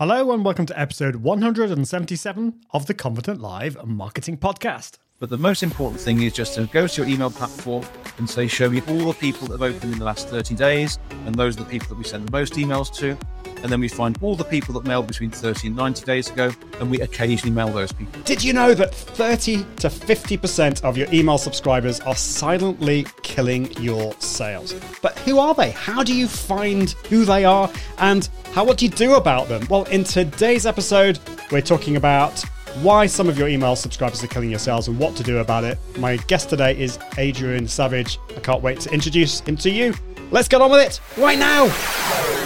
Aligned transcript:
Hello 0.00 0.30
and 0.30 0.44
welcome 0.44 0.64
to 0.64 0.78
episode 0.78 1.16
177 1.16 2.60
of 2.70 2.86
the 2.86 2.94
Confident 2.94 3.40
Live 3.40 3.84
Marketing 3.84 4.38
Podcast. 4.38 4.98
But 5.18 5.28
the 5.28 5.36
most 5.36 5.64
important 5.64 6.00
thing 6.00 6.22
is 6.22 6.32
just 6.32 6.54
to 6.54 6.66
go 6.66 6.86
to 6.86 7.02
your 7.02 7.12
email 7.12 7.30
platform 7.30 7.84
and 8.16 8.30
say, 8.30 8.46
show 8.46 8.70
me 8.70 8.80
all 8.82 9.06
the 9.06 9.14
people 9.14 9.48
that 9.48 9.60
have 9.60 9.74
opened 9.74 9.92
in 9.92 9.98
the 9.98 10.04
last 10.04 10.28
30 10.28 10.54
days. 10.54 11.00
And 11.26 11.34
those 11.34 11.56
are 11.56 11.64
the 11.64 11.68
people 11.68 11.88
that 11.88 11.98
we 11.98 12.04
send 12.04 12.28
the 12.28 12.30
most 12.30 12.52
emails 12.52 12.94
to. 12.98 13.18
And 13.62 13.72
then 13.72 13.80
we 13.80 13.88
find 13.88 14.18
all 14.22 14.36
the 14.36 14.44
people 14.44 14.74
that 14.74 14.84
mailed 14.84 15.06
between 15.06 15.30
30 15.30 15.68
and 15.68 15.76
90 15.76 16.04
days 16.04 16.30
ago. 16.30 16.50
And 16.80 16.90
we 16.90 17.00
occasionally 17.00 17.54
mail 17.54 17.68
those 17.68 17.92
people. 17.92 18.20
Did 18.22 18.42
you 18.42 18.52
know 18.52 18.74
that 18.74 18.94
30 18.94 19.64
to 19.76 19.88
50% 19.88 20.84
of 20.84 20.96
your 20.96 21.12
email 21.12 21.38
subscribers 21.38 22.00
are 22.00 22.14
silently 22.14 23.06
killing 23.22 23.70
your 23.82 24.12
sales? 24.20 24.74
But 25.02 25.18
who 25.20 25.38
are 25.38 25.54
they? 25.54 25.70
How 25.70 26.02
do 26.02 26.14
you 26.14 26.28
find 26.28 26.90
who 27.08 27.24
they 27.24 27.44
are? 27.44 27.70
And 27.98 28.28
how 28.52 28.64
what 28.64 28.78
do 28.78 28.86
you 28.86 28.90
do 28.90 29.14
about 29.14 29.48
them? 29.48 29.66
Well, 29.68 29.84
in 29.84 30.04
today's 30.04 30.66
episode, 30.66 31.18
we're 31.50 31.60
talking 31.60 31.96
about 31.96 32.44
why 32.82 33.06
some 33.06 33.28
of 33.28 33.38
your 33.38 33.48
email 33.48 33.74
subscribers 33.76 34.22
are 34.22 34.28
killing 34.28 34.50
your 34.50 34.58
sales 34.58 34.88
and 34.88 34.98
what 34.98 35.16
to 35.16 35.22
do 35.22 35.38
about 35.38 35.64
it. 35.64 35.78
My 35.98 36.16
guest 36.16 36.50
today 36.50 36.78
is 36.78 36.98
Adrian 37.16 37.66
Savage. 37.66 38.18
I 38.36 38.40
can't 38.40 38.62
wait 38.62 38.80
to 38.80 38.92
introduce 38.92 39.40
him 39.40 39.56
to 39.58 39.70
you. 39.70 39.94
Let's 40.30 40.48
get 40.48 40.60
on 40.60 40.70
with 40.70 40.80
it 40.80 41.00
right 41.20 41.38
now. 41.38 42.37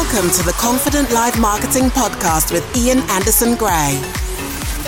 Welcome 0.00 0.30
to 0.30 0.42
the 0.42 0.52
Confident 0.52 1.12
Live 1.12 1.38
Marketing 1.38 1.90
Podcast 1.90 2.52
with 2.52 2.64
Ian 2.74 3.00
Anderson 3.10 3.54
Gray. 3.54 4.00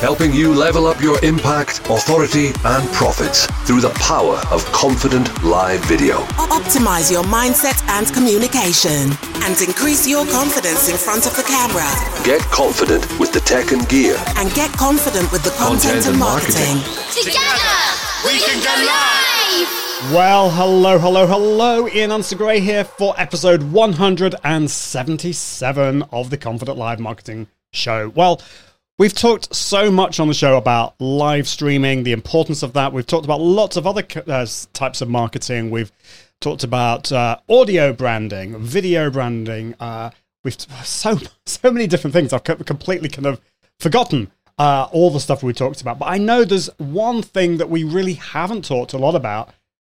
Helping 0.01 0.33
you 0.33 0.55
level 0.55 0.87
up 0.87 1.03
your 1.03 1.23
impact, 1.23 1.81
authority, 1.91 2.47
and 2.65 2.89
profits 2.95 3.45
through 3.67 3.83
the 3.83 3.91
power 3.91 4.41
of 4.51 4.65
confident 4.73 5.29
live 5.45 5.85
video. 5.85 6.17
Optimize 6.49 7.13
your 7.13 7.25
mindset 7.25 7.77
and 7.91 8.11
communication 8.15 9.13
and 9.45 9.61
increase 9.61 10.09
your 10.09 10.25
confidence 10.29 10.89
in 10.89 10.97
front 10.97 11.27
of 11.27 11.37
the 11.37 11.43
camera. 11.43 11.85
Get 12.25 12.41
confident 12.49 13.05
with 13.21 13.35
the 13.35 13.41
tech 13.41 13.71
and 13.71 13.87
gear. 13.91 14.17
And 14.37 14.51
get 14.55 14.73
confident 14.73 15.31
with 15.31 15.45
the 15.45 15.53
content, 15.61 15.93
Content 15.93 16.07
and 16.07 16.15
and 16.15 16.19
marketing. 16.19 16.77
Together, 17.13 17.77
we 18.25 18.41
can 18.41 18.65
go 18.65 18.73
live! 18.89 19.82
Well, 20.11 20.51
hello, 20.51 20.99
hello, 20.99 21.29
hello. 21.29 21.89
Ian 21.89 22.11
Anderson 22.11 22.37
Gray 22.37 22.59
here 22.59 22.83
for 22.83 23.15
episode 23.17 23.63
177 23.63 26.03
of 26.11 26.29
the 26.29 26.37
Confident 26.37 26.77
Live 26.77 26.99
Marketing 26.99 27.47
Show. 27.73 28.09
Well, 28.09 28.43
We've 28.99 29.15
talked 29.15 29.55
so 29.55 29.91
much 29.91 30.21
on 30.21 30.29
the 30.29 30.35
show 30.35 30.57
about 30.57 31.01
live 31.01 31.49
streaming, 31.49 32.03
the 32.03 32.13
importance 32.13 32.63
of 32.63 32.75
that. 32.75 32.93
We've 32.93 33.07
talked 33.07 33.25
about 33.25 33.41
lots 33.41 33.77
of 33.77 33.87
other 33.87 34.05
uh, 34.27 34.47
types 34.73 35.01
of 35.01 35.09
marketing. 35.09 35.71
We've 35.71 35.91
talked 36.41 36.63
about 36.63 37.11
uh, 37.11 37.39
audio 37.49 37.93
branding, 37.93 38.59
video 38.59 39.11
branding. 39.11 39.75
Uh, 39.81 40.11
we've 40.45 40.61
so 40.85 41.19
so 41.47 41.71
many 41.71 41.87
different 41.87 42.13
things. 42.13 42.33
I've 42.33 42.45
completely 42.45 43.09
kind 43.09 43.27
of 43.27 43.41
forgotten 43.81 44.31
uh, 44.59 44.89
all 44.93 45.11
the 45.11 45.21
stuff 45.21 45.43
we 45.43 45.53
talked 45.53 45.81
about. 45.81 45.99
But 45.99 46.07
I 46.07 46.19
know 46.19 46.45
there's 46.45 46.69
one 46.79 47.23
thing 47.23 47.57
that 47.57 47.71
we 47.71 47.85
really 47.85 48.15
haven't 48.15 48.65
talked 48.65 48.93
a 48.93 48.99
lot 48.99 49.15
about, 49.15 49.53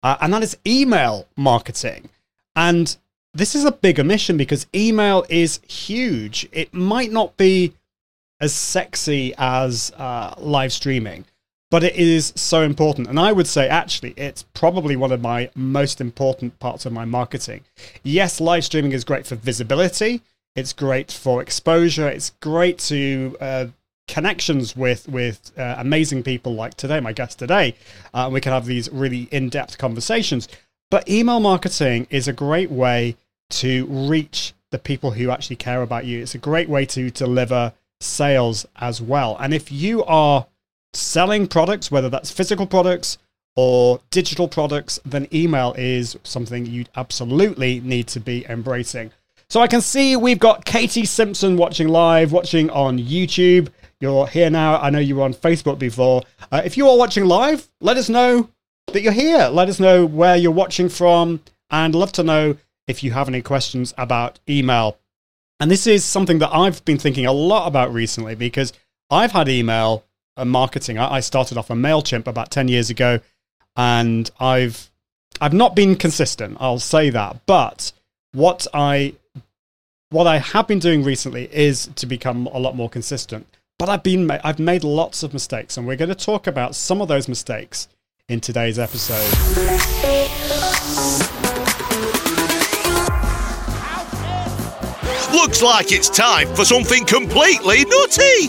uh, 0.03 0.17
and 0.21 0.33
that 0.33 0.43
is 0.43 0.57
email 0.67 1.27
marketing. 1.35 2.09
And 2.55 2.95
this 3.33 3.55
is 3.55 3.65
a 3.65 3.71
big 3.71 3.99
omission 3.99 4.37
because 4.37 4.67
email 4.75 5.25
is 5.29 5.59
huge. 5.67 6.47
It 6.51 6.73
might 6.73 7.11
not 7.11 7.35
be 7.37 7.73
as 8.39 8.53
sexy 8.53 9.33
as 9.37 9.91
uh, 9.97 10.35
live 10.37 10.73
streaming, 10.73 11.25
but 11.71 11.83
it 11.83 11.95
is 11.95 12.33
so 12.35 12.61
important. 12.61 13.07
And 13.07 13.19
I 13.19 13.31
would 13.31 13.47
say, 13.47 13.67
actually, 13.67 14.13
it's 14.17 14.43
probably 14.53 14.95
one 14.95 15.11
of 15.11 15.21
my 15.21 15.49
most 15.55 16.01
important 16.01 16.59
parts 16.59 16.85
of 16.85 16.91
my 16.91 17.05
marketing. 17.05 17.61
Yes, 18.03 18.41
live 18.41 18.65
streaming 18.65 18.91
is 18.91 19.03
great 19.03 19.25
for 19.25 19.35
visibility, 19.35 20.21
it's 20.55 20.73
great 20.73 21.11
for 21.11 21.41
exposure, 21.41 22.07
it's 22.07 22.31
great 22.41 22.77
to 22.79 23.37
uh, 23.39 23.65
connections 24.13 24.75
with 24.75 25.07
with 25.09 25.51
uh, 25.57 25.75
amazing 25.79 26.21
people 26.21 26.53
like 26.53 26.75
today, 26.75 26.99
my 26.99 27.11
guest 27.11 27.39
today. 27.39 27.75
Uh, 28.13 28.29
we 28.31 28.39
can 28.39 28.51
have 28.51 28.67
these 28.67 28.87
really 28.91 29.23
in 29.31 29.49
depth 29.49 29.79
conversations. 29.79 30.47
But 30.91 31.09
email 31.09 31.39
marketing 31.39 32.05
is 32.11 32.27
a 32.27 32.33
great 32.33 32.69
way 32.69 33.17
to 33.49 33.87
reach 33.87 34.53
the 34.69 34.77
people 34.77 35.09
who 35.11 35.31
actually 35.31 35.55
care 35.55 35.81
about 35.81 36.05
you. 36.05 36.21
It's 36.21 36.35
a 36.35 36.37
great 36.51 36.69
way 36.69 36.85
to 36.85 37.09
deliver 37.09 37.73
sales 38.01 38.67
as 38.75 39.01
well. 39.01 39.35
And 39.39 39.51
if 39.51 39.71
you 39.71 40.03
are 40.05 40.45
selling 40.93 41.47
products, 41.47 41.89
whether 41.89 42.09
that's 42.09 42.29
physical 42.29 42.67
products 42.67 43.17
or 43.55 43.99
digital 44.11 44.47
products, 44.47 44.99
then 45.03 45.27
email 45.33 45.73
is 45.75 46.15
something 46.23 46.67
you 46.67 46.85
absolutely 46.95 47.79
need 47.79 48.05
to 48.09 48.19
be 48.19 48.45
embracing. 48.47 49.11
So 49.49 49.59
I 49.59 49.67
can 49.67 49.81
see 49.81 50.15
we've 50.15 50.39
got 50.39 50.65
Katie 50.65 51.05
Simpson 51.05 51.57
watching 51.57 51.87
live, 51.87 52.31
watching 52.31 52.69
on 52.69 52.99
YouTube. 52.99 53.69
You're 54.03 54.27
here 54.27 54.49
now. 54.49 54.81
I 54.81 54.89
know 54.89 54.99
you 54.99 55.15
were 55.15 55.23
on 55.23 55.33
Facebook 55.33 55.79
before. 55.79 56.23
Uh, 56.51 56.61
if 56.65 56.75
you 56.75 56.89
are 56.89 56.97
watching 56.97 57.23
live, 57.23 57.69
let 57.79 57.95
us 57.95 58.09
know 58.09 58.49
that 58.87 59.01
you're 59.01 59.13
here. 59.13 59.47
Let 59.47 59.69
us 59.69 59.79
know 59.79 60.05
where 60.05 60.35
you're 60.35 60.51
watching 60.51 60.89
from, 60.89 61.39
and 61.71 61.95
love 61.95 62.11
to 62.13 62.23
know 62.23 62.57
if 62.85 63.01
you 63.01 63.11
have 63.11 63.29
any 63.29 63.41
questions 63.41 63.93
about 63.97 64.41
email. 64.49 64.97
And 65.61 65.71
this 65.71 65.87
is 65.87 66.03
something 66.03 66.39
that 66.39 66.53
I've 66.53 66.83
been 66.83 66.97
thinking 66.97 67.25
a 67.25 67.31
lot 67.31 67.65
about 67.65 67.93
recently 67.93 68.35
because 68.35 68.73
I've 69.09 69.31
had 69.31 69.47
email 69.47 70.03
and 70.35 70.51
marketing. 70.51 70.97
I 70.97 71.21
started 71.21 71.57
off 71.57 71.71
on 71.71 71.79
MailChimp 71.79 72.27
about 72.27 72.51
10 72.51 72.67
years 72.67 72.89
ago 72.89 73.21
and 73.77 74.29
I've 74.37 74.91
I've 75.39 75.53
not 75.53 75.77
been 75.77 75.95
consistent, 75.95 76.57
I'll 76.59 76.79
say 76.79 77.09
that. 77.09 77.45
But 77.45 77.93
what 78.33 78.67
I 78.73 79.13
what 80.09 80.27
I 80.27 80.39
have 80.39 80.67
been 80.67 80.79
doing 80.79 81.05
recently 81.05 81.47
is 81.55 81.89
to 81.95 82.05
become 82.05 82.47
a 82.47 82.59
lot 82.59 82.75
more 82.75 82.89
consistent. 82.89 83.47
But 83.79 83.89
I've 83.89 84.03
been 84.03 84.29
I've 84.29 84.59
made 84.59 84.83
lots 84.83 85.23
of 85.23 85.33
mistakes 85.33 85.77
and 85.77 85.87
we're 85.87 85.95
going 85.95 86.09
to 86.09 86.15
talk 86.15 86.47
about 86.47 86.75
some 86.75 87.01
of 87.01 87.07
those 87.07 87.27
mistakes 87.27 87.87
in 88.29 88.39
today's 88.39 88.79
episode. 88.79 89.29
Looks 95.33 95.61
like 95.61 95.91
it's 95.91 96.09
time 96.09 96.47
for 96.55 96.63
something 96.63 97.03
completely 97.05 97.83
nutty. 97.85 98.47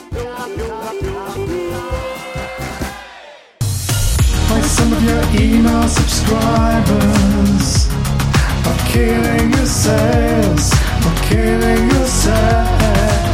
Why 4.49 4.61
some 4.61 4.93
of 4.93 5.03
your 5.03 5.23
email 5.41 5.89
subscribers 5.89 7.89
are 8.67 8.89
killing 8.89 9.51
your 9.53 9.67
sales, 9.67 10.73
are 10.75 11.29
killing 11.29 11.91
your 11.91 12.07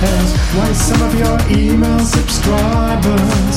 sales. 0.01 0.33
Why 0.57 0.73
some 0.73 1.03
of 1.03 1.15
your 1.19 1.39
email 1.51 1.99
subscribers 2.01 3.57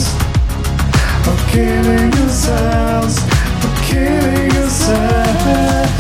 are 1.30 1.42
killing 1.52 2.12
your 2.20 2.30
sales, 2.30 3.18
are 3.66 3.78
killing 3.88 4.52
your 4.52 4.70
sales. 4.70 5.98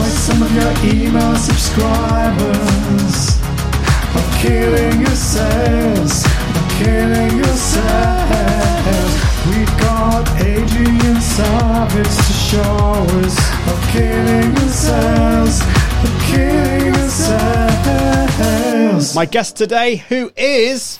Why 0.00 0.10
some 0.26 0.42
of 0.42 0.52
your 0.58 0.72
email 0.92 1.36
subscribers 1.36 3.16
are 4.18 4.30
killing 4.42 5.00
your 5.00 5.16
sales, 5.16 6.24
are 6.58 6.70
killing 6.78 7.36
your 7.36 7.56
sales. 7.72 9.12
We 9.48 9.64
got 9.78 10.24
Adrian 10.40 11.20
Savage 11.20 12.16
to 12.26 12.34
show 12.50 13.06
us 13.22 13.36
of 13.70 13.78
killing 13.92 14.50
your 14.56 14.68
sales, 14.68 15.60
of 16.04 16.12
killing 16.30 16.94
your 16.94 17.08
My 19.14 19.24
guest 19.24 19.56
today, 19.56 19.96
who 19.96 20.32
is 20.36 20.98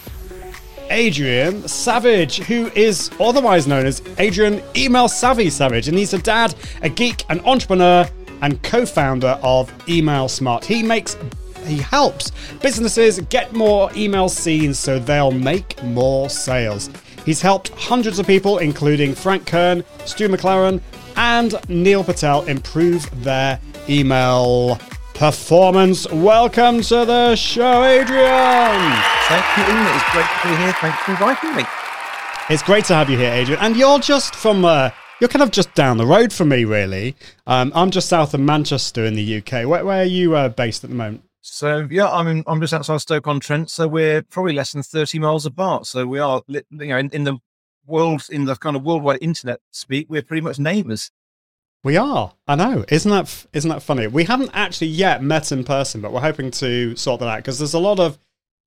Adrian 0.91 1.67
Savage, 1.67 2.39
who 2.39 2.67
is 2.75 3.11
otherwise 3.21 3.67
known 3.67 3.87
as 3.87 4.03
Adrian 4.19 4.63
Email 4.77 5.09
Savvy 5.09 5.51
Savage, 5.51 5.89
and 5.89 5.99
he's 5.99 6.15
a 6.15 6.19
dad, 6.19 6.55
a 6.83 6.89
geek, 6.89 7.25
an 7.29 7.41
entrepreneur, 7.41 8.09
and 8.43 8.63
co-founder 8.63 9.39
of 9.43 9.73
Email 9.89 10.29
Smart. 10.29 10.65
He 10.65 10.83
makes 10.83 11.17
he 11.65 11.79
helps 11.79 12.31
businesses 12.63 13.19
get 13.29 13.53
more 13.53 13.89
emails 13.91 14.31
seen 14.31 14.73
so 14.73 14.99
they'll 14.99 15.33
make 15.33 15.83
more 15.83 16.31
sales. 16.31 16.91
He's 17.25 17.41
helped 17.41 17.71
hundreds 17.71 18.19
of 18.19 18.27
people, 18.27 18.59
including 18.59 19.15
Frank 19.15 19.47
Kern, 19.47 19.83
Stu 20.05 20.29
McLaren, 20.29 20.81
and 21.17 21.55
Neil 21.69 22.05
Patel, 22.05 22.43
improve 22.43 23.09
their 23.25 23.59
email 23.89 24.79
performance. 25.17 26.07
Welcome 26.11 26.83
to 26.83 27.07
the 27.07 27.37
show, 27.37 27.85
Adrian. 27.85 28.93
Thank 29.29 29.57
you, 29.57 29.75
Ian. 29.75 29.97
It's 29.97 30.13
great 30.13 30.27
to 30.27 30.49
be 30.49 30.57
here. 30.57 30.73
Thanks 30.75 31.03
for 31.03 31.11
inviting 31.13 31.57
me. 31.57 31.65
It's 32.51 32.63
great 32.63 32.85
to 32.87 32.95
have 32.95 33.09
you 33.09 33.17
here, 33.17 33.33
Adrian. 33.33 33.61
And 33.61 33.77
you're 33.77 33.99
just 33.99 34.37
from, 34.37 34.65
uh, 34.65 34.91
you're 35.21 35.29
kind 35.29 35.43
of 35.43 35.51
just 35.51 35.73
down 35.75 35.97
the 35.97 36.07
road 36.07 36.33
from 36.33 36.51
me, 36.51 36.65
really. 36.65 37.17
Um, 37.47 37.73
I'm 37.75 37.91
just 37.91 38.09
south 38.09 38.35
of 38.35 38.41
Manchester 38.41 39.05
in 39.07 39.15
the 39.15 39.39
UK. 39.39 39.67
Where, 39.67 39.85
where 39.85 40.03
are 40.03 40.05
you 40.05 40.37
uh, 40.37 40.51
based 40.51 40.85
at 40.85 40.91
the 40.91 40.97
moment? 40.97 41.25
So 41.41 41.89
yeah, 41.91 42.11
I'm 42.11 42.27
in, 42.27 42.45
I'm 42.47 42.61
just 42.61 42.75
outside 42.75 43.01
Stoke 43.01 43.27
on 43.27 43.41
Trent. 43.41 43.71
So 43.71 43.89
we're 43.89 44.21
probably 44.23 44.53
less 44.53 44.73
than 44.73 44.83
30 44.83 45.19
miles 45.19 45.47
apart. 45.47 45.87
So 45.87 46.07
we 46.07 46.19
are, 46.19 46.43
you 46.47 46.63
know, 46.71 46.99
in, 46.99 47.09
in 47.11 47.25
the 47.25 47.39
world, 47.87 48.27
in 48.31 48.45
the 48.45 48.55
kind 48.57 48.77
of 48.77 48.83
worldwide 48.83 49.19
internet 49.23 49.61
speak, 49.71 50.09
we're 50.11 50.23
pretty 50.23 50.43
much 50.43 50.59
neighbours. 50.59 51.11
We 51.87 51.97
are. 51.97 52.33
I 52.49 52.57
know. 52.57 52.85
Isn't 52.89 53.13
that 53.13 53.47
isn't 53.53 53.71
that 53.71 53.81
funny? 53.81 54.09
We 54.09 54.25
haven't 54.25 54.51
actually 54.53 54.89
yet 54.89 55.23
met 55.23 55.53
in 55.53 55.63
person, 55.63 56.01
but 56.01 56.13
we're 56.13 56.21
hoping 56.21 56.51
to 56.51 56.97
sort 56.97 57.21
that 57.21 57.29
out 57.29 57.37
because 57.37 57.61
there's 57.61 57.75
a 57.75 57.79
lot 57.79 58.01
of 58.01 58.19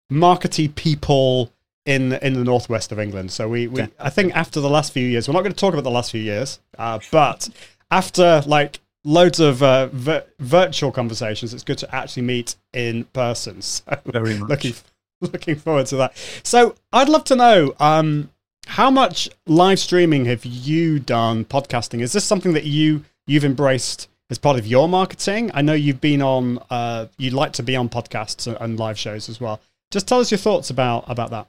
markety 0.09 0.73
people 0.73 1.51
in 1.85 2.13
in 2.13 2.35
the 2.35 2.45
northwest 2.45 2.93
of 2.93 2.97
England. 2.99 3.33
So 3.33 3.49
we, 3.49 3.67
we 3.67 3.89
I 3.99 4.09
think 4.09 4.33
after 4.37 4.61
the 4.61 4.69
last 4.69 4.93
few 4.93 5.05
years, 5.05 5.27
we're 5.27 5.33
not 5.33 5.41
going 5.41 5.51
to 5.51 5.59
talk 5.59 5.73
about 5.73 5.83
the 5.83 5.91
last 5.91 6.11
few 6.11 6.21
years, 6.21 6.61
uh, 6.77 6.99
but 7.11 7.49
after 7.91 8.41
like 8.45 8.79
loads 9.03 9.41
of 9.41 9.61
uh, 9.61 9.87
vir- 9.87 10.23
virtual 10.39 10.93
conversations, 10.93 11.53
it's 11.53 11.65
good 11.65 11.79
to 11.79 11.93
actually 11.93 12.23
meet 12.23 12.55
in 12.71 13.03
person. 13.03 13.61
So 13.61 13.83
Very 14.05 14.37
much. 14.39 14.49
looking 14.49 14.75
looking 15.19 15.55
forward 15.57 15.87
to 15.87 15.97
that. 15.97 16.15
So 16.43 16.73
I'd 16.93 17.09
love 17.09 17.25
to 17.25 17.35
know 17.35 17.75
um, 17.81 18.29
how 18.69 18.91
much 18.91 19.27
live 19.47 19.79
streaming 19.79 20.25
have 20.25 20.45
you 20.45 20.99
done 20.99 21.43
podcasting? 21.43 22.01
Is 22.01 22.13
this 22.13 22.23
something 22.23 22.53
that 22.53 22.65
you 22.65 23.03
you've 23.25 23.43
embraced 23.43 24.07
as 24.29 24.37
part 24.37 24.59
of 24.59 24.67
your 24.67 24.87
marketing? 24.87 25.49
I 25.55 25.63
know 25.63 25.73
you've 25.73 25.99
been 25.99 26.21
on 26.21 26.59
uh, 26.69 27.07
you'd 27.17 27.33
like 27.33 27.51
to 27.53 27.63
be 27.63 27.75
on 27.75 27.89
podcasts 27.89 28.47
and- 28.47 28.79
live 28.79 28.97
shows 28.97 29.27
as 29.27 29.41
well. 29.41 29.59
Just 29.89 30.07
tell 30.07 30.19
us 30.19 30.29
your 30.29 30.37
thoughts 30.37 30.69
about 30.69 31.03
about 31.07 31.31
that. 31.31 31.47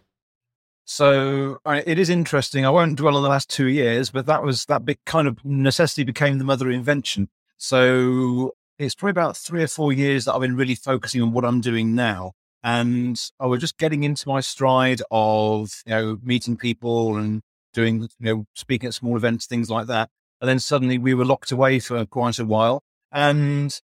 So 0.87 1.59
it 1.67 1.99
is 1.99 2.09
interesting. 2.09 2.65
I 2.65 2.71
won't 2.71 2.97
dwell 2.97 3.17
on 3.17 3.23
the 3.23 3.29
last 3.29 3.51
two 3.51 3.69
years, 3.69 4.11
but 4.11 4.25
that 4.27 4.43
was 4.43 4.65
that 4.67 4.87
big 4.87 4.99
kind 5.05 5.29
of 5.29 5.45
necessity 5.45 6.05
became 6.05 6.39
the 6.39 6.45
mother 6.45 6.69
of 6.69 6.75
invention. 6.75 7.29
So 7.59 8.55
it's 8.79 8.95
probably 8.95 9.11
about 9.11 9.37
three 9.37 9.63
or 9.63 9.69
four 9.69 9.93
years 9.93 10.25
that 10.25 10.33
I've 10.33 10.41
been 10.41 10.57
really 10.57 10.75
focusing 10.75 11.21
on 11.21 11.33
what 11.33 11.45
I'm 11.45 11.61
doing 11.61 11.95
now. 11.95 12.33
And 12.63 13.21
I 13.39 13.47
was 13.47 13.61
just 13.61 13.79
getting 13.79 14.03
into 14.05 14.29
my 14.29 14.41
stride 14.41 15.03
of, 15.11 15.83
you 15.87 15.93
know, 15.93 16.19
meeting 16.23 16.57
people 16.57 17.17
and 17.17 17.43
doing, 17.73 18.03
you 18.03 18.09
know, 18.21 18.45
speaking 18.55 18.89
at 18.89 18.95
small 18.95 19.17
events, 19.17 19.47
things 19.47 19.71
like 19.71 19.87
that. 19.87 20.11
And 20.41 20.49
then 20.49 20.59
suddenly 20.59 20.99
we 20.99 21.15
were 21.15 21.25
locked 21.25 21.53
away 21.53 21.79
for 21.79 22.05
quite 22.07 22.39
a 22.39 22.45
while. 22.45 22.83
And 23.13 23.79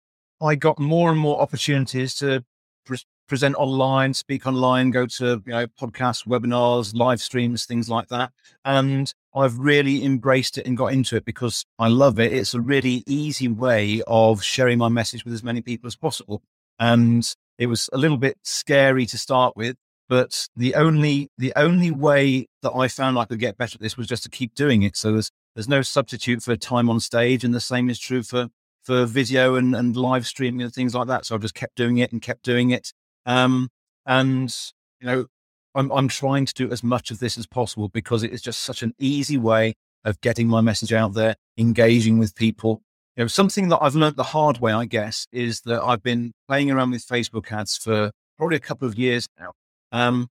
I 0.42 0.56
got 0.56 0.80
more 0.80 1.10
and 1.10 1.20
more 1.20 1.40
opportunities 1.40 2.16
to 2.16 2.44
pre- 2.86 2.98
present 3.28 3.56
online, 3.56 4.14
speak 4.14 4.46
online, 4.46 4.92
go 4.92 5.06
to 5.06 5.42
you 5.46 5.52
know 5.52 5.68
podcasts, 5.68 6.28
webinars, 6.28 6.96
live 6.96 7.22
streams, 7.22 7.66
things 7.66 7.90
like 7.90 8.10
that. 8.10 8.32
And 8.66 9.14
I've 9.36 9.58
really 9.58 10.04
embraced 10.04 10.58
it 10.58 10.68
and 10.68 10.78
got 10.78 10.94
into 10.94 11.16
it 11.16 11.26
because 11.26 11.66
I 11.80 11.88
love 11.88 12.20
it. 12.20 12.34
It's 12.34 12.54
a 12.54 12.62
really 12.62 13.04
easy 13.08 13.48
way 13.48 14.02
of 14.08 14.44
sharing 14.44 14.78
my 14.78 14.90
message 14.90 15.26
with 15.26 15.34
as 15.34 15.44
many 15.44 15.62
people 15.62 15.88
as 15.88 15.96
possible. 15.96 16.44
And 16.80 17.34
it 17.58 17.68
was 17.68 17.90
a 17.94 17.98
little 17.98 18.18
bit 18.18 18.38
scary 18.44 19.06
to 19.08 19.18
start 19.18 19.56
with, 19.56 19.76
but 20.10 20.48
the 20.56 20.76
only 20.76 21.30
the 21.38 21.54
only 21.56 21.92
way 21.92 22.48
that 22.62 22.72
I 22.72 22.88
found 22.88 23.18
I 23.18 23.26
could 23.26 23.40
get 23.40 23.58
better 23.58 23.76
at 23.76 23.82
this 23.82 23.98
was 23.98 24.08
just 24.08 24.24
to 24.24 24.30
keep 24.30 24.54
doing 24.56 24.84
it. 24.84 24.98
So 24.98 25.12
there's 25.14 25.32
there's 25.56 25.70
no 25.70 25.82
substitute 25.82 26.42
for 26.44 26.56
time 26.56 26.90
on 26.90 27.00
stage, 27.00 27.44
and 27.44 27.54
the 27.54 27.60
same 27.60 27.90
is 27.90 28.00
true 28.00 28.24
for 28.24 28.50
for 28.84 29.06
video 29.06 29.56
and, 29.56 29.76
and 29.76 29.96
live 29.96 30.28
streaming 30.28 30.62
and 30.62 30.74
things 30.74 30.94
like 30.94 31.08
that. 31.08 31.26
So 31.26 31.36
I've 31.36 31.42
just 31.42 31.56
kept 31.56 31.76
doing 31.76 31.98
it 31.98 32.12
and 32.12 32.22
kept 32.22 32.44
doing 32.44 32.72
it. 32.72 32.92
Um, 33.26 33.70
and 34.06 34.54
you 35.00 35.08
know, 35.08 35.26
I'm 35.74 35.92
I'm 35.92 36.08
trying 36.08 36.46
to 36.46 36.54
do 36.54 36.72
as 36.72 36.84
much 36.84 37.12
of 37.12 37.20
this 37.20 37.38
as 37.38 37.48
possible 37.48 37.90
because 37.90 38.24
it 38.24 38.32
is 38.32 38.42
just 38.42 38.60
such 38.60 38.84
an 38.84 38.94
easy 39.00 39.38
way 39.38 39.76
of 40.04 40.20
getting 40.22 40.48
my 40.48 40.62
message 40.62 40.92
out 40.92 41.14
there, 41.14 41.36
engaging 41.58 42.18
with 42.18 42.36
people. 42.36 42.82
You 43.16 43.24
know, 43.24 43.28
something 43.28 43.70
that 43.70 43.80
I've 43.80 43.96
learned 43.96 44.16
the 44.16 44.24
hard 44.24 44.60
way, 44.60 44.74
I 44.74 44.86
guess, 44.86 45.28
is 45.32 45.62
that 45.62 45.84
I've 45.84 46.02
been 46.02 46.34
playing 46.48 46.72
around 46.72 46.92
with 46.92 47.06
Facebook 47.06 47.52
ads 47.52 47.78
for 47.78 48.12
probably 48.38 48.58
a 48.58 48.62
couple 48.62 48.88
of 48.88 48.98
years 48.98 49.28
now. 49.40 49.52
Um, 49.92 50.30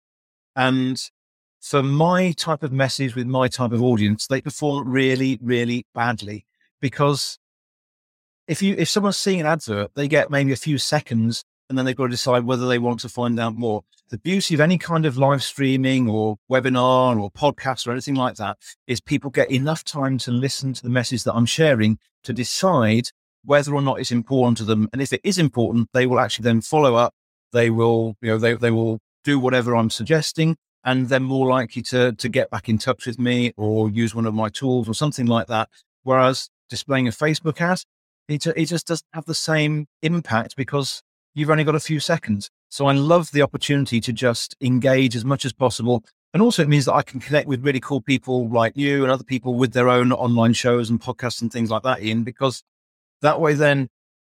and 0.56 1.00
for 1.61 1.82
my 1.82 2.32
type 2.32 2.62
of 2.62 2.73
message 2.73 3.15
with 3.15 3.27
my 3.27 3.49
type 3.49 3.73
of 3.73 3.82
audience, 3.82 4.27
they 4.27 4.41
perform 4.41 4.88
really, 4.88 5.38
really 5.43 5.85
badly 5.94 6.47
because 6.81 7.38
if 8.49 8.62
you 8.62 8.75
if 8.79 8.88
someone's 8.88 9.19
seeing 9.19 9.41
an 9.41 9.47
advert, 9.47 9.91
they 9.94 10.09
get 10.09 10.31
maybe 10.31 10.53
a 10.53 10.56
few 10.56 10.79
seconds 10.79 11.44
and 11.70 11.78
then 11.78 11.87
they've 11.87 11.96
got 11.96 12.06
to 12.06 12.11
decide 12.11 12.44
whether 12.44 12.67
they 12.67 12.81
want 12.81 12.99
to 13.00 13.08
find 13.08 13.38
out 13.38 13.55
more. 13.55 13.82
The 14.11 14.19
beauty 14.19 14.55
of 14.55 14.61
any 14.61 14.76
kind 14.76 15.06
of 15.06 15.17
live 15.17 15.40
streaming 15.40 16.11
or 16.11 16.37
webinar 16.50 17.19
or 17.19 17.31
podcast 17.31 17.87
or 17.87 17.93
anything 17.93 18.17
like 18.17 18.34
that 18.37 18.58
is 18.88 19.00
people 19.00 19.31
get 19.31 19.52
enough 19.52 19.84
time 19.84 20.19
to 20.19 20.32
listen 20.32 20.72
to 20.72 20.82
the 20.82 20.88
message 20.88 21.22
that 21.22 21.32
I'm 21.32 21.46
sharing 21.46 21.99
to 22.25 22.32
decide 22.32 23.11
whether 23.44 23.72
or 23.72 23.81
not 23.81 24.00
it's 24.00 24.11
important 24.11 24.58
to 24.58 24.64
them. 24.64 24.88
And 24.93 25.00
if 25.00 25.12
it 25.12 25.20
is 25.22 25.38
important, 25.38 25.88
they 25.94 26.06
will 26.06 26.19
actually 26.19 26.43
then 26.43 26.61
follow 26.61 26.96
up. 26.96 27.14
They 27.52 27.70
will, 27.70 28.17
you 28.20 28.31
know, 28.31 28.38
they, 28.38 28.55
they 28.55 28.72
will 28.72 28.99
do 29.22 29.38
whatever 29.38 29.76
I'm 29.76 29.90
suggesting 29.90 30.56
and 30.82 31.08
they're 31.08 31.20
more 31.20 31.46
likely 31.46 31.82
to, 31.82 32.12
to 32.12 32.28
get 32.28 32.50
back 32.50 32.69
in 32.69 32.78
touch 32.78 33.06
with 33.06 33.20
me 33.20 33.52
or 33.56 33.88
use 33.88 34.12
one 34.12 34.26
of 34.26 34.34
my 34.34 34.49
tools 34.49 34.88
or 34.88 34.94
something 34.94 35.26
like 35.26 35.46
that. 35.46 35.69
Whereas 36.02 36.49
displaying 36.69 37.06
a 37.06 37.12
Facebook 37.12 37.61
ad, 37.61 37.82
it, 38.26 38.44
it 38.44 38.64
just 38.64 38.88
doesn't 38.88 39.06
have 39.12 39.26
the 39.26 39.34
same 39.34 39.87
impact 40.02 40.56
because 40.56 41.02
you've 41.35 41.50
only 41.50 41.65
got 41.65 41.75
a 41.75 41.81
few 41.81 42.00
seconds. 42.00 42.50
So 42.69 42.87
I 42.87 42.93
love 42.93 43.31
the 43.32 43.43
opportunity 43.43 44.00
to 44.00 44.12
just 44.12 44.56
engage 44.61 45.17
as 45.17 45.25
much 45.25 45.44
as 45.44 45.53
possible. 45.53 46.05
And 46.32 46.43
also, 46.43 46.62
it 46.62 46.69
means 46.69 46.85
that 46.85 46.94
I 46.94 47.03
can 47.03 47.19
connect 47.19 47.49
with 47.49 47.65
really 47.65 47.81
cool 47.81 48.00
people 48.00 48.49
like 48.49 48.77
you 48.77 49.03
and 49.03 49.11
other 49.11 49.25
people 49.25 49.55
with 49.55 49.73
their 49.73 49.88
own 49.88 50.12
online 50.12 50.53
shows 50.53 50.88
and 50.88 51.00
podcasts 51.00 51.43
and 51.43 51.53
things 51.53 51.71
like 51.71 51.82
that, 51.82 52.03
Ian, 52.03 52.23
because 52.23 52.62
that 53.23 53.41
way, 53.41 53.55
then 53.55 53.88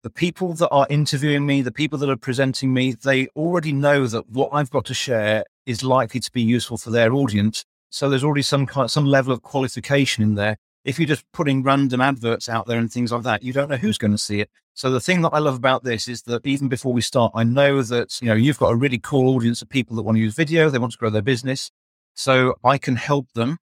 the 0.03 0.11
people 0.11 0.55
that 0.55 0.69
are 0.71 0.87
interviewing 0.89 1.45
me, 1.45 1.63
the 1.63 1.73
people 1.73 1.99
that 1.99 2.09
are 2.09 2.17
presenting 2.17 2.73
me, 2.73 2.93
they 2.93 3.27
already 3.29 3.73
know 3.73 4.07
that 4.07 4.31
what 4.31 4.51
I've 4.53 4.71
got 4.71 4.85
to 4.87 4.95
share 4.95 5.45
is 5.67 5.83
likely 5.83 6.21
to 6.21 6.33
be 6.33 6.43
useful 6.43 6.79
for 6.79 6.91
their 6.91 7.13
audience. 7.13 7.65
So 7.91 8.09
there's 8.09 8.25
already 8.25 8.43
some 8.43 8.67
kind, 8.67 8.91
some 8.91 9.05
level 9.05 9.33
of 9.33 9.43
qualification 9.43 10.23
in 10.23 10.37
there. 10.37 10.57
If 10.85 10.99
you're 10.99 11.09
just 11.09 11.25
putting 11.33 11.63
random 11.63 12.01
adverts 12.01 12.49
out 12.49 12.67
there 12.67 12.79
and 12.79 12.91
things 12.91 13.13
like 13.13 13.23
that, 13.23 13.43
you 13.43 13.53
don't 13.53 13.69
know 13.69 13.77
who's 13.77 13.99
going 13.99 14.13
to 14.13 14.19
see 14.19 14.41
it. 14.41 14.51
So 14.75 14.91
the 14.91 15.01
thing 15.01 15.23
that 15.23 15.35
I 15.35 15.39
love 15.39 15.57
about 15.57 15.85
this 15.85 16.09
is 16.09 16.23
that 16.23 16.47
even 16.47 16.69
before 16.69 16.93
we 16.93 17.03
start, 17.03 17.33
I 17.35 17.45
know 17.45 17.83
that 17.83 18.21
you 18.23 18.29
know 18.29 18.35
you've 18.35 18.59
got 18.59 18.73
a 18.73 18.77
really 18.77 18.99
cool 18.99 19.35
audience 19.35 19.61
of 19.61 19.69
people 19.69 19.97
that 19.97 20.03
want 20.03 20.17
to 20.17 20.23
use 20.23 20.35
video, 20.35 20.71
they 20.71 20.79
want 20.79 20.93
to 20.93 20.99
grow 20.99 21.11
their 21.11 21.23
business. 21.23 21.71
So 22.15 22.55
I 22.65 22.79
can 22.79 22.97
help 22.97 23.33
them 23.35 23.59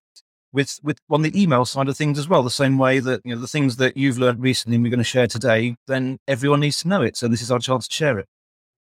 with 0.53 0.79
with 0.81 0.99
on 1.09 1.21
the 1.21 1.41
email 1.41 1.65
side 1.65 1.89
of 1.89 1.97
things 1.97 2.17
as 2.17 2.27
well. 2.27 2.43
The 2.43 2.49
same 2.49 2.77
way 2.77 2.99
that 2.99 3.21
you 3.25 3.35
know 3.35 3.41
the 3.41 3.47
things 3.47 3.75
that 3.77 3.97
you've 3.97 4.17
learned 4.17 4.41
recently 4.41 4.75
and 4.75 4.83
we're 4.83 4.89
going 4.89 4.99
to 4.99 5.03
share 5.03 5.27
today, 5.27 5.75
then 5.87 6.19
everyone 6.27 6.61
needs 6.61 6.79
to 6.81 6.87
know 6.87 7.01
it. 7.01 7.17
So 7.17 7.27
this 7.27 7.41
is 7.41 7.51
our 7.51 7.59
chance 7.59 7.87
to 7.87 7.93
share 7.93 8.19
it. 8.19 8.27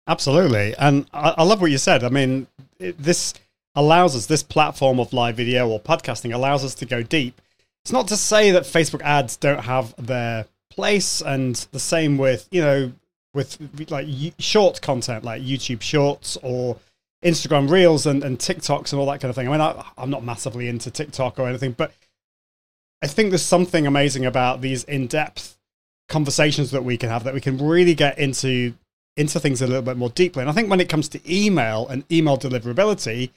Absolutely. 0.08 0.76
And 0.78 1.08
I, 1.14 1.36
I 1.38 1.44
love 1.44 1.62
what 1.62 1.72
you 1.72 1.78
said. 1.78 2.04
I 2.04 2.10
mean, 2.10 2.48
it, 2.80 2.98
this 2.98 3.34
allows 3.76 4.16
us, 4.16 4.26
this 4.26 4.44
platform 4.44 5.00
of 5.00 5.14
live 5.14 5.38
video 5.38 5.68
or 5.70 5.80
podcasting 5.80 6.34
allows 6.34 6.64
us 6.64 6.76
to 6.76 6.86
go 6.86 7.04
deep. 7.04 7.42
It's 7.84 7.92
not 7.92 8.08
to 8.10 8.18
say 8.18 8.52
that 8.52 8.64
Facebook 8.64 9.02
ads 9.02 9.38
don't 9.38 9.64
have 9.64 9.96
their 9.98 10.46
place, 10.70 11.22
and 11.22 11.56
the 11.72 11.80
same 11.80 12.18
with, 12.18 12.48
you 12.52 12.62
know, 12.62 12.92
with 13.34 13.58
like 13.90 14.08
short 14.40 14.82
content 14.82 15.24
like 15.24 15.42
YouTube 15.42 15.82
shorts 15.82 16.38
or 16.44 16.78
Instagram 17.24 17.70
reels 17.70 18.06
and, 18.06 18.24
and 18.24 18.38
TikToks 18.38 18.92
and 18.92 19.00
all 19.00 19.06
that 19.08 19.22
kind 19.22 19.30
of 19.30 19.36
thing. 19.36 19.48
I 19.48 19.52
mean, 19.52 19.62
I, 19.62 19.86
I'm 19.98 20.10
not 20.10 20.24
massively 20.24 20.68
into 20.68 20.92
TikTok 20.92 21.40
or 21.40 21.48
anything, 21.48 21.72
but 21.72 21.92
I 23.02 23.08
think 23.08 23.30
there's 23.30 23.42
something 23.42 23.88
amazing 23.88 24.26
about 24.26 24.62
these 24.62 24.84
in 24.84 25.08
depth 25.08 25.58
conversations 26.10 26.72
that 26.72 26.84
we 26.84 26.98
can 26.98 27.10
have 27.10 27.24
that 27.24 27.34
we 27.34 27.42
can 27.42 27.58
really 27.58 27.96
get 27.96 28.18
into 28.20 28.74
into 29.18 29.40
things 29.40 29.62
a 29.62 29.68
little 29.68 29.82
bit 29.82 29.98
more 29.98 30.10
deeply. 30.10 30.42
And 30.42 30.50
I 30.50 30.54
think 30.54 30.70
when 30.70 30.80
it 30.80 30.90
comes 30.90 31.10
to 31.10 31.22
email 31.32 31.88
and 31.88 32.04
email 32.12 32.38
deliverability, 32.38 33.32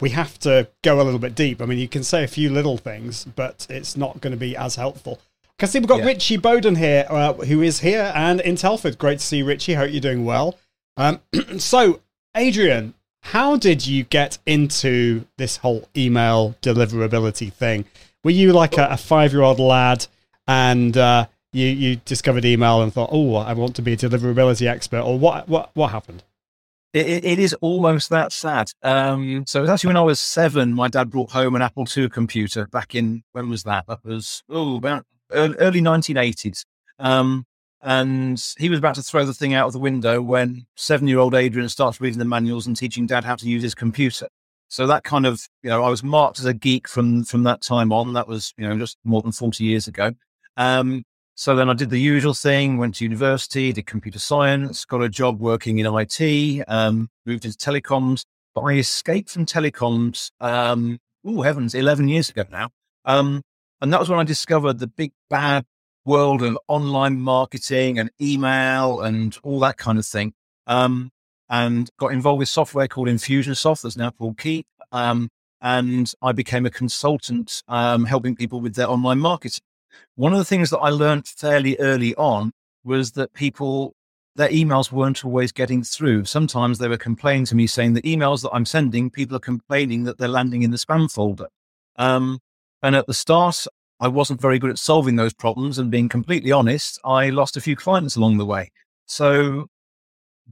we 0.00 0.10
have 0.10 0.38
to 0.40 0.68
go 0.82 1.00
a 1.00 1.04
little 1.04 1.18
bit 1.18 1.34
deep. 1.34 1.62
I 1.62 1.66
mean, 1.66 1.78
you 1.78 1.88
can 1.88 2.02
say 2.04 2.22
a 2.22 2.28
few 2.28 2.50
little 2.50 2.76
things, 2.76 3.24
but 3.24 3.66
it's 3.70 3.96
not 3.96 4.20
going 4.20 4.32
to 4.32 4.36
be 4.36 4.56
as 4.56 4.76
helpful. 4.76 5.20
Because 5.56 5.70
see, 5.70 5.78
we've 5.78 5.88
got 5.88 6.00
Yeah. 6.00 6.06
Richie 6.06 6.36
Bowden 6.36 6.76
here, 6.76 7.06
uh, 7.08 7.32
who 7.32 7.62
is 7.62 7.80
here, 7.80 8.12
and 8.14 8.40
in 8.40 8.56
Telford. 8.56 8.98
Great 8.98 9.20
to 9.20 9.24
see 9.24 9.38
you, 9.38 9.46
Richie. 9.46 9.74
Hope 9.74 9.90
you're 9.90 10.00
doing 10.00 10.24
well. 10.24 10.58
Um, 10.98 11.20
so, 11.58 12.00
Adrian, 12.36 12.92
how 13.22 13.56
did 13.56 13.86
you 13.86 14.04
get 14.04 14.38
into 14.44 15.24
this 15.38 15.56
whole 15.58 15.88
email 15.96 16.54
deliverability 16.62 17.52
thing? 17.52 17.86
Were 18.22 18.30
you 18.30 18.52
like 18.52 18.76
a, 18.76 18.88
a 18.90 18.96
five 18.96 19.32
year 19.32 19.42
old 19.42 19.58
lad 19.58 20.06
and 20.46 20.96
uh, 20.96 21.26
you, 21.52 21.66
you 21.68 21.96
discovered 22.04 22.44
email 22.44 22.82
and 22.82 22.92
thought, 22.92 23.08
oh, 23.12 23.36
I 23.36 23.54
want 23.54 23.76
to 23.76 23.82
be 23.82 23.94
a 23.94 23.96
deliverability 23.96 24.68
expert? 24.68 25.00
Or 25.00 25.18
what, 25.18 25.48
what, 25.48 25.70
what 25.74 25.88
happened? 25.92 26.22
It, 26.96 27.26
it, 27.26 27.38
is 27.38 27.52
almost 27.60 28.08
that 28.08 28.32
sad. 28.32 28.70
Um, 28.82 29.44
so 29.46 29.58
it 29.58 29.62
was 29.62 29.70
actually 29.70 29.88
when 29.88 29.98
I 29.98 30.02
was 30.02 30.18
seven, 30.18 30.72
my 30.72 30.88
dad 30.88 31.10
brought 31.10 31.30
home 31.30 31.54
an 31.54 31.60
Apple 31.60 31.86
II 31.94 32.08
computer 32.08 32.66
back 32.68 32.94
in, 32.94 33.22
when 33.32 33.50
was 33.50 33.64
that? 33.64 33.84
That 33.86 34.02
was, 34.02 34.42
oh, 34.48 34.76
about 34.76 35.04
early, 35.30 35.56
early 35.58 35.80
1980s. 35.82 36.64
Um, 36.98 37.44
and 37.82 38.42
he 38.58 38.70
was 38.70 38.78
about 38.78 38.94
to 38.94 39.02
throw 39.02 39.26
the 39.26 39.34
thing 39.34 39.52
out 39.52 39.66
of 39.66 39.74
the 39.74 39.78
window 39.78 40.22
when 40.22 40.64
seven 40.74 41.06
year 41.06 41.18
old 41.18 41.34
Adrian 41.34 41.68
starts 41.68 42.00
reading 42.00 42.18
the 42.18 42.24
manuals 42.24 42.66
and 42.66 42.74
teaching 42.74 43.06
dad 43.06 43.24
how 43.24 43.36
to 43.36 43.46
use 43.46 43.62
his 43.62 43.74
computer. 43.74 44.28
So 44.68 44.86
that 44.86 45.04
kind 45.04 45.26
of, 45.26 45.46
you 45.62 45.68
know, 45.68 45.84
I 45.84 45.90
was 45.90 46.02
marked 46.02 46.38
as 46.38 46.46
a 46.46 46.54
geek 46.54 46.88
from, 46.88 47.24
from 47.24 47.42
that 47.42 47.60
time 47.60 47.92
on. 47.92 48.14
That 48.14 48.26
was, 48.26 48.54
you 48.56 48.66
know, 48.66 48.76
just 48.78 48.96
more 49.04 49.20
than 49.20 49.32
40 49.32 49.62
years 49.64 49.86
ago. 49.86 50.12
Um, 50.56 51.04
so 51.38 51.54
then 51.54 51.68
I 51.68 51.74
did 51.74 51.90
the 51.90 52.00
usual 52.00 52.32
thing, 52.32 52.78
went 52.78 52.94
to 52.96 53.04
university, 53.04 53.70
did 53.70 53.84
computer 53.84 54.18
science, 54.18 54.86
got 54.86 55.02
a 55.02 55.08
job 55.10 55.38
working 55.38 55.78
in 55.78 55.86
IT, 55.86 56.64
um, 56.66 57.10
moved 57.26 57.44
into 57.44 57.58
telecoms. 57.58 58.24
But 58.54 58.62
I 58.62 58.72
escaped 58.72 59.28
from 59.28 59.44
telecoms, 59.44 60.30
um, 60.40 60.98
oh 61.26 61.42
heavens, 61.42 61.74
11 61.74 62.08
years 62.08 62.30
ago 62.30 62.44
now. 62.50 62.70
Um, 63.04 63.42
and 63.82 63.92
that 63.92 64.00
was 64.00 64.08
when 64.08 64.18
I 64.18 64.24
discovered 64.24 64.78
the 64.78 64.86
big 64.86 65.12
bad 65.28 65.66
world 66.06 66.42
of 66.42 66.58
online 66.68 67.20
marketing 67.20 67.98
and 67.98 68.10
email 68.18 69.02
and 69.02 69.36
all 69.42 69.60
that 69.60 69.76
kind 69.76 69.98
of 69.98 70.06
thing. 70.06 70.32
Um, 70.66 71.10
and 71.50 71.90
got 71.98 72.12
involved 72.12 72.38
with 72.38 72.48
software 72.48 72.88
called 72.88 73.08
Infusionsoft 73.08 73.82
that's 73.82 73.98
now 73.98 74.08
called 74.10 74.38
Keap. 74.38 74.66
Um, 74.90 75.28
and 75.60 76.10
I 76.22 76.32
became 76.32 76.64
a 76.64 76.70
consultant 76.70 77.62
um, 77.68 78.06
helping 78.06 78.36
people 78.36 78.62
with 78.62 78.74
their 78.74 78.88
online 78.88 79.18
marketing. 79.18 79.60
One 80.14 80.32
of 80.32 80.38
the 80.38 80.44
things 80.44 80.70
that 80.70 80.78
I 80.78 80.90
learned 80.90 81.26
fairly 81.26 81.76
early 81.78 82.14
on 82.16 82.52
was 82.84 83.12
that 83.12 83.32
people, 83.32 83.94
their 84.36 84.48
emails 84.48 84.92
weren't 84.92 85.24
always 85.24 85.52
getting 85.52 85.82
through. 85.82 86.24
Sometimes 86.24 86.78
they 86.78 86.88
were 86.88 86.96
complaining 86.96 87.46
to 87.46 87.56
me 87.56 87.66
saying 87.66 87.94
the 87.94 88.02
emails 88.02 88.42
that 88.42 88.50
I'm 88.52 88.66
sending, 88.66 89.10
people 89.10 89.36
are 89.36 89.40
complaining 89.40 90.04
that 90.04 90.18
they're 90.18 90.28
landing 90.28 90.62
in 90.62 90.70
the 90.70 90.76
spam 90.76 91.10
folder. 91.10 91.48
Um, 91.96 92.40
and 92.82 92.94
at 92.94 93.06
the 93.06 93.14
start, 93.14 93.66
I 93.98 94.08
wasn't 94.08 94.40
very 94.40 94.58
good 94.58 94.70
at 94.70 94.78
solving 94.78 95.16
those 95.16 95.32
problems. 95.32 95.78
And 95.78 95.90
being 95.90 96.08
completely 96.08 96.52
honest, 96.52 97.00
I 97.04 97.30
lost 97.30 97.56
a 97.56 97.60
few 97.60 97.76
clients 97.76 98.16
along 98.16 98.38
the 98.38 98.46
way. 98.46 98.70
So 99.06 99.66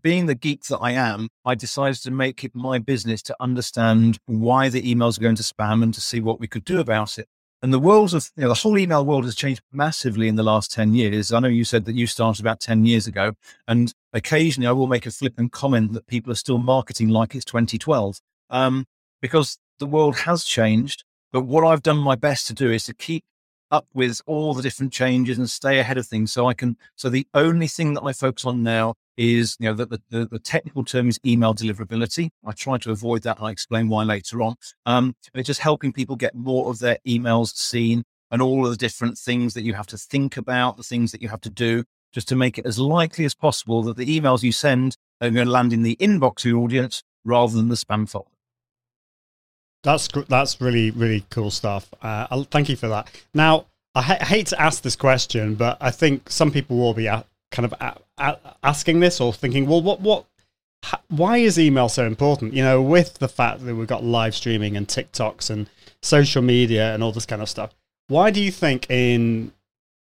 being 0.02 0.26
the 0.26 0.34
geek 0.34 0.64
that 0.64 0.78
I 0.78 0.92
am, 0.92 1.28
I 1.44 1.54
decided 1.54 2.02
to 2.02 2.10
make 2.10 2.44
it 2.44 2.54
my 2.54 2.78
business 2.78 3.22
to 3.22 3.36
understand 3.40 4.18
why 4.26 4.68
the 4.68 4.82
emails 4.82 5.18
are 5.18 5.22
going 5.22 5.36
to 5.36 5.42
spam 5.42 5.82
and 5.82 5.94
to 5.94 6.00
see 6.00 6.20
what 6.20 6.40
we 6.40 6.48
could 6.48 6.64
do 6.64 6.80
about 6.80 7.18
it. 7.18 7.28
And 7.64 7.72
the 7.72 7.78
world 7.78 8.12
of, 8.12 8.30
you 8.36 8.42
know, 8.42 8.48
the 8.48 8.56
whole 8.56 8.76
email 8.76 9.06
world 9.06 9.24
has 9.24 9.34
changed 9.34 9.62
massively 9.72 10.28
in 10.28 10.36
the 10.36 10.42
last 10.42 10.70
10 10.70 10.92
years. 10.92 11.32
I 11.32 11.40
know 11.40 11.48
you 11.48 11.64
said 11.64 11.86
that 11.86 11.94
you 11.94 12.06
started 12.06 12.42
about 12.42 12.60
10 12.60 12.84
years 12.84 13.06
ago, 13.06 13.32
and 13.66 13.94
occasionally 14.12 14.66
I 14.66 14.72
will 14.72 14.86
make 14.86 15.06
a 15.06 15.10
flippant 15.10 15.52
comment 15.52 15.94
that 15.94 16.06
people 16.06 16.30
are 16.30 16.34
still 16.34 16.58
marketing 16.58 17.08
like 17.08 17.34
it's 17.34 17.46
2012 17.46 18.20
um, 18.50 18.84
because 19.22 19.56
the 19.78 19.86
world 19.86 20.14
has 20.14 20.44
changed. 20.44 21.04
But 21.32 21.46
what 21.46 21.64
I've 21.64 21.82
done 21.82 21.96
my 21.96 22.16
best 22.16 22.46
to 22.48 22.52
do 22.52 22.70
is 22.70 22.84
to 22.84 22.92
keep 22.92 23.24
up 23.70 23.86
with 23.94 24.20
all 24.26 24.52
the 24.52 24.60
different 24.60 24.92
changes 24.92 25.38
and 25.38 25.48
stay 25.48 25.78
ahead 25.78 25.96
of 25.96 26.06
things. 26.06 26.34
So 26.34 26.46
I 26.46 26.52
can, 26.52 26.76
so 26.96 27.08
the 27.08 27.26
only 27.32 27.66
thing 27.66 27.94
that 27.94 28.02
I 28.02 28.12
focus 28.12 28.44
on 28.44 28.62
now 28.62 28.92
is, 29.16 29.56
you 29.58 29.68
know, 29.68 29.74
the, 29.74 30.00
the, 30.10 30.26
the 30.26 30.38
technical 30.38 30.84
term 30.84 31.08
is 31.08 31.18
email 31.24 31.54
deliverability. 31.54 32.30
I 32.44 32.52
try 32.52 32.78
to 32.78 32.90
avoid 32.90 33.22
that. 33.22 33.38
I 33.40 33.50
explain 33.50 33.88
why 33.88 34.04
later 34.04 34.42
on. 34.42 34.56
Um, 34.86 35.14
it's 35.34 35.46
just 35.46 35.60
helping 35.60 35.92
people 35.92 36.16
get 36.16 36.34
more 36.34 36.70
of 36.70 36.78
their 36.78 36.98
emails 37.06 37.54
seen 37.54 38.04
and 38.30 38.42
all 38.42 38.64
of 38.64 38.70
the 38.70 38.76
different 38.76 39.18
things 39.18 39.54
that 39.54 39.62
you 39.62 39.74
have 39.74 39.86
to 39.88 39.98
think 39.98 40.36
about, 40.36 40.76
the 40.76 40.82
things 40.82 41.12
that 41.12 41.22
you 41.22 41.28
have 41.28 41.40
to 41.42 41.50
do 41.50 41.84
just 42.12 42.28
to 42.28 42.36
make 42.36 42.58
it 42.58 42.64
as 42.64 42.78
likely 42.78 43.24
as 43.24 43.34
possible 43.34 43.82
that 43.82 43.96
the 43.96 44.20
emails 44.20 44.42
you 44.42 44.52
send 44.52 44.96
are 45.20 45.30
going 45.30 45.46
to 45.46 45.52
land 45.52 45.72
in 45.72 45.82
the 45.82 45.96
inbox 45.96 46.44
of 46.44 46.46
your 46.46 46.62
audience 46.62 47.02
rather 47.24 47.54
than 47.54 47.68
the 47.68 47.74
spam 47.74 48.08
folder. 48.08 48.28
That's 49.82 50.08
that's 50.28 50.60
really 50.62 50.90
really 50.92 51.26
cool 51.28 51.50
stuff. 51.50 51.92
Uh, 52.00 52.44
thank 52.44 52.70
you 52.70 52.76
for 52.76 52.88
that. 52.88 53.08
Now, 53.34 53.66
I, 53.94 54.02
ha- 54.02 54.24
hate 54.24 54.46
to 54.48 54.60
ask 54.60 54.82
this 54.82 54.96
question, 54.96 55.56
but 55.56 55.76
I 55.80 55.90
think 55.90 56.30
some 56.30 56.50
people 56.50 56.78
will 56.78 56.94
be 56.94 57.06
a- 57.06 57.26
kind 57.50 57.66
of 57.66 57.74
a- 57.80 57.98
asking 58.18 59.00
this 59.00 59.20
or 59.20 59.32
thinking, 59.32 59.66
well, 59.66 59.82
what 59.82 60.00
what? 60.00 60.26
why 61.08 61.38
is 61.38 61.58
email 61.58 61.88
so 61.88 62.06
important? 62.06 62.52
You 62.52 62.62
know, 62.62 62.82
with 62.82 63.14
the 63.14 63.28
fact 63.28 63.64
that 63.64 63.74
we've 63.74 63.86
got 63.86 64.04
live 64.04 64.34
streaming 64.34 64.76
and 64.76 64.86
TikToks 64.86 65.50
and 65.50 65.68
social 66.02 66.42
media 66.42 66.94
and 66.94 67.02
all 67.02 67.12
this 67.12 67.26
kind 67.26 67.42
of 67.42 67.48
stuff. 67.48 67.74
Why 68.08 68.30
do 68.30 68.40
you 68.40 68.50
think 68.50 68.90
in 68.90 69.52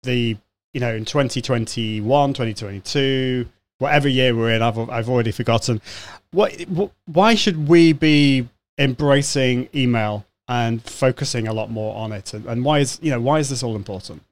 the 0.02 0.37
you 0.73 0.81
know 0.81 0.95
in 0.95 1.05
2021, 1.05 2.31
2022, 2.31 3.47
whatever 3.79 4.09
year 4.09 4.35
we're 4.35 4.52
in, 4.52 4.62
I've 4.62 4.79
I've 4.79 5.09
already 5.09 5.33
forgotten. 5.33 5.81
What, 6.31 6.59
what 6.62 6.93
why 7.07 7.35
should 7.35 7.69
we 7.69 7.93
be 7.93 8.49
embracing 8.79 9.69
email 9.75 10.25
and 10.49 10.83
focusing 10.83 11.47
a 11.47 11.52
lot 11.52 11.71
more 11.71 11.97
on 11.97 12.12
it? 12.12 12.33
And, 12.33 12.47
and 12.47 12.64
why 12.64 12.79
is 12.79 12.99
you 13.02 13.11
know 13.11 13.21
why 13.21 13.38
is 13.38 13.50
this 13.50 13.62
all 13.62 13.76
important? 13.76 14.23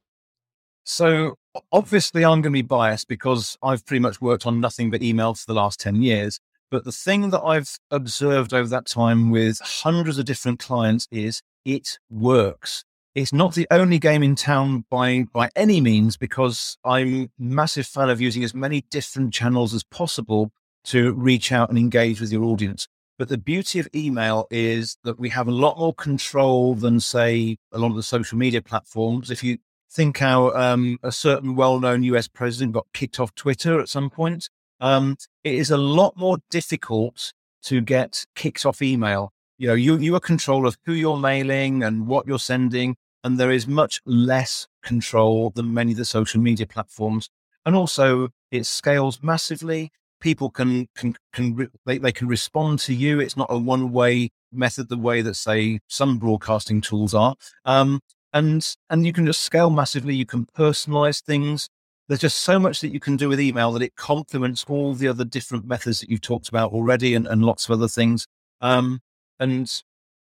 So 0.85 1.37
obviously, 1.73 2.25
I'm 2.25 2.43
going 2.43 2.53
to 2.53 2.59
be 2.59 2.63
biased 2.63 3.09
because 3.09 3.57
I've 3.63 3.85
pretty 3.85 4.01
much 4.01 4.21
worked 4.21 4.47
on 4.47 4.61
nothing 4.61 4.91
but 4.91 5.03
email 5.03 5.35
for 5.35 5.45
the 5.47 5.55
last 5.55 5.81
ten 5.81 6.03
years. 6.03 6.41
But 6.71 6.85
the 6.85 6.93
thing 6.93 7.31
that 7.31 7.41
I've 7.41 7.79
observed 7.91 8.53
over 8.53 8.69
that 8.69 8.87
time 8.87 9.31
with 9.31 9.59
hundreds 9.63 10.19
of 10.19 10.27
different 10.27 10.59
clients 10.59 11.09
is 11.11 11.41
it 11.65 11.99
works. 12.11 12.85
It's 13.15 13.33
not 13.33 13.55
the 13.55 13.67
only 13.71 13.99
game 13.99 14.23
in 14.23 14.35
town 14.35 14.85
by 14.91 15.25
by 15.33 15.51
any 15.57 15.81
means 15.81 16.17
because 16.17 16.77
I'm 16.85 17.15
a 17.15 17.29
massive 17.39 17.87
fan 17.87 18.11
of 18.11 18.21
using 18.21 18.45
as 18.45 18.55
many 18.55 18.83
different 18.91 19.33
channels 19.33 19.75
as 19.75 19.83
possible 19.83 20.53
to 20.85 21.13
reach 21.15 21.51
out 21.51 21.69
and 21.69 21.79
engage 21.79 22.21
with 22.21 22.33
your 22.33 22.45
audience. 22.45 22.87
But 23.19 23.29
the 23.29 23.39
beauty 23.39 23.81
of 23.81 23.89
email 23.95 24.47
is 24.51 24.97
that 25.03 25.19
we 25.19 25.31
have 25.31 25.49
a 25.49 25.53
lot 25.53 25.79
more 25.79 25.93
control 25.93 26.75
than, 26.75 27.01
say, 27.01 27.57
a 27.73 27.79
lot 27.79 27.91
of 27.91 27.97
the 27.97 28.03
social 28.03 28.39
media 28.39 28.63
platforms. 28.63 29.31
If 29.31 29.43
you 29.43 29.59
think 29.91 30.19
how 30.19 30.51
um, 30.53 30.99
a 31.03 31.13
certain 31.13 31.57
well-known 31.57 32.03
US 32.05 32.29
president 32.29 32.73
got 32.73 32.87
kicked 32.93 33.19
off 33.19 33.35
Twitter 33.35 33.81
at 33.81 33.89
some 33.89 34.11
point, 34.11 34.49
um, 34.81 35.17
it 35.45 35.55
is 35.55 35.71
a 35.71 35.77
lot 35.79 36.17
more 36.17 36.39
difficult 36.51 37.33
to 37.63 37.81
get 37.81 38.27
kicked 38.35 38.65
off 38.65 38.83
email. 38.83 39.33
You 39.57 39.69
know, 39.69 39.75
you 39.75 39.97
you 39.99 40.15
are 40.15 40.21
control 40.21 40.67
of 40.67 40.77
who 40.85 40.93
you're 40.93 41.17
mailing 41.17 41.83
and 41.83 42.07
what 42.07 42.27
you're 42.27 42.39
sending, 42.39 42.97
and 43.25 43.39
there 43.39 43.51
is 43.51 43.67
much 43.67 44.01
less 44.07 44.69
control 44.83 45.51
than 45.51 45.75
many 45.75 45.93
of 45.93 45.99
the 45.99 46.05
social 46.05 46.41
media 46.41 46.67
platforms. 46.67 47.29
And 47.67 47.75
also, 47.75 48.29
it 48.53 48.67
scales 48.67 49.21
massively 49.23 49.91
people 50.21 50.51
can 50.51 50.89
can 50.95 51.15
can 51.33 51.55
re- 51.55 51.69
they, 51.87 51.99
they 51.99 52.13
can 52.13 52.29
respond 52.29 52.79
to 52.81 52.95
you. 52.95 53.21
It's 53.21 53.37
not 53.37 53.49
a 53.51 53.59
one 53.59 53.93
way 53.93 54.31
method 54.53 54.89
the 54.89 54.97
way 54.97 55.23
that 55.23 55.35
say 55.35 55.81
some 55.89 56.19
broadcasting 56.19 56.81
tools 56.81 57.15
are. 57.15 57.35
Um, 57.65 58.01
and 58.33 58.77
and 58.91 59.07
you 59.07 59.13
can 59.13 59.27
just 59.27 59.43
scale 59.43 59.71
massively. 59.71 60.15
You 60.15 60.27
can 60.27 60.47
personalize 60.47 61.23
things. 61.23 61.69
There's 62.09 62.21
just 62.21 62.39
so 62.39 62.59
much 62.59 62.81
that 62.81 62.89
you 62.89 63.01
can 63.01 63.17
do 63.17 63.29
with 63.29 63.41
email 63.41 63.71
that 63.73 63.83
it 63.83 63.95
complements 63.97 64.65
all 64.69 64.95
the 64.95 65.09
other 65.09 65.25
different 65.25 65.67
methods 65.67 66.01
that 66.01 66.09
you've 66.09 66.23
talked 66.23 66.49
about 66.49 66.73
already, 66.73 67.15
and, 67.15 67.27
and 67.27 67.43
lots 67.45 67.67
of 67.67 67.73
other 67.73 67.89
things. 67.89 68.27
Um, 68.61 69.01
and 69.39 69.71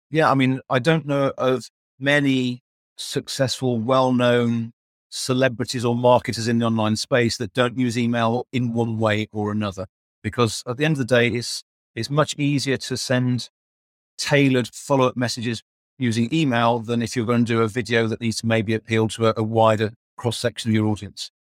yeah, 0.10 0.32
I 0.32 0.34
mean, 0.34 0.62
I 0.70 0.80
don't 0.80 1.06
know 1.06 1.32
of 1.38 1.70
many 2.00 2.64
successful, 2.98 3.80
well 3.80 4.14
known 4.14 4.72
celebrities 5.10 5.86
or 5.86 5.96
marketers 5.96 6.48
in 6.48 6.60
the 6.60 6.66
online 6.66 6.96
space 6.96 7.38
that 7.38 7.54
don't 7.54 7.78
use 7.78 7.98
email 7.98 8.48
in 8.52 8.74
one 8.74 8.98
way 8.98 9.28
or 9.32 9.52
another. 9.52 9.88
Because 10.22 10.64
at 10.68 10.78
the 10.78 10.86
end 10.86 10.94
of 10.94 10.98
the 11.00 11.06
day, 11.06 11.28
it's, 11.28 11.64
it's 11.96 12.10
much 12.10 12.36
easier 12.38 12.78
to 12.78 12.98
send 12.98 13.50
tailored 14.18 14.70
follow 14.74 15.08
up 15.08 15.16
messages 15.16 15.62
using 15.98 16.34
email 16.34 16.80
than 16.80 17.02
if 17.02 17.16
you're 17.16 17.26
going 17.26 17.46
to 17.46 17.54
do 17.54 17.62
a 17.62 17.68
video 17.68 18.08
that 18.08 18.22
needs 18.22 18.38
to 18.38 18.48
maybe 18.48 18.74
appeal 18.74 19.08
to 19.10 19.28
a, 19.28 19.34
a 19.38 19.44
wider 19.44 19.94
cross 20.18 20.38
section 20.38 20.72
of 20.72 20.76
your 20.76 20.88
audience. 20.88 21.32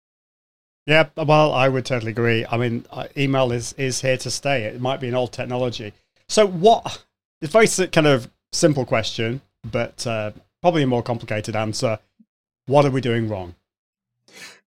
Yeah, 0.85 1.09
well, 1.17 1.51
I 1.51 1.67
would 1.67 1.85
totally 1.85 2.11
agree. 2.11 2.45
I 2.49 2.57
mean, 2.57 2.85
uh, 2.91 3.07
email 3.17 3.51
is 3.51 3.73
is 3.73 4.01
here 4.01 4.17
to 4.17 4.29
stay. 4.29 4.63
It 4.63 4.79
might 4.79 4.99
be 4.99 5.07
an 5.07 5.15
old 5.15 5.31
technology. 5.31 5.93
So, 6.29 6.45
what? 6.45 7.03
It's 7.41 7.53
a 7.53 7.57
very 7.57 7.87
kind 7.89 8.07
of 8.07 8.29
simple 8.51 8.85
question, 8.85 9.41
but 9.71 10.05
uh, 10.05 10.31
probably 10.61 10.83
a 10.83 10.87
more 10.87 11.01
complicated 11.01 11.55
answer. 11.55 11.99
What 12.67 12.85
are 12.85 12.91
we 12.91 13.01
doing 13.01 13.27
wrong? 13.27 13.55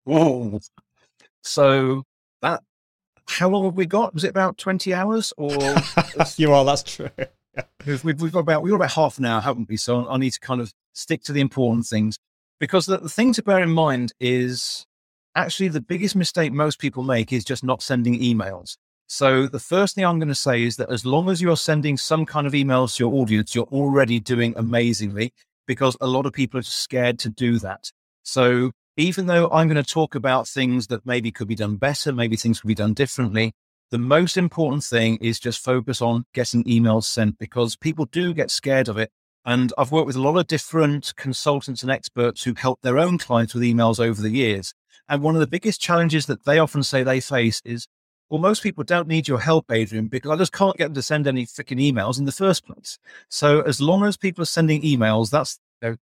Whoa. 0.04 0.60
So 1.42 2.04
that 2.42 2.62
how 3.26 3.48
long 3.48 3.64
have 3.64 3.74
we 3.74 3.86
got? 3.86 4.14
Was 4.14 4.24
it 4.24 4.30
about 4.30 4.58
twenty 4.58 4.94
hours? 4.94 5.32
Or 5.36 5.50
you 6.36 6.52
are. 6.52 6.64
That's 6.64 6.82
true. 6.82 7.10
we've, 7.86 8.04
we've, 8.04 8.32
got 8.32 8.40
about 8.40 8.62
we've 8.62 8.70
got 8.70 8.76
about 8.76 8.92
half 8.92 9.18
an 9.18 9.24
hour, 9.24 9.40
haven't 9.40 9.68
we? 9.68 9.76
So 9.76 10.08
I 10.08 10.16
need 10.18 10.32
to 10.32 10.40
kind 10.40 10.60
of 10.60 10.72
stick 10.92 11.22
to 11.24 11.32
the 11.32 11.40
important 11.40 11.86
things 11.86 12.18
because 12.60 12.86
the, 12.86 12.98
the 12.98 13.08
thing 13.08 13.32
to 13.34 13.42
bear 13.42 13.60
in 13.60 13.70
mind 13.70 14.12
is 14.20 14.86
actually 15.34 15.68
the 15.68 15.80
biggest 15.80 16.16
mistake 16.16 16.52
most 16.52 16.78
people 16.78 17.02
make 17.02 17.32
is 17.32 17.44
just 17.44 17.64
not 17.64 17.82
sending 17.82 18.18
emails. 18.20 18.76
So 19.06 19.46
the 19.46 19.60
first 19.60 19.94
thing 19.94 20.04
I'm 20.04 20.18
going 20.18 20.28
to 20.28 20.34
say 20.34 20.62
is 20.62 20.76
that 20.76 20.90
as 20.90 21.04
long 21.04 21.28
as 21.28 21.42
you're 21.42 21.56
sending 21.56 21.96
some 21.96 22.24
kind 22.24 22.46
of 22.46 22.52
emails 22.52 22.96
to 22.96 23.04
your 23.04 23.14
audience, 23.14 23.54
you're 23.54 23.64
already 23.64 24.18
doing 24.18 24.54
amazingly 24.56 25.32
because 25.66 25.96
a 26.00 26.06
lot 26.06 26.26
of 26.26 26.32
people 26.32 26.58
are 26.58 26.64
scared 26.64 27.18
to 27.20 27.28
do 27.28 27.58
that. 27.58 27.90
So 28.22 28.70
even 28.96 29.26
though 29.26 29.50
I'm 29.50 29.68
going 29.68 29.82
to 29.82 29.88
talk 29.88 30.14
about 30.14 30.48
things 30.48 30.86
that 30.86 31.04
maybe 31.04 31.30
could 31.30 31.48
be 31.48 31.54
done 31.54 31.76
better, 31.76 32.12
maybe 32.12 32.36
things 32.36 32.60
could 32.60 32.68
be 32.68 32.74
done 32.74 32.94
differently, 32.94 33.52
the 33.90 33.98
most 33.98 34.36
important 34.36 34.84
thing 34.84 35.16
is 35.20 35.38
just 35.38 35.62
focus 35.62 36.02
on 36.02 36.24
getting 36.34 36.64
emails 36.64 37.04
sent 37.04 37.38
because 37.38 37.76
people 37.76 38.06
do 38.06 38.34
get 38.34 38.50
scared 38.50 38.88
of 38.88 38.98
it. 38.98 39.10
And 39.44 39.72
I've 39.76 39.92
worked 39.92 40.06
with 40.06 40.16
a 40.16 40.22
lot 40.22 40.38
of 40.38 40.46
different 40.46 41.14
consultants 41.16 41.82
and 41.82 41.90
experts 41.90 42.44
who 42.44 42.54
help 42.56 42.80
their 42.80 42.98
own 42.98 43.18
clients 43.18 43.54
with 43.54 43.62
emails 43.62 44.00
over 44.00 44.22
the 44.22 44.30
years. 44.30 44.72
And 45.08 45.22
one 45.22 45.34
of 45.34 45.40
the 45.40 45.46
biggest 45.46 45.80
challenges 45.80 46.26
that 46.26 46.44
they 46.44 46.58
often 46.58 46.82
say 46.82 47.02
they 47.02 47.20
face 47.20 47.60
is, 47.64 47.86
well, 48.30 48.40
most 48.40 48.62
people 48.62 48.84
don't 48.84 49.06
need 49.06 49.28
your 49.28 49.38
help, 49.38 49.70
Adrian, 49.70 50.08
because 50.08 50.30
I 50.30 50.36
just 50.36 50.52
can't 50.52 50.76
get 50.78 50.86
them 50.86 50.94
to 50.94 51.02
send 51.02 51.26
any 51.26 51.44
freaking 51.44 51.78
emails 51.78 52.18
in 52.18 52.24
the 52.24 52.32
first 52.32 52.64
place. 52.66 52.98
So 53.28 53.60
as 53.60 53.82
long 53.82 54.02
as 54.04 54.16
people 54.16 54.42
are 54.42 54.46
sending 54.46 54.80
emails, 54.80 55.30
that's 55.30 55.58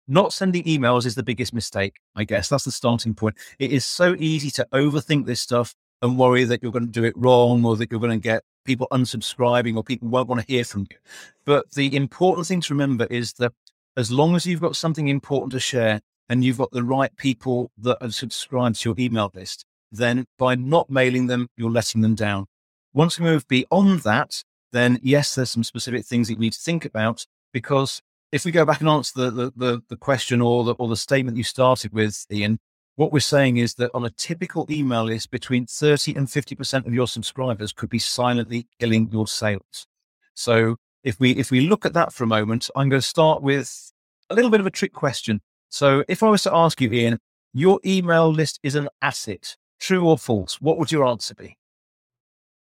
not 0.07 0.33
sending 0.33 0.63
emails 0.65 1.05
is 1.05 1.15
the 1.15 1.24
biggest 1.24 1.53
mistake, 1.53 1.95
I 2.15 2.25
guess. 2.25 2.50
That's 2.50 2.65
the 2.65 2.71
starting 2.71 3.15
point. 3.15 3.38
It 3.57 3.71
is 3.71 3.86
so 3.86 4.15
easy 4.19 4.51
to 4.51 4.67
overthink 4.74 5.25
this 5.25 5.39
stuff 5.39 5.74
and 6.01 6.17
worry 6.17 6.43
that 6.45 6.61
you're 6.63 6.71
going 6.71 6.85
to 6.85 6.91
do 6.91 7.03
it 7.03 7.13
wrong 7.17 7.65
or 7.65 7.75
that 7.77 7.91
you're 7.91 7.99
going 7.99 8.19
to 8.19 8.23
get 8.23 8.43
people 8.65 8.87
unsubscribing 8.91 9.75
or 9.75 9.83
people 9.83 10.07
won't 10.07 10.27
want 10.29 10.41
to 10.41 10.47
hear 10.47 10.63
from 10.63 10.87
you. 10.89 10.97
But 11.45 11.71
the 11.71 11.95
important 11.95 12.47
thing 12.47 12.61
to 12.61 12.73
remember 12.73 13.05
is 13.05 13.33
that 13.33 13.51
as 13.97 14.11
long 14.11 14.35
as 14.35 14.45
you've 14.45 14.61
got 14.61 14.75
something 14.75 15.07
important 15.07 15.51
to 15.53 15.59
share, 15.59 16.01
and 16.29 16.43
you've 16.43 16.59
got 16.59 16.71
the 16.71 16.83
right 16.83 17.15
people 17.17 17.71
that 17.77 17.97
have 18.01 18.13
subscribed 18.13 18.79
to 18.79 18.89
your 18.89 18.95
email 18.99 19.31
list, 19.33 19.65
then 19.91 20.25
by 20.37 20.53
not 20.55 20.89
mailing 20.89 21.25
them, 21.25 21.49
you're 21.57 21.71
letting 21.71 22.01
them 22.01 22.13
down. 22.13 22.45
Once 22.93 23.19
we 23.19 23.25
move 23.25 23.47
beyond 23.47 24.01
that, 24.01 24.43
then 24.71 24.99
yes, 25.01 25.33
there's 25.33 25.49
some 25.49 25.63
specific 25.63 26.05
things 26.05 26.27
that 26.27 26.35
you 26.35 26.39
need 26.39 26.53
to 26.53 26.59
think 26.59 26.85
about 26.85 27.25
because 27.51 28.01
if 28.31 28.45
we 28.45 28.51
go 28.51 28.63
back 28.63 28.79
and 28.79 28.89
answer 28.89 29.19
the, 29.19 29.31
the, 29.31 29.53
the, 29.55 29.81
the 29.89 29.97
question 29.97 30.39
or 30.39 30.63
the, 30.63 30.73
or 30.75 30.87
the 30.87 30.95
statement 30.95 31.35
you 31.35 31.43
started 31.43 31.91
with, 31.91 32.27
Ian, 32.31 32.59
what 32.99 33.13
we're 33.13 33.21
saying 33.21 33.55
is 33.55 33.75
that 33.75 33.89
on 33.93 34.03
a 34.03 34.09
typical 34.09 34.67
email 34.69 35.05
list, 35.05 35.31
between 35.31 35.65
30 35.65 36.15
and 36.15 36.27
50% 36.27 36.85
of 36.85 36.93
your 36.93 37.07
subscribers 37.07 37.71
could 37.71 37.89
be 37.89 37.97
silently 37.97 38.67
killing 38.77 39.09
your 39.09 39.25
sales. 39.25 39.87
So 40.33 40.75
if 41.05 41.17
we, 41.17 41.31
if 41.31 41.49
we 41.49 41.61
look 41.61 41.85
at 41.85 41.93
that 41.93 42.11
for 42.11 42.25
a 42.25 42.27
moment, 42.27 42.69
I'm 42.75 42.89
going 42.89 43.01
to 43.01 43.07
start 43.07 43.41
with 43.41 43.93
a 44.29 44.35
little 44.35 44.51
bit 44.51 44.59
of 44.59 44.65
a 44.65 44.69
trick 44.69 44.91
question. 44.91 45.39
So 45.69 46.03
if 46.09 46.21
I 46.21 46.27
was 46.27 46.43
to 46.43 46.53
ask 46.53 46.81
you, 46.81 46.91
Ian, 46.91 47.19
your 47.53 47.79
email 47.85 48.29
list 48.29 48.59
is 48.63 48.75
an 48.75 48.89
asset, 49.01 49.55
true 49.79 50.05
or 50.05 50.17
false, 50.17 50.59
what 50.59 50.77
would 50.77 50.91
your 50.91 51.07
answer 51.07 51.33
be? 51.35 51.55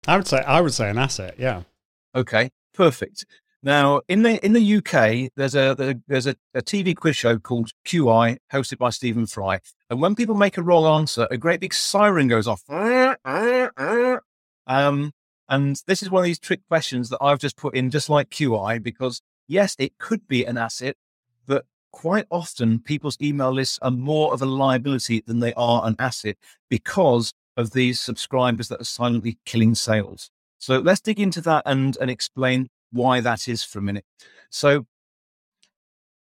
I 0.07 0.17
would 0.17 0.27
say 0.27 0.39
I 0.39 0.63
would 0.63 0.73
say 0.73 0.89
an 0.89 0.97
asset. 0.97 1.35
Yeah. 1.37 1.65
Okay, 2.15 2.49
perfect. 2.73 3.27
Now, 3.65 4.03
in 4.09 4.23
the 4.25 4.45
in 4.45 4.53
the 4.53 4.77
UK, 4.77 5.31
there's 5.37 5.55
a 5.55 5.97
there's 6.07 6.27
a, 6.27 6.37
a 6.53 6.61
TV 6.61 6.95
quiz 6.95 7.17
show 7.17 7.39
called 7.39 7.71
QI, 7.87 8.37
hosted 8.53 8.77
by 8.77 8.91
Stephen 8.91 9.25
Fry. 9.25 9.61
And 9.89 10.03
when 10.03 10.15
people 10.15 10.35
make 10.35 10.59
a 10.59 10.63
wrong 10.63 10.85
answer, 10.85 11.27
a 11.31 11.39
great 11.39 11.61
big 11.61 11.73
siren 11.73 12.29
goes 12.29 12.47
off. 12.47 12.63
Um, 14.67 15.13
and 15.49 15.83
this 15.87 16.03
is 16.03 16.11
one 16.11 16.21
of 16.21 16.27
these 16.27 16.39
trick 16.39 16.61
questions 16.69 17.09
that 17.09 17.19
I've 17.23 17.39
just 17.39 17.57
put 17.57 17.75
in, 17.75 17.91
just 17.91 18.11
like 18.11 18.29
QI, 18.29 18.83
because 18.83 19.23
yes, 19.49 19.75
it 19.79 19.97
could 19.97 20.29
be 20.29 20.45
an 20.45 20.59
asset, 20.59 20.97
but 21.47 21.65
quite 21.91 22.27
often 22.31 22.81
people's 22.81 23.17
email 23.19 23.51
lists 23.51 23.79
are 23.81 23.91
more 23.91 24.35
of 24.35 24.43
a 24.43 24.47
liability 24.47 25.23
than 25.27 25.41
they 25.41 25.55
are 25.55 25.87
an 25.87 25.97
asset 25.99 26.37
because 26.69 27.33
of 27.57 27.71
these 27.71 27.99
subscribers 27.99 28.69
that 28.69 28.83
are 28.83 28.85
silently 28.85 29.39
killing 29.47 29.75
sales. 29.75 30.29
So 30.59 30.81
let's 30.81 31.01
dig 31.01 31.21
into 31.21 31.41
that 31.43 31.63
and, 31.67 31.97
and 31.99 32.11
explain 32.11 32.69
why 32.95 33.21
that 33.21 33.49
is 33.49 33.63
for 33.63 33.81
a 33.81 33.83
minute. 33.83 34.05
So 34.51 34.87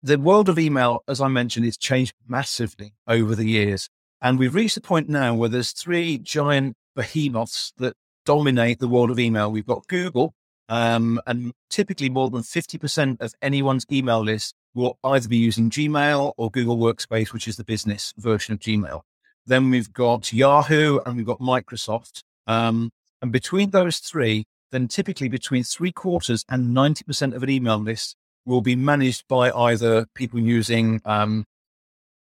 the 0.02 0.18
world 0.18 0.48
of 0.48 0.58
email, 0.58 1.02
as 1.08 1.20
I 1.20 1.28
mentioned, 1.28 1.64
has 1.64 1.76
changed 1.76 2.14
massively 2.28 2.94
over 3.06 3.34
the 3.34 3.48
years. 3.48 3.88
And 4.20 4.38
we've 4.38 4.54
reached 4.54 4.76
a 4.76 4.80
point 4.80 5.08
now 5.08 5.34
where 5.34 5.48
there's 5.48 5.72
three 5.72 6.18
giant 6.18 6.76
behemoths 6.94 7.72
that 7.78 7.94
dominate 8.24 8.78
the 8.80 8.88
world 8.88 9.10
of 9.10 9.18
email. 9.18 9.50
We've 9.50 9.66
got 9.66 9.86
Google, 9.88 10.34
um, 10.68 11.20
and 11.26 11.52
typically 11.70 12.08
more 12.08 12.30
than 12.30 12.42
50% 12.42 13.20
of 13.20 13.32
anyone's 13.40 13.86
email 13.90 14.22
list 14.22 14.54
will 14.74 14.98
either 15.04 15.28
be 15.28 15.36
using 15.36 15.70
Gmail 15.70 16.32
or 16.36 16.50
Google 16.50 16.76
Workspace, 16.76 17.32
which 17.32 17.48
is 17.48 17.56
the 17.56 17.64
business 17.64 18.12
version 18.18 18.54
of 18.54 18.60
Gmail. 18.60 19.02
Then 19.46 19.70
we've 19.70 19.92
got 19.92 20.32
Yahoo 20.32 20.98
and 21.06 21.16
we've 21.16 21.26
got 21.26 21.40
Microsoft. 21.40 22.22
Um, 22.46 22.90
and 23.22 23.32
between 23.32 23.70
those 23.70 23.98
three, 23.98 24.44
then 24.70 24.88
typically 24.88 25.28
between 25.28 25.64
three 25.64 25.92
quarters 25.92 26.44
and 26.48 26.76
90% 26.76 27.34
of 27.34 27.42
an 27.42 27.50
email 27.50 27.78
list 27.78 28.16
will 28.44 28.60
be 28.60 28.76
managed 28.76 29.26
by 29.28 29.50
either 29.50 30.06
people 30.14 30.40
using 30.40 31.00
um, 31.04 31.44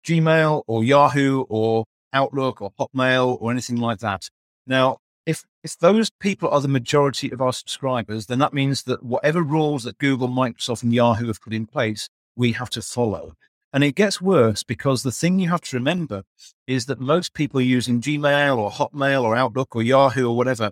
Gmail 0.05 0.63
or 0.67 0.83
Yahoo 0.83 1.45
or 1.49 1.85
Outlook 2.13 2.61
or 2.61 2.71
Hotmail 2.79 3.37
or 3.41 3.51
anything 3.51 3.77
like 3.77 3.99
that. 3.99 4.29
Now, 4.65 4.97
if 5.25 5.43
if 5.63 5.77
those 5.77 6.09
people 6.19 6.49
are 6.49 6.61
the 6.61 6.67
majority 6.67 7.31
of 7.31 7.41
our 7.41 7.53
subscribers, 7.53 8.25
then 8.25 8.39
that 8.39 8.53
means 8.53 8.83
that 8.83 9.03
whatever 9.03 9.41
rules 9.41 9.83
that 9.83 9.97
Google, 9.97 10.27
Microsoft, 10.27 10.83
and 10.83 10.93
Yahoo 10.93 11.27
have 11.27 11.41
put 11.41 11.53
in 11.53 11.65
place, 11.65 12.09
we 12.35 12.51
have 12.53 12.69
to 12.71 12.81
follow. 12.81 13.33
And 13.71 13.83
it 13.83 13.95
gets 13.95 14.21
worse 14.21 14.63
because 14.63 15.01
the 15.01 15.11
thing 15.11 15.39
you 15.39 15.49
have 15.49 15.61
to 15.61 15.77
remember 15.77 16.23
is 16.67 16.85
that 16.85 16.99
most 16.99 17.33
people 17.33 17.59
using 17.59 18.01
Gmail 18.01 18.57
or 18.57 18.69
Hotmail 18.69 19.23
or 19.23 19.35
Outlook 19.35 19.75
or 19.75 19.81
Yahoo 19.81 20.27
or 20.27 20.37
whatever, 20.37 20.71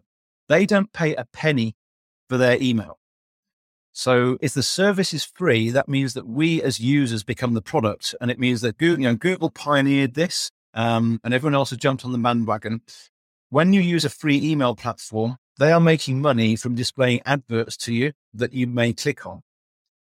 they 0.50 0.66
don't 0.66 0.94
pay 0.94 1.16
a 1.16 1.26
penny 1.26 1.76
for 2.30 2.38
their 2.38 2.58
email. 2.62 3.00
So 3.94 4.38
if 4.42 4.54
the 4.54 4.64
service 4.64 5.14
is 5.14 5.26
free, 5.26 5.70
that 5.70 5.90
means 5.90 6.14
that 6.14 6.28
we 6.28 6.62
as 6.62 6.80
users 6.80 7.24
become 7.24 7.54
the 7.54 7.62
product. 7.62 8.16
And 8.22 8.32
it 8.32 8.40
means 8.40 8.62
that 8.62 8.78
Google, 8.78 9.02
you 9.02 9.10
know, 9.10 9.16
Google 9.16 9.50
pioneered 9.50 10.14
this 10.14 10.52
um, 10.74 11.20
and 11.24 11.34
everyone 11.34 11.56
else 11.56 11.72
has 11.72 11.80
jumped 11.80 12.06
on 12.06 12.14
the 12.14 12.18
bandwagon. 12.18 12.82
When 13.50 13.74
you 13.74 13.82
use 13.82 14.06
a 14.06 14.10
free 14.10 14.42
email 14.42 14.76
platform, 14.76 15.38
they 15.60 15.72
are 15.72 15.82
making 15.82 16.22
money 16.22 16.56
from 16.56 16.76
displaying 16.76 17.22
adverts 17.26 17.76
to 17.78 17.94
you 17.94 18.14
that 18.34 18.54
you 18.54 18.66
may 18.66 18.94
click 18.94 19.26
on. 19.26 19.42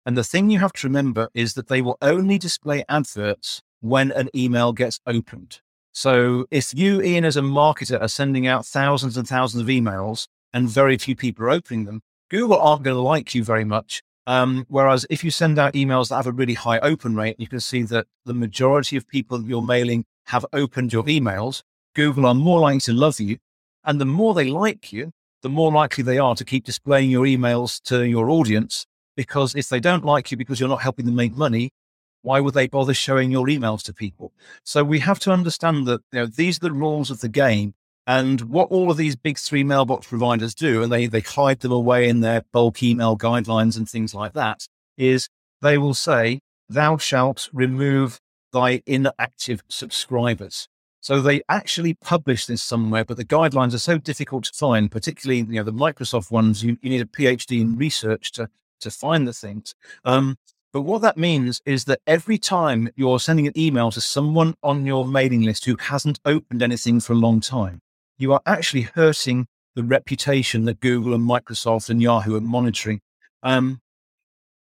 And 0.05 0.15
the 0.15 0.23
thing 0.23 0.49
you 0.49 0.59
have 0.59 0.73
to 0.73 0.87
remember 0.87 1.29
is 1.33 1.55
that 1.55 1.67
they 1.67 1.81
will 1.81 1.97
only 2.01 2.37
display 2.37 2.83
adverts 2.87 3.61
when 3.81 4.11
an 4.11 4.29
email 4.35 4.71
gets 4.71 4.99
opened. 5.05 5.61
So 5.91 6.45
if 6.51 6.73
you, 6.73 7.01
Ian, 7.01 7.25
as 7.25 7.37
a 7.37 7.41
marketer, 7.41 8.01
are 8.01 8.07
sending 8.07 8.47
out 8.47 8.65
thousands 8.65 9.17
and 9.17 9.27
thousands 9.27 9.61
of 9.61 9.67
emails 9.67 10.27
and 10.53 10.69
very 10.69 10.97
few 10.97 11.15
people 11.15 11.45
are 11.45 11.49
opening 11.49 11.85
them, 11.85 12.01
Google 12.29 12.59
aren't 12.59 12.83
going 12.83 12.95
to 12.95 13.01
like 13.01 13.33
you 13.33 13.43
very 13.43 13.65
much. 13.65 14.01
Um, 14.27 14.65
whereas 14.69 15.07
if 15.09 15.23
you 15.23 15.31
send 15.31 15.57
out 15.57 15.73
emails 15.73 16.09
that 16.09 16.17
have 16.17 16.27
a 16.27 16.31
really 16.31 16.53
high 16.53 16.77
open 16.79 17.15
rate, 17.15 17.35
you 17.39 17.47
can 17.47 17.59
see 17.59 17.81
that 17.83 18.05
the 18.25 18.33
majority 18.33 18.95
of 18.95 19.07
people 19.07 19.41
you're 19.41 19.61
mailing 19.61 20.05
have 20.27 20.45
opened 20.53 20.93
your 20.93 21.03
emails. 21.05 21.63
Google 21.95 22.27
are 22.27 22.35
more 22.35 22.59
likely 22.59 22.81
to 22.81 22.93
love 22.93 23.19
you. 23.19 23.37
And 23.83 23.99
the 23.99 24.05
more 24.05 24.35
they 24.35 24.45
like 24.45 24.93
you, 24.93 25.11
the 25.41 25.49
more 25.49 25.71
likely 25.71 26.03
they 26.03 26.19
are 26.19 26.35
to 26.35 26.45
keep 26.45 26.65
displaying 26.65 27.09
your 27.09 27.25
emails 27.25 27.81
to 27.83 28.07
your 28.07 28.29
audience. 28.29 28.85
Because 29.15 29.55
if 29.55 29.69
they 29.69 29.79
don't 29.79 30.05
like 30.05 30.29
you 30.29 30.37
because 30.37 30.59
you're 30.59 30.69
not 30.69 30.83
helping 30.83 31.05
them 31.05 31.15
make 31.15 31.35
money, 31.35 31.71
why 32.21 32.39
would 32.39 32.53
they 32.53 32.67
bother 32.67 32.93
showing 32.93 33.31
your 33.31 33.47
emails 33.47 33.83
to 33.83 33.93
people? 33.93 34.33
So 34.63 34.83
we 34.83 34.99
have 34.99 35.19
to 35.19 35.31
understand 35.31 35.87
that 35.87 36.01
you 36.11 36.19
know, 36.19 36.25
these 36.25 36.57
are 36.57 36.67
the 36.67 36.71
rules 36.71 37.09
of 37.11 37.21
the 37.21 37.29
game. 37.29 37.73
And 38.07 38.41
what 38.41 38.71
all 38.71 38.89
of 38.89 38.97
these 38.97 39.15
big 39.15 39.37
three 39.37 39.63
mailbox 39.63 40.07
providers 40.07 40.55
do, 40.55 40.81
and 40.81 40.91
they, 40.91 41.05
they 41.05 41.19
hide 41.19 41.59
them 41.59 41.71
away 41.71 42.09
in 42.09 42.21
their 42.21 42.43
bulk 42.51 42.81
email 42.81 43.17
guidelines 43.17 43.77
and 43.77 43.87
things 43.87 44.15
like 44.15 44.33
that, 44.33 44.67
is 44.97 45.29
they 45.61 45.77
will 45.77 45.93
say, 45.93 46.39
thou 46.67 46.97
shalt 46.97 47.49
remove 47.53 48.19
thy 48.51 48.81
inactive 48.85 49.61
subscribers. 49.69 50.67
So 51.01 51.21
they 51.21 51.41
actually 51.47 51.93
publish 51.93 52.45
this 52.45 52.61
somewhere, 52.61 53.05
but 53.05 53.17
the 53.17 53.25
guidelines 53.25 53.73
are 53.73 53.79
so 53.79 53.97
difficult 53.97 54.45
to 54.45 54.53
find, 54.53 54.91
particularly 54.91 55.39
you 55.39 55.55
know 55.55 55.63
the 55.63 55.71
Microsoft 55.71 56.29
ones. 56.29 56.63
You, 56.63 56.77
you 56.81 56.89
need 56.89 57.01
a 57.01 57.05
PhD 57.05 57.61
in 57.61 57.77
research 57.77 58.31
to 58.33 58.49
to 58.81 58.91
find 58.91 59.27
the 59.27 59.33
things. 59.33 59.75
Um, 60.03 60.37
but 60.71 60.81
what 60.81 61.01
that 61.01 61.17
means 61.17 61.61
is 61.65 61.85
that 61.85 61.99
every 62.05 62.37
time 62.37 62.89
you're 62.95 63.19
sending 63.19 63.47
an 63.47 63.57
email 63.57 63.91
to 63.91 64.01
someone 64.01 64.55
on 64.61 64.85
your 64.85 65.05
mailing 65.05 65.41
list 65.41 65.65
who 65.65 65.75
hasn't 65.79 66.19
opened 66.25 66.61
anything 66.61 66.99
for 66.99 67.13
a 67.13 67.17
long 67.17 67.39
time, 67.39 67.81
you 68.17 68.33
are 68.33 68.41
actually 68.45 68.81
hurting 68.81 69.47
the 69.75 69.83
reputation 69.83 70.65
that 70.65 70.79
Google 70.79 71.13
and 71.13 71.27
Microsoft 71.27 71.89
and 71.89 72.01
Yahoo 72.01 72.35
are 72.35 72.41
monitoring. 72.41 73.01
Um, 73.41 73.79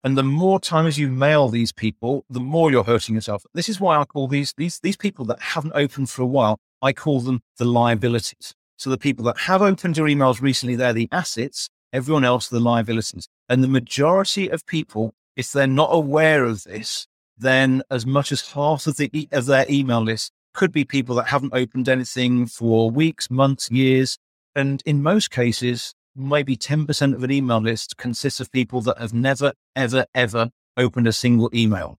and 0.04 0.16
the 0.16 0.22
more 0.22 0.60
times 0.60 0.98
you 0.98 1.08
mail 1.08 1.48
these 1.48 1.72
people, 1.72 2.24
the 2.30 2.38
more 2.38 2.70
you're 2.70 2.84
hurting 2.84 3.16
yourself. 3.16 3.44
This 3.54 3.68
is 3.68 3.80
why 3.80 3.96
I 3.96 4.04
call 4.04 4.28
these 4.28 4.54
these 4.56 4.78
these 4.78 4.96
people 4.96 5.24
that 5.24 5.40
haven't 5.40 5.72
opened 5.74 6.10
for 6.10 6.22
a 6.22 6.26
while. 6.26 6.60
I 6.80 6.92
call 6.92 7.20
them 7.20 7.40
the 7.58 7.64
liabilities. 7.64 8.54
So 8.76 8.90
the 8.90 8.98
people 8.98 9.24
that 9.24 9.38
have 9.38 9.62
opened 9.62 9.96
your 9.96 10.06
emails 10.06 10.40
recently, 10.40 10.76
they're 10.76 10.92
the 10.92 11.08
assets. 11.10 11.68
Everyone 11.92 12.24
else, 12.24 12.46
the 12.46 12.60
liabilities. 12.60 13.26
And 13.48 13.64
the 13.64 13.68
majority 13.68 14.48
of 14.48 14.66
people, 14.66 15.14
if 15.36 15.52
they're 15.52 15.66
not 15.66 15.90
aware 15.92 16.44
of 16.44 16.64
this, 16.64 17.06
then 17.38 17.82
as 17.90 18.06
much 18.06 18.32
as 18.32 18.52
half 18.52 18.86
of 18.86 18.96
the 18.96 19.28
of 19.32 19.46
their 19.46 19.66
email 19.68 20.00
list 20.00 20.32
could 20.54 20.72
be 20.72 20.84
people 20.84 21.14
that 21.16 21.28
haven't 21.28 21.52
opened 21.52 21.88
anything 21.88 22.46
for 22.46 22.90
weeks, 22.90 23.30
months, 23.30 23.70
years. 23.70 24.16
And 24.54 24.82
in 24.86 25.02
most 25.02 25.30
cases, 25.30 25.94
maybe 26.16 26.56
10% 26.56 27.14
of 27.14 27.22
an 27.22 27.30
email 27.30 27.60
list 27.60 27.98
consists 27.98 28.40
of 28.40 28.50
people 28.50 28.80
that 28.80 28.98
have 28.98 29.12
never, 29.12 29.52
ever, 29.76 30.06
ever 30.14 30.48
opened 30.78 31.06
a 31.06 31.12
single 31.12 31.50
email. 31.52 31.98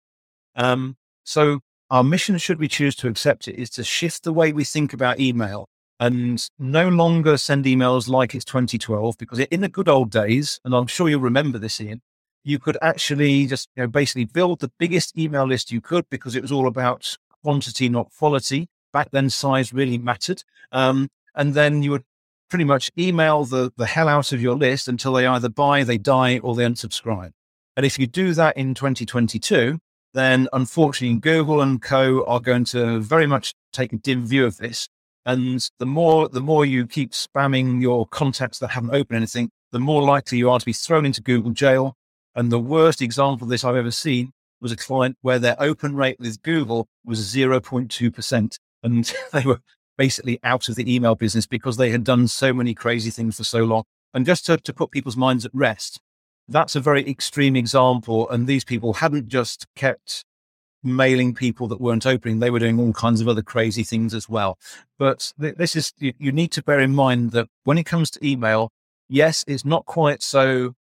Um, 0.56 0.98
so 1.24 1.60
our 1.92 2.04
mission, 2.04 2.40
should 2.40 2.60
we 2.60 2.68
choose 2.68 2.96
to 2.98 3.08
accept 3.08 3.48
it, 3.48 3.56
is 3.56 3.70
to 3.72 3.84
shift 3.84 4.24
the 4.24 4.34
way 4.34 4.52
we 4.52 4.64
think 4.64 4.92
about 4.92 5.20
email 5.20 5.70
and 6.00 6.50
no 6.58 6.90
longer 6.90 7.38
send 7.38 7.66
emails 7.66 8.08
like 8.08 8.34
it's 8.36 8.46
2012, 8.46 9.18
because 9.18 9.40
in 9.40 9.62
the 9.62 9.70
good 9.70 9.88
old 9.88 10.12
days, 10.12 10.60
and 10.66 10.74
I'm 10.76 10.88
sure 10.88 11.10
you'll 11.10 11.22
remember 11.22 11.58
this, 11.58 11.80
Ian, 11.80 12.02
you 12.48 12.60
could 12.60 12.78
actually 12.82 13.46
just 13.46 13.68
you 13.76 13.84
know, 13.84 13.88
basically 13.88 14.24
build 14.24 14.62
the 14.62 14.72
biggest 14.80 15.18
email 15.18 15.46
list 15.46 15.70
you 15.70 15.82
could 15.82 16.10
because 16.10 16.34
it 16.34 16.42
was 16.42 16.52
all 16.52 16.66
about 16.66 17.18
quantity, 17.44 17.90
not 17.90 18.10
quality. 18.18 18.70
Back 18.94 19.10
then, 19.12 19.30
size 19.30 19.74
really 19.74 19.98
mattered. 19.98 20.44
Um, 20.72 21.10
and 21.36 21.54
then 21.54 21.84
you 21.84 21.92
would 21.92 22.06
pretty 22.50 22.64
much 22.64 22.90
email 22.98 23.44
the, 23.44 23.74
the 23.76 23.86
hell 23.86 24.08
out 24.08 24.32
of 24.32 24.42
your 24.42 24.56
list 24.56 24.88
until 24.88 25.12
they 25.12 25.28
either 25.28 25.50
buy, 25.50 25.84
they 25.84 25.98
die, 25.98 26.40
or 26.40 26.56
they 26.56 26.64
unsubscribe. 26.64 27.32
And 27.76 27.86
if 27.86 28.00
you 28.00 28.08
do 28.08 28.34
that 28.34 28.56
in 28.56 28.74
2022, 28.74 29.80
then 30.14 30.48
unfortunately, 30.54 31.20
Google 31.20 31.62
and 31.62 31.82
Co 31.82 32.24
are 32.26 32.40
going 32.40 32.64
to 32.66 33.02
very 33.02 33.28
much 33.28 33.54
take 33.74 33.92
a 33.92 33.98
dim 33.98 34.26
view 34.26 34.46
of 34.46 34.56
this. 34.56 34.88
And 35.26 35.70
the 35.80 35.86
more 35.86 36.30
the 36.30 36.40
more 36.40 36.66
you 36.66 36.88
keep 36.88 37.12
spamming 37.12 37.82
your 37.82 38.08
contacts 38.08 38.60
that 38.60 38.70
haven't 38.70 38.96
opened 38.96 39.18
anything, 39.18 39.50
the 39.74 39.80
more 39.80 40.02
likely 40.02 40.38
you 40.38 40.50
are 40.50 40.60
to 40.60 40.66
be 40.66 40.72
thrown 40.72 41.06
into 41.06 41.22
Google 41.22 41.52
jail. 41.52 41.98
And 42.38 42.52
the 42.52 42.60
worst 42.60 43.02
example 43.02 43.46
of 43.46 43.50
this 43.50 43.64
I've 43.64 43.76
ever 43.76 43.90
seen 43.90 44.32
was 44.62 44.72
a 44.72 44.78
client 44.78 45.18
where 45.22 45.40
their 45.40 45.56
open 45.60 45.96
rate 45.96 46.20
with 46.20 46.44
Google 46.44 46.88
was 47.04 47.20
0.2%. 47.20 48.58
And 48.84 49.14
they 49.34 49.44
were 49.44 49.60
basically 49.98 50.40
out 50.44 50.70
of 50.70 50.76
the 50.76 50.94
email 50.94 51.16
business 51.16 51.48
because 51.48 51.78
they 51.78 51.90
had 51.90 52.04
done 52.04 52.28
so 52.28 52.54
many 52.54 52.76
crazy 52.76 53.10
things 53.10 53.38
for 53.38 53.44
so 53.44 53.64
long. 53.64 53.86
And 54.14 54.24
just 54.24 54.46
to, 54.46 54.58
to 54.58 54.72
put 54.72 54.92
people's 54.92 55.18
minds 55.18 55.46
at 55.46 55.52
rest, 55.54 56.00
that's 56.48 56.76
a 56.76 56.80
very 56.80 57.10
extreme 57.10 57.56
example. 57.56 58.30
And 58.30 58.46
these 58.46 58.64
people 58.64 58.94
hadn't 58.94 59.30
just 59.30 59.66
kept 59.76 60.24
mailing 60.84 61.34
people 61.34 61.68
that 61.70 61.82
weren't 61.82 62.06
opening, 62.06 62.38
they 62.38 62.52
were 62.52 62.60
doing 62.60 62.80
all 62.80 62.94
kinds 62.94 63.20
of 63.20 63.28
other 63.28 63.42
crazy 63.42 63.84
things 63.84 64.14
as 64.14 64.30
well. 64.30 64.60
But 65.00 65.34
th- 65.42 65.56
this 65.56 65.76
is, 65.76 65.92
you, 65.98 66.14
you 66.20 66.32
need 66.32 66.52
to 66.52 66.64
bear 66.64 66.80
in 66.80 66.94
mind 66.94 67.32
that 67.32 67.48
when 67.64 67.80
it 67.80 67.86
comes 67.86 68.12
to 68.12 68.26
email, 68.26 68.70
yes, 69.10 69.44
it's 69.48 69.66
not 69.66 69.86
quite 69.86 70.22
so 70.22 70.76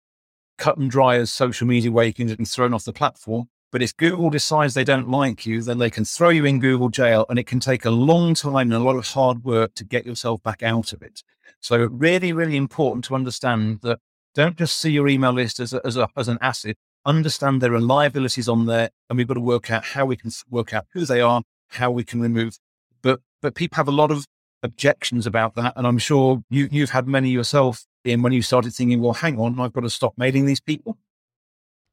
cut 0.58 0.78
and 0.78 0.90
dry 0.90 1.16
as 1.16 1.32
social 1.32 1.68
media 1.68 1.92
where 1.92 2.06
you 2.06 2.14
can 2.14 2.34
be 2.34 2.46
thrown 2.46 2.74
off 2.74 2.86
the 2.86 2.94
platform. 2.94 3.50
But 3.72 3.82
if 3.82 3.98
Google 3.98 4.30
decides 4.30 4.76
they 4.76 4.84
don't 4.84 5.10
like 5.10 5.48
you, 5.48 5.64
then 5.64 5.80
they 5.80 5.90
can 5.90 6.06
throw 6.06 6.30
you 6.30 6.46
in 6.46 6.60
Google 6.60 6.90
jail 6.90 7.26
and 7.28 7.40
it 7.40 7.48
can 7.48 7.60
take 7.60 7.86
a 7.86 7.90
long 7.90 8.36
time 8.36 8.72
and 8.72 8.74
a 8.74 8.80
lot 8.80 8.98
of 8.98 9.08
hard 9.08 9.44
work 9.44 9.74
to 9.76 9.84
get 9.84 10.06
yourself 10.06 10.44
back 10.44 10.62
out 10.62 10.94
of 10.94 11.02
it. 11.02 11.24
So 11.60 11.78
really, 11.86 12.34
really 12.34 12.56
important 12.56 13.04
to 13.06 13.16
understand 13.16 13.80
that 13.82 14.00
don't 14.36 14.58
just 14.58 14.78
see 14.78 14.92
your 14.92 15.08
email 15.08 15.32
list 15.32 15.60
as, 15.60 15.74
a, 15.74 15.82
as, 15.84 15.98
a, 15.98 16.08
as 16.16 16.28
an 16.28 16.38
asset. 16.40 16.76
Understand 17.04 17.62
there 17.62 17.74
are 17.74 17.82
liabilities 17.82 18.48
on 18.48 18.68
there 18.68 18.92
and 19.10 19.18
we've 19.18 19.28
got 19.28 19.36
to 19.36 19.40
work 19.40 19.72
out 19.72 19.86
how 19.86 20.06
we 20.06 20.18
can 20.18 20.30
work 20.52 20.72
out 20.72 20.86
who 20.94 21.06
they 21.06 21.22
are, 21.22 21.42
how 21.70 21.90
we 21.90 22.04
can 22.04 22.22
remove. 22.22 22.58
But, 23.02 23.22
but 23.42 23.56
people 23.56 23.78
have 23.78 23.88
a 23.88 23.92
lot 23.92 24.12
of 24.12 24.28
objections 24.62 25.26
about 25.26 25.56
that. 25.56 25.74
And 25.76 25.88
I'm 25.88 25.98
sure 25.98 26.44
you, 26.50 26.70
you've 26.72 26.92
had 26.92 27.08
many 27.08 27.30
yourself 27.30 27.86
in 28.04 28.22
when 28.22 28.34
you 28.34 28.42
started 28.42 28.74
thinking, 28.74 29.02
well, 29.02 29.14
hang 29.14 29.40
on, 29.40 29.60
I've 29.60 29.74
got 29.74 29.82
to 29.82 29.90
stop 29.90 30.14
mailing 30.18 30.46
these 30.46 30.60
people. 30.60 30.98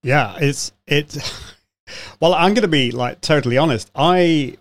Yeah, 0.03 0.37
it's 0.41 0.73
it. 0.87 1.17
Well, 2.21 2.35
I'm 2.35 2.55
going 2.55 2.63
to 2.63 2.69
be 2.69 2.91
like 2.91 3.21
totally 3.21 3.59
honest. 3.59 3.91
I 3.95 4.57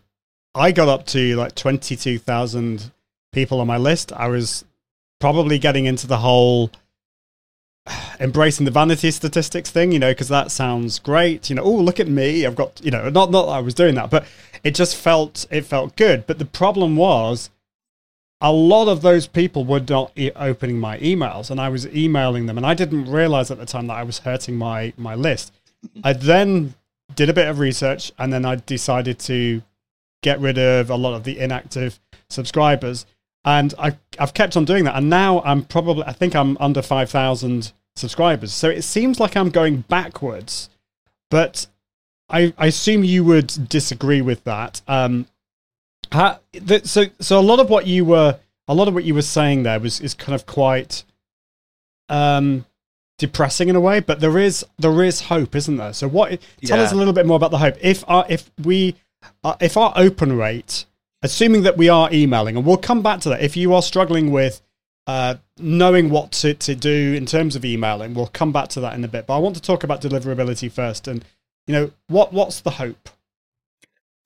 I 0.55 0.71
got 0.71 0.88
up 0.88 1.05
to 1.07 1.35
like 1.35 1.55
twenty 1.55 1.95
two 1.95 2.17
thousand 2.17 2.91
people 3.31 3.59
on 3.59 3.67
my 3.67 3.77
list. 3.77 4.12
I 4.13 4.27
was 4.27 4.65
probably 5.19 5.59
getting 5.59 5.85
into 5.85 6.07
the 6.07 6.17
whole 6.17 6.71
embracing 8.19 8.65
the 8.65 8.71
vanity 8.71 9.12
statistics 9.12 9.69
thing, 9.69 9.91
you 9.91 9.99
know, 9.99 10.12
because 10.12 10.29
that 10.29 10.51
sounds 10.51 10.99
great. 10.99 11.49
You 11.49 11.57
know, 11.57 11.63
oh 11.63 11.75
look 11.75 11.99
at 11.99 12.07
me, 12.07 12.45
I've 12.45 12.55
got 12.55 12.83
you 12.83 12.91
know, 12.91 13.09
not 13.09 13.31
not 13.31 13.45
that 13.45 13.51
I 13.51 13.59
was 13.59 13.73
doing 13.73 13.95
that, 13.95 14.09
but 14.09 14.25
it 14.63 14.75
just 14.75 14.95
felt 14.95 15.45
it 15.51 15.65
felt 15.65 15.95
good. 15.95 16.25
But 16.25 16.39
the 16.39 16.45
problem 16.45 16.95
was 16.95 17.49
a 18.41 18.52
lot 18.52 18.88
of 18.88 19.02
those 19.02 19.28
people 19.28 19.65
were 19.65 19.82
not 19.82 20.12
e- 20.15 20.32
opening 20.36 20.80
my 20.80 20.97
emails 20.99 21.52
and 21.52 21.60
I 21.60 21.69
was 21.69 21.88
emailing 21.88 22.45
them 22.45 22.58
and 22.58 22.65
I 22.65 22.73
didn't 22.73 23.12
realize 23.12 23.52
at 23.52 23.58
the 23.58 23.65
time 23.65 23.88
that 23.88 23.97
I 23.97 24.04
was 24.04 24.19
hurting 24.19 24.56
my 24.56 24.93
my 24.97 25.15
list. 25.15 25.54
I 26.04 26.13
then 26.13 26.73
did 27.15 27.30
a 27.30 27.34
bit 27.34 27.47
of 27.47 27.60
research 27.60 28.12
and 28.17 28.32
then 28.32 28.45
I 28.45 28.56
decided 28.56 29.19
to 29.19 29.62
get 30.21 30.39
rid 30.39 30.58
of 30.58 30.89
a 30.89 30.95
lot 30.95 31.15
of 31.15 31.23
the 31.23 31.39
inactive 31.39 31.99
subscribers 32.30 33.06
and 33.43 33.73
I 33.78 33.97
I've 34.17 34.34
kept 34.34 34.56
on 34.56 34.65
doing 34.65 34.86
that 34.86 34.95
and 34.95 35.10
now 35.10 35.41
I'm 35.41 35.63
probably 35.63 36.04
I 36.06 36.13
think 36.13 36.36
I'm 36.36 36.58
under 36.60 36.82
5000 36.82 37.73
subscribers. 37.95 38.54
So 38.54 38.69
it 38.69 38.84
seems 38.84 39.19
like 39.19 39.36
I'm 39.36 39.49
going 39.49 39.82
backwards. 39.82 40.69
But 41.30 41.67
I 42.30 42.54
I 42.58 42.67
assume 42.67 43.04
you 43.04 43.25
would 43.25 43.67
disagree 43.67 44.21
with 44.21 44.45
that. 44.45 44.82
Um 44.88 45.28
how, 46.12 46.39
so 46.84 47.06
so 47.19 47.39
a 47.39 47.41
lot 47.41 47.60
of 47.60 47.69
what 47.69 47.88
you 47.88 48.06
were 48.06 48.39
a 48.67 48.74
lot 48.74 48.88
of 48.88 48.93
what 48.93 49.04
you 49.04 49.13
were 49.13 49.22
saying 49.22 49.63
there 49.63 49.80
was 49.80 50.00
is 50.02 50.13
kind 50.13 50.36
of 50.36 50.45
quite 50.45 51.04
um 52.10 52.65
depressing 53.19 53.69
in 53.69 53.76
a 53.76 53.80
way, 53.80 54.00
but 54.00 54.19
there 54.19 54.39
is 54.39 54.65
there 54.80 55.04
is 55.04 55.22
hope, 55.22 55.56
isn't 55.56 55.78
there? 55.78 55.93
So 55.93 56.08
what? 56.08 56.39
Tell 56.65 56.80
us 56.80 56.91
a 56.91 56.95
little 56.95 57.13
bit 57.13 57.28
more 57.28 57.38
about 57.38 57.52
the 57.52 57.60
hope. 57.60 57.76
If 57.82 58.04
our 58.08 58.26
if 58.28 58.50
we 58.63 58.95
uh, 59.43 59.56
if 59.62 59.78
our 59.78 59.93
open 59.95 60.36
rate, 60.36 60.86
assuming 61.22 61.62
that 61.63 61.78
we 61.78 61.89
are 61.89 62.12
emailing, 62.12 62.58
and 62.58 62.65
we'll 62.65 62.78
come 62.78 63.04
back 63.04 63.19
to 63.22 63.30
that. 63.30 63.41
If 63.41 63.56
you 63.56 63.76
are 63.76 63.84
struggling 63.84 64.32
with 64.32 64.62
uh, 65.06 65.36
knowing 65.58 66.10
what 66.10 66.32
to, 66.32 66.54
to 66.56 66.74
do 66.74 67.13
in 67.13 67.26
terms 67.28 67.56
of 67.56 67.63
emailing, 67.63 68.13
we'll 68.13 68.28
come 68.28 68.52
back 68.52 68.69
to 68.69 68.80
that 68.80 68.95
in 68.95 69.04
a 69.04 69.08
bit. 69.08 69.28
But 69.28 69.36
I 69.36 69.39
want 69.39 69.56
to 69.58 69.62
talk 69.62 69.84
about 69.84 70.02
deliverability 70.02 70.72
first, 70.72 71.08
and 71.08 71.24
you 71.67 71.74
know 71.74 71.91
what 72.08 72.34
what's 72.34 72.62
the 72.62 72.72
hope? 72.72 73.10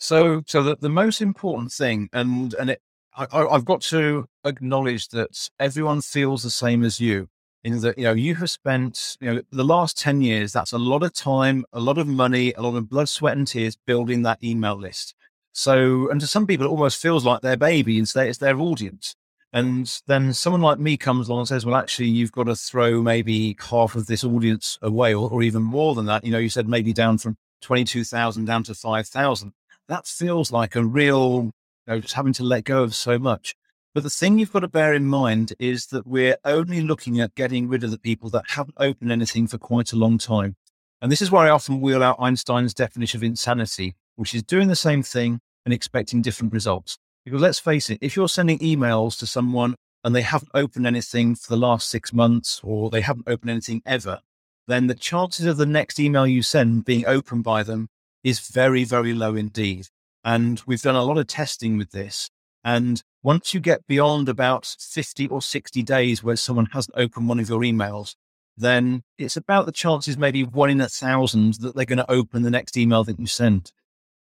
So, 0.04 0.44
so 0.46 0.62
the, 0.64 0.76
the 0.76 0.90
most 0.90 1.22
important 1.22 1.72
thing, 1.72 2.10
and 2.12 2.54
and 2.56 2.72
it, 2.72 2.82
I, 3.16 3.26
I've 3.32 3.64
got 3.64 3.80
to 3.84 4.26
acknowledge 4.44 5.08
that 5.10 5.50
everyone 5.62 6.02
feels 6.02 6.44
the 6.44 6.50
same 6.50 6.84
as 6.84 7.00
you. 7.00 7.30
In 7.64 7.80
that, 7.80 7.98
you 7.98 8.04
know, 8.04 8.12
you 8.12 8.36
have 8.36 8.50
spent, 8.50 9.16
you 9.22 9.34
know, 9.34 9.42
the 9.50 9.64
last 9.64 9.98
ten 9.98 10.22
years. 10.22 10.52
That's 10.52 10.74
a 10.74 10.78
lot 10.78 11.04
of 11.04 11.14
time, 11.14 11.64
a 11.72 11.80
lot 11.80 11.98
of 11.98 12.06
money, 12.06 12.52
a 12.52 12.62
lot 12.62 12.76
of 12.76 12.90
blood, 12.90 13.08
sweat, 13.08 13.38
and 13.38 13.48
tears 13.48 13.78
building 13.88 14.24
that 14.24 14.44
email 14.44 14.76
list. 14.76 15.16
So, 15.54 16.10
and 16.10 16.20
to 16.20 16.28
some 16.28 16.48
people, 16.48 16.66
it 16.66 16.70
almost 16.70 17.02
feels 17.02 17.24
like 17.24 17.40
their 17.40 17.56
baby. 17.56 18.02
Their, 18.02 18.26
it's 18.26 18.40
their 18.40 18.60
audience. 18.60 19.16
And 19.54 19.90
then 20.08 20.34
someone 20.34 20.62
like 20.62 20.80
me 20.80 20.98
comes 20.98 21.30
along 21.30 21.42
and 21.42 21.48
says, 21.48 21.66
well, 21.66 21.76
actually, 21.76 22.10
you've 22.10 22.34
got 22.34 22.48
to 22.48 22.58
throw 22.58 23.02
maybe 23.02 23.56
half 23.70 23.96
of 23.96 24.08
this 24.08 24.26
audience 24.26 24.78
away 24.82 25.14
or, 25.14 25.30
or 25.30 25.44
even 25.44 25.64
more 25.64 25.96
than 25.96 26.08
that. 26.08 26.26
You 26.26 26.32
know, 26.34 26.40
you 26.40 26.50
said 26.50 26.68
maybe 26.68 26.92
down 26.92 27.20
from 27.20 27.38
22,000 27.62 28.44
down 28.44 28.64
to 28.64 28.76
5,000. 28.76 29.54
That 29.90 30.08
feels 30.08 30.52
like 30.52 30.76
a 30.76 30.84
real, 30.84 31.44
you 31.44 31.52
know, 31.88 32.00
just 32.00 32.14
having 32.14 32.34
to 32.34 32.44
let 32.44 32.64
go 32.64 32.84
of 32.84 32.96
so 32.96 33.20
much. 33.20 33.54
But 33.94 34.04
the 34.04 34.10
thing 34.10 34.40
you've 34.40 34.54
got 34.54 34.62
to 34.62 34.68
bear 34.68 34.94
in 34.94 35.06
mind 35.06 35.54
is 35.60 35.88
that 35.88 36.08
we're 36.08 36.38
only 36.46 36.82
looking 36.82 37.20
at 37.20 37.36
getting 37.36 37.68
rid 37.68 37.84
of 37.84 37.92
the 37.92 38.00
people 38.00 38.30
that 38.32 38.46
haven't 38.50 38.78
opened 38.78 39.12
anything 39.12 39.46
for 39.46 39.58
quite 39.58 39.92
a 39.92 39.98
long 39.98 40.18
time. 40.18 40.56
And 41.02 41.12
this 41.12 41.22
is 41.22 41.30
where 41.30 41.46
I 41.46 41.50
often 41.50 41.82
wheel 41.82 42.02
out 42.02 42.16
Einstein's 42.20 42.74
definition 42.74 43.20
of 43.20 43.24
insanity, 43.24 43.96
which 44.16 44.34
is 44.34 44.42
doing 44.42 44.70
the 44.70 44.76
same 44.76 45.04
thing 45.04 45.42
and 45.66 45.74
expecting 45.74 46.22
different 46.22 46.54
results. 46.54 46.98
Because 47.26 47.42
let's 47.42 47.60
face 47.60 47.90
it, 47.90 48.00
if 48.02 48.16
you're 48.16 48.30
sending 48.30 48.60
emails 48.60 49.20
to 49.20 49.28
someone 49.28 49.76
and 50.04 50.16
they 50.16 50.22
haven't 50.22 50.52
opened 50.54 50.88
anything 50.88 51.36
for 51.36 51.50
the 51.50 51.60
last 51.60 51.90
six 51.90 52.14
months 52.14 52.62
or 52.64 52.90
they 52.90 53.02
haven't 53.02 53.28
opened 53.28 53.52
anything 53.52 53.82
ever, 53.86 54.22
then 54.68 54.88
the 54.88 54.96
chances 54.96 55.46
of 55.46 55.58
the 55.58 55.66
next 55.66 56.00
email 56.00 56.26
you 56.26 56.42
send 56.42 56.86
being 56.86 57.06
opened 57.06 57.44
by 57.44 57.64
them 57.64 57.90
is 58.24 58.40
very, 58.40 58.84
very 58.84 59.14
low 59.14 59.36
indeed. 59.36 59.88
And 60.24 60.62
we've 60.66 60.82
done 60.82 60.96
a 60.96 61.04
lot 61.04 61.18
of 61.18 61.28
testing 61.28 61.78
with 61.78 61.92
this. 61.92 62.30
And 62.64 63.04
once 63.22 63.54
you 63.54 63.60
get 63.60 63.86
beyond 63.88 64.30
about 64.30 64.66
50 64.80 65.28
or 65.28 65.42
60 65.42 65.84
days 65.84 66.24
where 66.24 66.36
someone 66.36 66.68
hasn't 66.68 66.98
opened 66.98 67.28
one 67.28 67.40
of 67.40 67.50
your 67.50 67.62
emails, 67.62 68.16
then 68.56 69.04
it's 69.18 69.36
about 69.36 69.66
the 69.66 69.72
chances 69.72 70.18
maybe 70.18 70.44
one 70.44 70.70
in 70.70 70.80
a 70.80 70.88
thousand 70.88 71.56
that 71.56 71.76
they're 71.76 71.86
going 71.86 71.98
to 71.98 72.12
open 72.12 72.44
the 72.44 72.52
next 72.52 72.78
email 72.78 73.04
that 73.04 73.20
you 73.20 73.28
send. 73.28 73.72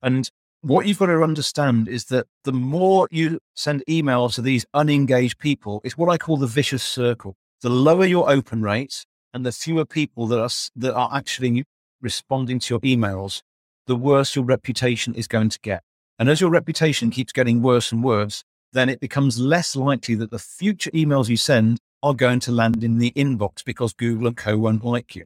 And 0.02 0.30
what 0.62 0.86
you've 0.86 1.00
got 1.00 1.08
to 1.08 1.24
understand 1.24 1.88
is 1.88 2.06
that 2.06 2.28
the 2.44 2.52
more 2.52 3.08
you 3.12 3.40
send 3.56 3.84
emails 3.90 4.36
to 4.36 4.42
these 4.42 4.66
unengaged 4.74 5.40
people, 5.40 5.82
it's 5.84 5.98
what 5.98 6.10
I 6.10 6.18
call 6.18 6.38
the 6.38 6.48
vicious 6.48 6.84
circle. 6.84 7.36
The 7.62 7.70
lower 7.70 8.06
your 8.06 8.30
open 8.30 8.62
rate 8.62 9.06
and 9.34 9.46
the 9.46 9.52
fewer 9.52 9.86
people 9.86 10.28
that 10.28 10.40
are, 10.40 10.50
that 10.76 10.94
are 10.94 11.10
actually 11.14 11.66
responding 12.02 12.60
to 12.60 12.74
your 12.74 12.82
emails, 12.82 13.42
the 13.90 13.96
worse 13.96 14.36
your 14.36 14.46
reputation 14.46 15.16
is 15.16 15.28
going 15.28 15.50
to 15.50 15.60
get. 15.62 15.82
And 16.20 16.30
as 16.30 16.40
your 16.40 16.52
reputation 16.52 17.10
keeps 17.10 17.34
getting 17.34 17.64
worse 17.64 17.92
and 17.92 18.04
worse, 18.04 18.44
then 18.72 18.88
it 18.88 19.00
becomes 19.00 19.40
less 19.40 19.76
likely 19.76 20.14
that 20.14 20.30
the 20.30 20.38
future 20.38 20.92
emails 20.92 21.28
you 21.28 21.38
send 21.38 21.80
are 22.04 22.14
going 22.14 22.40
to 22.42 22.52
land 22.52 22.84
in 22.84 23.00
the 23.00 23.12
inbox 23.16 23.66
because 23.66 23.94
Google 23.94 24.28
and 24.28 24.38
co 24.38 24.60
won't 24.60 24.86
like 24.86 25.16
you. 25.16 25.26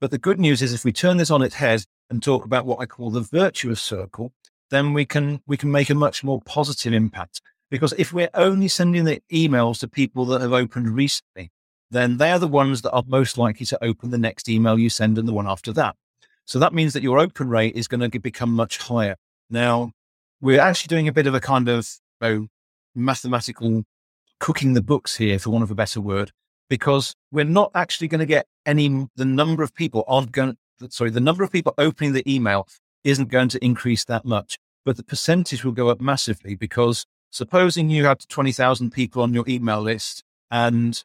But 0.00 0.12
the 0.12 0.18
good 0.18 0.38
news 0.38 0.62
is 0.62 0.72
if 0.72 0.84
we 0.84 0.92
turn 0.92 1.16
this 1.16 1.32
on 1.32 1.42
its 1.42 1.56
head 1.56 1.82
and 2.08 2.22
talk 2.22 2.44
about 2.44 2.66
what 2.66 2.78
I 2.78 2.86
call 2.86 3.10
the 3.10 3.20
virtuous 3.20 3.82
circle, 3.82 4.32
then 4.70 4.92
we 4.92 5.04
can 5.04 5.40
we 5.44 5.56
can 5.56 5.72
make 5.72 5.90
a 5.90 5.94
much 5.94 6.22
more 6.22 6.40
positive 6.40 6.92
impact. 6.92 7.40
Because 7.68 7.94
if 7.98 8.12
we're 8.12 8.30
only 8.34 8.68
sending 8.68 9.06
the 9.06 9.22
emails 9.32 9.80
to 9.80 9.88
people 9.88 10.24
that 10.26 10.40
have 10.40 10.52
opened 10.52 10.90
recently, 10.90 11.50
then 11.90 12.18
they 12.18 12.30
are 12.30 12.38
the 12.38 12.46
ones 12.46 12.82
that 12.82 12.92
are 12.92 13.02
most 13.08 13.36
likely 13.36 13.66
to 13.66 13.84
open 13.84 14.10
the 14.10 14.18
next 14.18 14.48
email 14.48 14.78
you 14.78 14.88
send 14.88 15.18
and 15.18 15.26
the 15.26 15.32
one 15.32 15.48
after 15.48 15.72
that. 15.72 15.96
So 16.46 16.58
that 16.58 16.74
means 16.74 16.92
that 16.92 17.02
your 17.02 17.18
open 17.18 17.48
rate 17.48 17.74
is 17.74 17.88
going 17.88 18.08
to 18.08 18.18
become 18.18 18.52
much 18.52 18.78
higher. 18.78 19.16
Now, 19.50 19.92
we're 20.40 20.60
actually 20.60 20.88
doing 20.88 21.08
a 21.08 21.12
bit 21.12 21.26
of 21.26 21.34
a 21.34 21.40
kind 21.40 21.68
of 21.68 21.88
you 22.20 22.28
know, 22.28 22.46
mathematical 22.94 23.84
cooking 24.40 24.74
the 24.74 24.82
books 24.82 25.16
here, 25.16 25.38
for 25.38 25.50
want 25.50 25.62
of 25.62 25.70
a 25.70 25.74
better 25.74 26.00
word, 26.00 26.32
because 26.68 27.14
we're 27.32 27.44
not 27.44 27.70
actually 27.74 28.08
going 28.08 28.18
to 28.18 28.26
get 28.26 28.46
any, 28.66 29.06
the 29.16 29.24
number 29.24 29.62
of 29.62 29.74
people 29.74 30.04
aren't 30.06 30.32
going, 30.32 30.56
sorry, 30.90 31.10
the 31.10 31.20
number 31.20 31.42
of 31.42 31.50
people 31.50 31.74
opening 31.78 32.12
the 32.12 32.30
email 32.30 32.68
isn't 33.04 33.30
going 33.30 33.48
to 33.48 33.64
increase 33.64 34.04
that 34.04 34.24
much, 34.24 34.58
but 34.84 34.96
the 34.96 35.02
percentage 35.02 35.64
will 35.64 35.72
go 35.72 35.88
up 35.88 36.00
massively 36.00 36.54
because 36.54 37.06
supposing 37.30 37.90
you 37.90 38.04
had 38.04 38.20
20,000 38.28 38.90
people 38.90 39.22
on 39.22 39.34
your 39.34 39.44
email 39.48 39.80
list 39.80 40.22
and 40.50 41.04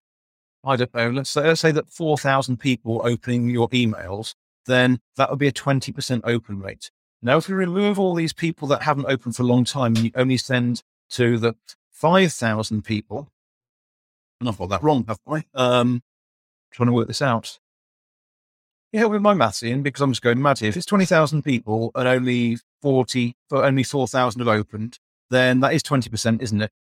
I 0.64 0.76
don't 0.76 0.94
know, 0.94 1.10
let's 1.10 1.30
say, 1.30 1.42
let's 1.44 1.62
say 1.62 1.72
that 1.72 1.90
4,000 1.90 2.58
people 2.58 3.02
opening 3.04 3.50
your 3.50 3.70
emails, 3.70 4.34
then 4.66 5.00
that 5.18 5.30
would 5.30 5.40
be 5.40 5.48
a 5.48 5.52
20% 5.52 6.22
open 6.24 6.60
rate. 6.60 6.92
Now, 7.22 7.38
if 7.38 7.48
we 7.50 7.56
remove 7.56 8.00
all 8.00 8.14
these 8.16 8.34
people 8.34 8.68
that 8.70 8.84
haven't 8.84 9.08
opened 9.08 9.36
for 9.36 9.44
a 9.44 9.46
long 9.46 9.66
time 9.66 9.96
and 9.96 10.06
you 10.06 10.12
only 10.16 10.38
send 10.38 10.84
to 11.12 11.38
the 11.38 11.56
5,000 11.92 12.84
people, 12.84 13.30
and 14.40 14.48
I've 14.48 14.58
got 14.58 14.70
that 14.70 14.84
wrong, 14.84 15.06
have 15.08 15.20
I? 15.28 15.44
Um, 15.54 16.02
trying 16.72 16.88
to 16.88 16.94
work 16.94 17.08
this 17.08 17.22
out. 17.22 17.60
Yeah, 18.94 19.06
with 19.06 19.22
my 19.22 19.34
maths 19.34 19.62
in, 19.62 19.84
because 19.84 20.02
I'm 20.02 20.12
just 20.12 20.22
going 20.22 20.42
mad 20.42 20.60
here. 20.60 20.70
If 20.70 20.78
it's 20.78 20.86
20,000 20.86 21.44
people 21.44 21.92
and 21.94 22.08
only 22.08 22.58
40, 22.82 23.36
but 23.50 23.66
only 23.66 23.84
4,000 23.84 24.40
have 24.40 24.48
opened, 24.48 24.98
then 25.30 25.60
that 25.60 25.74
is 25.74 25.84
20%, 25.84 26.42
isn't 26.42 26.62
it? 26.62 26.72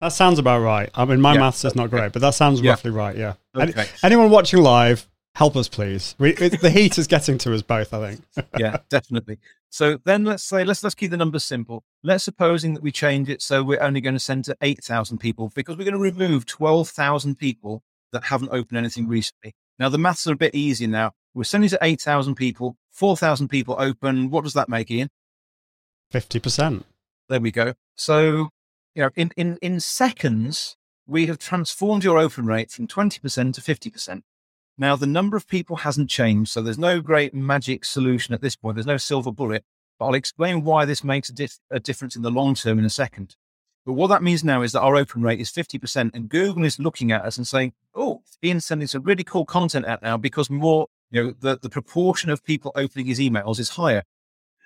That 0.00 0.10
sounds 0.12 0.38
about 0.38 0.60
right. 0.60 0.88
I 0.94 1.04
mean, 1.04 1.20
my 1.20 1.34
Yeah, 1.34 1.40
maths 1.40 1.64
is 1.64 1.74
not 1.74 1.90
great, 1.90 2.12
but 2.12 2.22
that 2.22 2.34
sounds 2.34 2.60
Yeah. 2.60 2.70
roughly 2.72 2.92
right. 2.92 3.16
Yeah. 3.16 3.34
Okay. 3.56 3.86
anyone 4.04 4.30
watching 4.30 4.62
live, 4.62 5.08
help 5.34 5.56
us, 5.56 5.68
please. 5.68 6.14
We, 6.18 6.30
it, 6.30 6.60
the 6.60 6.70
heat 6.70 6.98
is 6.98 7.06
getting 7.06 7.38
to 7.38 7.54
us 7.54 7.62
both. 7.62 7.92
I 7.94 8.14
think. 8.14 8.46
yeah, 8.58 8.78
definitely. 8.88 9.38
So 9.70 9.98
then 10.04 10.24
let's 10.24 10.44
say 10.44 10.64
let's 10.64 10.82
let's 10.82 10.94
keep 10.94 11.10
the 11.10 11.16
numbers 11.16 11.44
simple. 11.44 11.84
Let's 12.02 12.24
supposing 12.24 12.74
that 12.74 12.82
we 12.82 12.90
change 12.90 13.28
it 13.28 13.42
so 13.42 13.62
we're 13.62 13.82
only 13.82 14.00
going 14.00 14.14
to 14.14 14.20
send 14.20 14.44
to 14.46 14.56
eight 14.62 14.82
thousand 14.82 15.18
people 15.18 15.50
because 15.54 15.76
we're 15.76 15.84
going 15.84 15.94
to 15.94 16.00
remove 16.00 16.46
twelve 16.46 16.88
thousand 16.88 17.36
people 17.36 17.82
that 18.12 18.24
haven't 18.24 18.50
opened 18.50 18.78
anything 18.78 19.08
recently. 19.08 19.54
Now 19.78 19.88
the 19.88 19.98
maths 19.98 20.26
are 20.26 20.32
a 20.32 20.36
bit 20.36 20.54
easier 20.54 20.88
now. 20.88 21.12
We're 21.34 21.44
sending 21.44 21.70
to 21.70 21.78
eight 21.82 22.00
thousand 22.00 22.36
people, 22.36 22.76
four 22.90 23.16
thousand 23.16 23.48
people 23.48 23.76
open. 23.78 24.30
What 24.30 24.44
does 24.44 24.54
that 24.54 24.68
make, 24.68 24.90
Ian? 24.90 25.10
Fifty 26.10 26.40
percent. 26.40 26.86
There 27.28 27.40
we 27.40 27.50
go. 27.50 27.74
So 27.94 28.48
you 28.94 29.02
know, 29.02 29.10
in 29.14 29.30
in 29.36 29.58
in 29.60 29.80
seconds, 29.80 30.76
we 31.06 31.26
have 31.26 31.38
transformed 31.38 32.04
your 32.04 32.18
open 32.18 32.46
rate 32.46 32.70
from 32.70 32.86
twenty 32.86 33.20
percent 33.20 33.54
to 33.56 33.60
fifty 33.60 33.90
percent. 33.90 34.24
Now, 34.80 34.94
the 34.94 35.06
number 35.06 35.36
of 35.36 35.48
people 35.48 35.76
hasn't 35.76 36.08
changed, 36.08 36.52
so 36.52 36.62
there's 36.62 36.78
no 36.78 37.00
great 37.00 37.34
magic 37.34 37.84
solution 37.84 38.32
at 38.32 38.40
this 38.40 38.54
point. 38.54 38.76
There's 38.76 38.86
no 38.86 38.96
silver 38.96 39.32
bullet, 39.32 39.64
but 39.98 40.06
I'll 40.06 40.14
explain 40.14 40.62
why 40.62 40.84
this 40.84 41.02
makes 41.02 41.28
a, 41.28 41.32
dif- 41.32 41.58
a 41.68 41.80
difference 41.80 42.14
in 42.14 42.22
the 42.22 42.30
long 42.30 42.54
term 42.54 42.78
in 42.78 42.84
a 42.84 42.90
second. 42.90 43.34
But 43.84 43.94
what 43.94 44.06
that 44.08 44.22
means 44.22 44.44
now 44.44 44.62
is 44.62 44.72
that 44.72 44.82
our 44.82 44.94
open 44.94 45.22
rate 45.22 45.40
is 45.40 45.50
50%, 45.50 46.10
and 46.14 46.28
Google 46.28 46.64
is 46.64 46.78
looking 46.78 47.10
at 47.10 47.24
us 47.24 47.36
and 47.36 47.46
saying, 47.46 47.72
oh, 47.92 48.22
Ian's 48.44 48.66
sending 48.66 48.86
some 48.86 49.02
really 49.02 49.24
cool 49.24 49.44
content 49.44 49.84
out 49.84 50.00
now 50.00 50.16
because 50.16 50.48
more, 50.48 50.86
you 51.10 51.24
know, 51.24 51.34
the, 51.40 51.58
the 51.60 51.70
proportion 51.70 52.30
of 52.30 52.44
people 52.44 52.70
opening 52.76 53.06
his 53.06 53.18
emails 53.18 53.58
is 53.58 53.70
higher. 53.70 54.04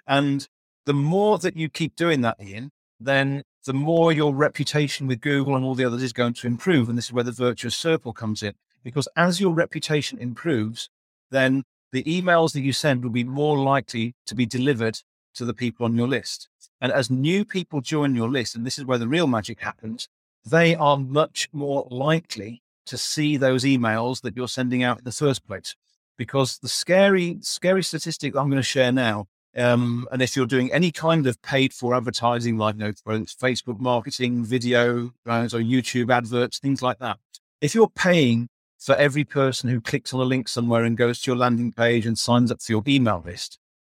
And 0.07 0.47
the 0.85 0.93
more 0.93 1.39
that 1.39 1.57
you 1.57 1.71
keep 1.71 1.97
doing 1.97 2.21
that, 2.21 2.37
Ian, 2.39 2.71
then 3.01 3.45
the 3.65 3.73
more 3.73 4.13
your 4.13 4.35
reputation 4.35 5.07
with 5.07 5.21
Google 5.21 5.57
and 5.57 5.65
all 5.65 5.75
the 5.75 5.85
others 5.85 6.03
is 6.03 6.13
going 6.13 6.35
to 6.35 6.47
improve. 6.47 6.89
And 6.89 6.99
this 6.99 7.07
is 7.07 7.13
where 7.13 7.25
the 7.25 7.33
virtuous 7.33 7.77
circle 7.77 8.13
comes 8.13 8.43
in. 8.43 8.55
Because 8.83 9.09
as 9.17 9.41
your 9.41 9.53
reputation 9.53 10.19
improves, 10.19 10.89
then 11.31 11.65
the 11.93 12.05
emails 12.05 12.53
that 12.53 12.63
you 12.63 12.73
send 12.73 13.03
will 13.03 13.11
be 13.11 13.25
more 13.25 13.59
likely 13.59 14.15
to 14.27 14.35
be 14.35 14.47
delivered 14.47 14.99
to 15.35 15.45
the 15.45 15.55
people 15.55 15.85
on 15.85 15.97
your 15.97 16.09
list. 16.09 16.49
And 16.81 16.93
as 16.93 17.11
new 17.11 17.45
people 17.45 17.81
join 17.81 18.15
your 18.15 18.31
list, 18.31 18.55
and 18.55 18.67
this 18.67 18.79
is 18.79 18.85
where 18.85 18.99
the 18.99 19.09
real 19.09 19.27
magic 19.27 19.61
happens, 19.61 20.09
they 20.45 20.75
are 20.75 20.97
much 20.97 21.49
more 21.53 21.87
likely 21.91 22.63
to 22.87 22.99
see 22.99 23.37
those 23.37 23.65
emails 23.65 24.23
that 24.23 24.37
you're 24.37 24.49
sending 24.49 24.83
out 24.83 24.99
in 24.99 25.05
the 25.05 25.13
first 25.13 25.47
place. 25.47 25.77
Because 26.19 26.59
the 26.59 26.69
scary, 26.69 27.39
scary 27.41 27.83
statistic 27.83 28.37
I'm 28.37 28.51
going 28.51 28.57
to 28.57 28.63
share 28.63 28.93
now 28.93 29.27
um, 29.57 30.09
and 30.11 30.23
if 30.23 30.35
you're 30.35 30.47
doing 30.47 30.73
any 30.73 30.91
kind 30.91 31.27
of 31.27 31.41
paid 31.43 31.75
for 31.75 31.95
advertising, 31.95 32.57
like 32.57 32.77
you 32.77 32.81
know, 32.81 32.93
whether 33.05 33.21
it's 33.21 33.35
Facebook 33.35 33.79
marketing, 33.81 34.45
video, 34.45 35.13
uh, 35.27 35.45
or 35.45 35.61
YouTube 35.61 36.13
adverts, 36.13 36.59
things 36.59 36.81
like 36.81 36.99
that, 37.01 37.19
if 37.61 37.75
you're 37.75 37.91
paying 37.91 38.49
for 38.83 38.97
every 38.97 39.23
person 39.25 39.71
who 39.71 39.81
clicks 39.81 40.13
on 40.13 40.21
a 40.21 40.25
link 40.25 40.49
somewhere 40.49 40.83
and 40.83 40.97
goes 40.97 41.21
to 41.21 41.31
your 41.31 41.39
landing 41.39 41.73
page 41.73 42.05
and 42.05 42.19
signs 42.19 42.51
up 42.51 42.61
for 42.61 42.73
your 42.73 42.83
email 42.89 43.23
list, 43.25 43.59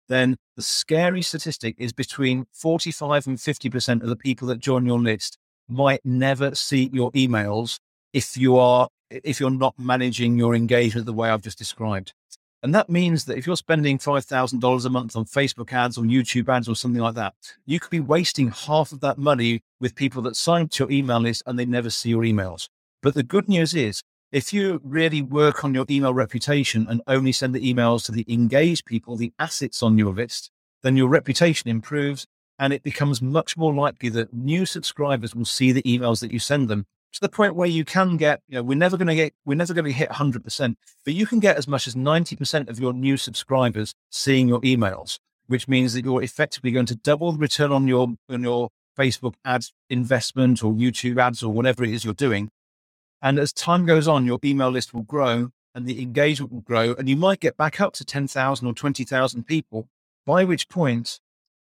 then 0.10 0.36
the 0.58 0.62
scary 0.62 1.22
statistic 1.22 1.76
is 1.78 1.94
between 1.94 2.46
45 2.52 3.28
and 3.28 3.38
50% 3.38 4.02
of 4.02 4.10
the 4.10 4.16
people 4.18 4.48
that 4.50 4.60
join 4.60 4.86
your 4.86 5.00
list 5.00 5.38
might 5.70 6.02
never 6.04 6.54
see 6.54 6.90
your 6.92 7.12
emails 7.14 7.80
if 8.12 8.36
you 8.36 8.58
are 8.58 8.90
if 9.10 9.40
you're 9.40 9.52
not 9.52 9.78
managing 9.78 10.38
your 10.38 10.56
engagement 10.56 11.06
the 11.06 11.14
way 11.14 11.30
I've 11.30 11.42
just 11.44 11.58
described. 11.58 12.14
And 12.64 12.74
that 12.74 12.90
means 12.90 13.26
that 13.26 13.38
if 13.38 13.46
you're 13.46 13.56
spending 13.56 14.00
$5,000 14.00 14.86
a 14.86 14.90
month 14.90 15.16
on 15.16 15.26
Facebook 15.26 15.72
ads 15.72 15.98
or 15.98 16.04
YouTube 16.04 16.50
ads 16.50 16.68
or 16.68 16.76
something 16.76 17.02
like 17.02 17.14
that, 17.16 17.36
you 17.66 17.80
could 17.80 17.92
be 17.92 18.00
wasting 18.00 18.50
half 18.50 18.92
of 18.92 19.02
that 19.02 19.18
money 19.18 19.62
with 19.80 19.96
people 19.96 20.22
that 20.24 20.36
sign 20.36 20.64
up 20.64 20.72
to 20.72 20.84
your 20.84 20.92
email 20.92 21.20
list 21.20 21.44
and 21.46 21.60
they 21.60 21.66
never 21.66 21.90
see 21.90 22.10
your 22.10 22.24
emails. 22.24 22.70
But 23.04 23.14
the 23.14 23.22
good 23.22 23.48
news 23.48 23.76
is, 23.76 24.02
if 24.34 24.52
you 24.52 24.82
really 24.84 25.22
work 25.22 25.64
on 25.64 25.76
your 25.76 25.86
email 25.92 26.12
reputation 26.12 26.88
and 26.90 27.04
only 27.06 27.32
send 27.32 27.54
the 27.54 27.74
emails 27.74 28.04
to 28.04 28.12
the 28.12 28.26
engaged 28.28 28.84
people, 28.84 29.16
the 29.16 29.32
assets 29.38 29.84
on 29.84 29.96
your 29.96 30.12
list, 30.12 30.50
then 30.82 30.98
your 30.98 31.08
reputation 31.08 31.70
improves 31.70 32.26
and 32.58 32.74
it 32.74 32.82
becomes 32.82 33.22
much 33.22 33.56
more 33.56 33.72
likely 33.72 34.10
that 34.10 34.34
new 34.34 34.66
subscribers 34.66 35.36
will 35.36 35.46
see 35.46 35.72
the 35.72 35.84
emails 35.84 36.20
that 36.20 36.32
you 36.32 36.40
send 36.40 36.68
them 36.68 36.88
to 37.14 37.22
the 37.22 37.30
point 37.30 37.56
where 37.56 37.68
you 37.68 37.86
can 37.86 38.18
get, 38.18 38.42
you 38.48 38.56
know, 38.56 38.64
we're 38.64 38.76
never 38.76 38.98
going 38.98 39.08
to 39.08 39.14
get, 39.14 39.34
we're 39.46 39.54
never 39.54 39.72
going 39.72 39.86
to 39.86 39.92
hit 39.92 40.10
100%, 40.10 40.76
but 41.06 41.14
you 41.14 41.28
can 41.28 41.40
get 41.40 41.58
as 41.58 41.68
much 41.68 41.88
as 41.88 41.94
90% 41.94 42.70
of 42.70 42.80
your 42.80 42.92
new 42.92 43.18
subscribers 43.18 43.94
seeing 44.10 44.48
your 44.48 44.62
emails, 44.62 45.20
which 45.46 45.68
means 45.68 45.94
that 45.94 46.06
you're 46.06 46.24
effectively 46.24 46.72
going 46.72 46.88
to 46.88 46.96
double 46.96 47.34
the 47.34 47.38
return 47.38 47.72
on 47.72 47.88
your, 47.88 48.16
on 48.30 48.42
your 48.42 48.70
Facebook 48.98 49.36
ads 49.46 49.74
investment 49.92 50.64
or 50.64 50.74
YouTube 50.74 51.22
ads 51.22 51.44
or 51.44 51.54
whatever 51.54 51.84
it 51.84 51.92
is 51.92 52.04
you're 52.04 52.16
doing. 52.16 52.50
And 53.24 53.40
as 53.40 53.54
time 53.54 53.86
goes 53.86 54.08
on, 54.08 54.26
your 54.26 54.38
email 54.44 54.70
list 54.70 54.94
will 54.94 55.04
grow 55.04 55.52
and 55.74 55.88
the 55.88 56.02
engagement 56.02 56.52
will 56.52 56.62
grow, 56.62 56.94
and 56.94 57.10
you 57.10 57.16
might 57.16 57.40
get 57.40 57.58
back 57.58 57.82
up 57.82 57.94
to 57.94 58.06
10,000 58.06 58.68
or 58.68 58.74
20,000 58.74 59.44
people, 59.48 59.88
by 60.24 60.44
which 60.44 60.70
point 60.70 61.20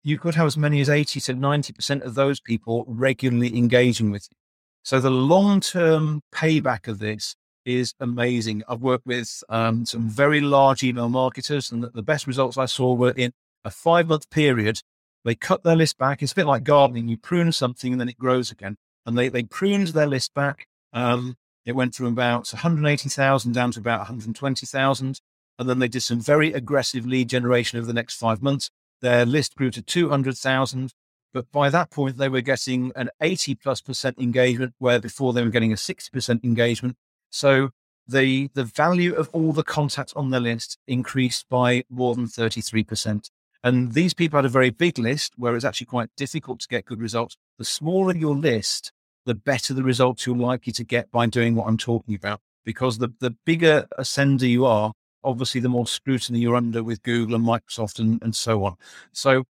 you 0.04 0.20
could 0.20 0.36
have 0.36 0.48
as 0.48 0.58
many 0.58 0.82
as 0.82 0.90
80 0.90 1.22
to 1.22 1.34
90% 1.34 2.02
of 2.02 2.16
those 2.16 2.42
people 2.42 2.84
regularly 2.86 3.58
engaging 3.58 4.12
with 4.12 4.28
you. 4.30 4.36
So 4.84 5.00
the 5.00 5.10
long 5.10 5.62
term 5.62 6.22
payback 6.34 6.90
of 6.90 7.00
this 7.00 7.38
is 7.64 7.94
amazing. 8.02 8.64
I've 8.68 8.82
worked 8.82 9.06
with 9.06 9.42
um, 9.48 9.86
some 9.86 10.10
very 10.10 10.42
large 10.42 10.84
email 10.84 11.08
marketers, 11.08 11.72
and 11.72 11.84
the, 11.84 12.04
best 12.04 12.28
results 12.28 12.58
I 12.58 12.66
saw 12.66 12.94
were 12.94 13.12
in 13.12 13.32
a 13.64 13.72
five 13.72 14.10
month 14.10 14.30
period. 14.30 14.82
They 15.24 15.36
cut 15.36 15.64
their 15.64 15.78
list 15.78 15.98
back. 15.98 16.22
It's 16.22 16.34
a 16.34 16.36
bit 16.36 16.48
like 16.48 16.66
gardening. 16.66 17.08
You 17.08 17.16
prune 17.16 17.54
something 17.54 17.94
and 17.94 18.02
then 18.02 18.10
it 18.10 18.18
grows 18.18 18.52
again. 18.52 18.76
And 19.06 19.18
they, 19.18 19.30
they 19.30 19.44
pruned 19.44 19.90
their 19.90 20.06
list 20.06 20.34
back. 20.34 20.68
Um, 20.92 21.38
it 21.66 21.74
went 21.74 21.96
from 21.96 22.08
about 22.08 22.52
180,000 22.52 23.52
down 23.52 23.72
to 23.72 23.80
about 23.80 24.00
120,000. 24.00 25.22
And 25.60 25.70
then 25.70 25.80
they 25.80 25.88
did 25.88 26.02
some 26.02 26.20
very 26.20 26.52
aggressive 26.52 27.06
lead 27.06 27.30
generation 27.30 27.78
over 27.78 27.88
the 27.88 27.94
next 27.94 28.16
five 28.16 28.42
months. 28.42 28.70
Their 29.02 29.26
list 29.26 29.56
grew 29.56 29.72
to 29.72 29.82
200,000. 29.82 30.94
But 31.34 31.52
by 31.52 31.70
that 31.70 31.90
point, 31.90 32.18
they 32.18 32.30
were 32.30 32.42
getting 32.42 32.92
an 32.96 33.10
80 33.22 33.56
plus 33.56 33.82
percent 33.82 34.20
engagement, 34.20 34.74
where 34.78 35.00
before 35.00 35.34
they 35.34 35.44
were 35.44 35.50
getting 35.50 35.74
a 35.74 35.76
60% 35.76 36.44
engagement. 36.44 36.96
So 37.32 37.70
the, 38.08 38.50
the 38.54 38.64
value 38.64 39.14
of 39.16 39.30
all 39.30 39.54
the 39.54 39.64
contacts 39.64 40.14
on 40.14 40.30
their 40.30 40.40
list 40.40 40.78
increased 40.88 41.48
by 41.50 41.84
more 41.90 42.14
than 42.16 42.28
33%. 42.28 43.30
And 43.64 43.94
these 43.94 44.14
people 44.14 44.38
had 44.38 44.46
a 44.46 44.50
very 44.50 44.70
big 44.70 45.00
list 45.00 45.34
where 45.38 45.56
it's 45.56 45.66
actually 45.66 45.88
quite 45.88 46.10
difficult 46.18 46.60
to 46.62 46.68
get 46.68 46.86
good 46.86 47.00
results. 47.00 47.38
The 47.58 47.66
smaller 47.66 48.16
your 48.16 48.36
list, 48.36 48.92
the 49.26 49.36
better 49.36 49.74
the 49.74 49.84
results 49.84 50.26
you're 50.26 50.36
likely 50.36 50.74
to 50.74 50.84
get 50.84 51.12
by 51.12 51.26
doing 51.26 51.56
what 51.56 51.68
I'm 51.68 51.78
talking 51.78 52.16
about. 52.16 52.40
Because 52.66 52.98
the, 52.98 53.10
the 53.20 53.32
bigger 53.46 53.86
a 53.98 54.06
sender 54.06 54.46
you 54.46 54.66
are, 54.66 54.94
obviously 55.24 55.62
the 55.62 55.70
more 55.70 55.88
scrutiny 55.88 56.40
you're 56.40 56.56
under 56.56 56.84
with 56.84 57.04
Google 57.04 57.36
and 57.36 57.46
Microsoft 57.46 58.00
and, 58.00 58.22
and 58.22 58.36
so 58.36 58.64
on. 58.64 58.76
So 59.12 59.44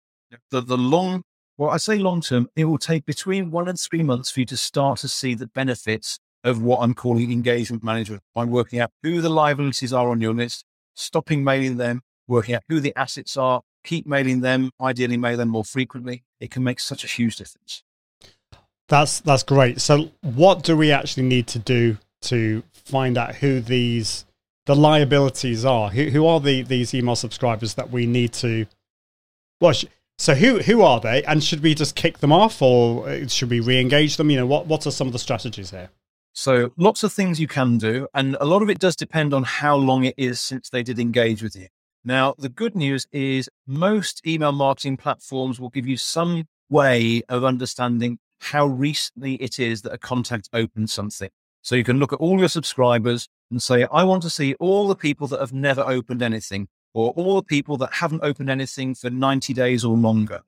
the, 0.49 0.61
the 0.61 0.77
long, 0.77 1.23
well, 1.57 1.69
I 1.69 1.77
say 1.77 1.97
long 1.97 2.21
term, 2.21 2.47
it 2.55 2.65
will 2.65 2.77
take 2.77 3.05
between 3.05 3.51
one 3.51 3.67
and 3.67 3.79
three 3.79 4.03
months 4.03 4.31
for 4.31 4.41
you 4.41 4.45
to 4.47 4.57
start 4.57 4.99
to 4.99 5.07
see 5.07 5.33
the 5.33 5.47
benefits 5.47 6.19
of 6.43 6.61
what 6.61 6.79
I'm 6.81 6.93
calling 6.93 7.31
engagement 7.31 7.83
management 7.83 8.23
by 8.33 8.45
working 8.45 8.79
out 8.79 8.91
who 9.03 9.21
the 9.21 9.29
liabilities 9.29 9.93
are 9.93 10.09
on 10.09 10.21
your 10.21 10.33
list, 10.33 10.65
stopping 10.95 11.43
mailing 11.43 11.77
them, 11.77 12.01
working 12.27 12.55
out 12.55 12.63
who 12.67 12.79
the 12.79 12.93
assets 12.95 13.37
are, 13.37 13.61
keep 13.83 14.07
mailing 14.07 14.41
them, 14.41 14.71
ideally 14.81 15.17
mail 15.17 15.37
them 15.37 15.49
more 15.49 15.65
frequently. 15.65 16.23
It 16.39 16.49
can 16.49 16.63
make 16.63 16.79
such 16.79 17.03
a 17.03 17.07
huge 17.07 17.35
difference. 17.35 17.83
That's 18.91 19.21
that's 19.21 19.43
great. 19.43 19.79
So, 19.79 20.11
what 20.21 20.63
do 20.63 20.75
we 20.75 20.91
actually 20.91 21.23
need 21.23 21.47
to 21.47 21.59
do 21.59 21.97
to 22.23 22.61
find 22.73 23.17
out 23.17 23.35
who 23.35 23.61
these 23.61 24.25
the 24.65 24.75
liabilities 24.75 25.63
are? 25.63 25.89
Who 25.89 26.09
who 26.09 26.27
are 26.27 26.41
the 26.41 26.63
these 26.63 26.93
email 26.93 27.15
subscribers 27.15 27.75
that 27.75 27.89
we 27.89 28.05
need 28.05 28.33
to? 28.33 28.65
Well, 29.61 29.71
sh- 29.71 29.85
so 30.17 30.35
who 30.35 30.59
who 30.59 30.81
are 30.81 30.99
they, 30.99 31.23
and 31.23 31.41
should 31.41 31.63
we 31.63 31.73
just 31.73 31.95
kick 31.95 32.17
them 32.17 32.33
off, 32.33 32.61
or 32.61 33.07
uh, 33.07 33.27
should 33.29 33.49
we 33.49 33.61
re-engage 33.61 34.17
them? 34.17 34.29
You 34.29 34.39
know, 34.39 34.45
what 34.45 34.67
what 34.67 34.85
are 34.85 34.91
some 34.91 35.07
of 35.07 35.13
the 35.13 35.19
strategies 35.19 35.71
here? 35.71 35.89
So 36.33 36.73
lots 36.75 37.01
of 37.03 37.13
things 37.13 37.39
you 37.39 37.47
can 37.47 37.77
do, 37.77 38.09
and 38.13 38.35
a 38.41 38.45
lot 38.45 38.61
of 38.61 38.69
it 38.69 38.79
does 38.79 38.97
depend 38.97 39.33
on 39.33 39.43
how 39.43 39.77
long 39.77 40.03
it 40.03 40.15
is 40.17 40.41
since 40.41 40.69
they 40.69 40.83
did 40.83 40.99
engage 40.99 41.41
with 41.41 41.55
you. 41.55 41.67
Now, 42.03 42.35
the 42.37 42.49
good 42.49 42.75
news 42.75 43.07
is 43.13 43.49
most 43.65 44.27
email 44.27 44.51
marketing 44.51 44.97
platforms 44.97 45.61
will 45.61 45.69
give 45.69 45.87
you 45.87 45.95
some 45.95 46.49
way 46.69 47.21
of 47.29 47.45
understanding 47.45 48.19
how 48.41 48.65
recently 48.65 49.35
it 49.35 49.59
is 49.59 49.83
that 49.83 49.93
a 49.93 49.97
contact 49.97 50.49
opened 50.51 50.89
something. 50.89 51.29
So 51.61 51.75
you 51.75 51.83
can 51.83 51.99
look 51.99 52.11
at 52.11 52.19
all 52.19 52.39
your 52.39 52.49
subscribers 52.49 53.29
and 53.51 53.61
say, 53.61 53.85
I 53.91 54.03
want 54.03 54.23
to 54.23 54.29
see 54.29 54.55
all 54.55 54.87
the 54.87 54.95
people 54.95 55.27
that 55.27 55.39
have 55.39 55.53
never 55.53 55.81
opened 55.81 56.21
anything 56.21 56.67
or 56.93 57.11
all 57.11 57.35
the 57.35 57.43
people 57.43 57.77
that 57.77 57.93
haven't 57.93 58.23
opened 58.23 58.49
anything 58.49 58.95
for 58.95 59.09
90 59.09 59.53
days 59.53 59.85
or 59.85 59.95
longer. 59.95 60.41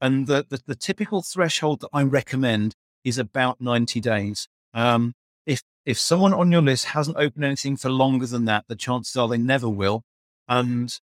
And 0.00 0.26
the, 0.26 0.44
the, 0.48 0.60
the 0.66 0.74
typical 0.74 1.22
threshold 1.22 1.80
that 1.80 1.90
I 1.92 2.02
recommend 2.02 2.74
is 3.04 3.18
about 3.18 3.60
90 3.60 4.00
days. 4.00 4.48
Um, 4.74 5.14
if 5.46 5.62
if 5.84 5.98
someone 5.98 6.34
on 6.34 6.50
your 6.50 6.62
list 6.62 6.86
hasn't 6.86 7.16
opened 7.16 7.44
anything 7.44 7.76
for 7.76 7.88
longer 7.88 8.26
than 8.26 8.44
that, 8.46 8.64
the 8.66 8.74
chances 8.74 9.14
are 9.14 9.28
they 9.28 9.38
never 9.38 9.68
will. 9.68 10.02
And 10.48 10.98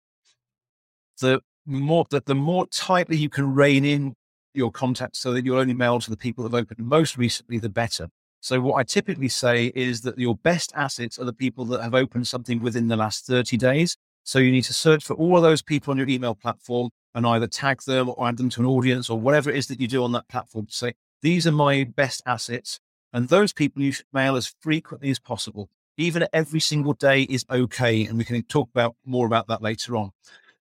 the 1.20 1.42
more 1.66 2.06
that 2.12 2.26
the 2.26 2.36
more 2.36 2.66
tightly 2.68 3.18
you 3.18 3.30
can 3.30 3.54
rein 3.54 3.84
in 3.84 4.16
your 4.60 4.72
contacts 4.72 5.18
so 5.18 5.34
that 5.34 5.44
you'll 5.44 5.58
only 5.58 5.74
mail 5.74 6.00
to 6.00 6.10
the 6.12 6.18
people 6.18 6.44
that 6.44 6.56
have 6.56 6.64
opened 6.64 6.88
most 6.88 7.18
recently, 7.18 7.58
the 7.58 7.70
better. 7.70 8.10
So 8.42 8.62
what 8.62 8.76
I 8.76 8.84
typically 8.84 9.28
say 9.28 9.72
is 9.76 10.02
that 10.02 10.18
your 10.18 10.36
best 10.36 10.72
assets 10.76 11.18
are 11.18 11.26
the 11.26 11.34
people 11.34 11.66
that 11.66 11.82
have 11.82 11.96
opened 11.96 12.28
something 12.28 12.62
within 12.62 12.88
the 12.88 12.96
last 12.96 13.26
30 13.26 13.58
days. 13.58 13.98
So 14.24 14.40
you 14.40 14.52
need 14.52 14.64
to 14.66 14.74
search 14.74 15.04
for 15.04 15.16
all 15.16 15.36
of 15.36 15.44
those 15.44 15.62
people 15.62 15.92
on 15.92 15.98
your 15.98 16.08
email 16.08 16.36
platform 16.36 16.90
and 17.16 17.26
either 17.26 17.48
tag 17.48 17.82
them 17.84 18.10
or 18.10 18.28
add 18.28 18.38
them 18.38 18.50
to 18.52 18.62
an 18.62 18.68
audience 18.68 19.10
or 19.10 19.20
whatever 19.20 19.50
it 19.50 19.56
is 19.56 19.68
that 19.68 19.82
you 19.82 19.88
do 19.88 20.04
on 20.04 20.12
that 20.12 20.28
platform 20.30 20.68
to 20.68 20.74
say, 20.74 20.94
these 21.22 21.48
are 21.48 21.52
my 21.52 21.84
best 21.84 22.22
assets. 22.26 22.80
And 23.12 23.28
those 23.28 23.52
people 23.52 23.82
you 23.82 23.92
should 23.92 24.06
mail 24.14 24.36
as 24.36 24.54
frequently 24.60 25.10
as 25.10 25.20
possible. 25.20 25.70
Even 25.98 26.28
every 26.32 26.60
single 26.60 26.94
day 26.94 27.24
is 27.24 27.44
okay. 27.50 28.06
And 28.06 28.18
we 28.18 28.24
can 28.24 28.42
talk 28.44 28.70
about 28.70 28.96
more 29.04 29.26
about 29.26 29.48
that 29.48 29.62
later 29.62 29.98
on. 29.98 30.12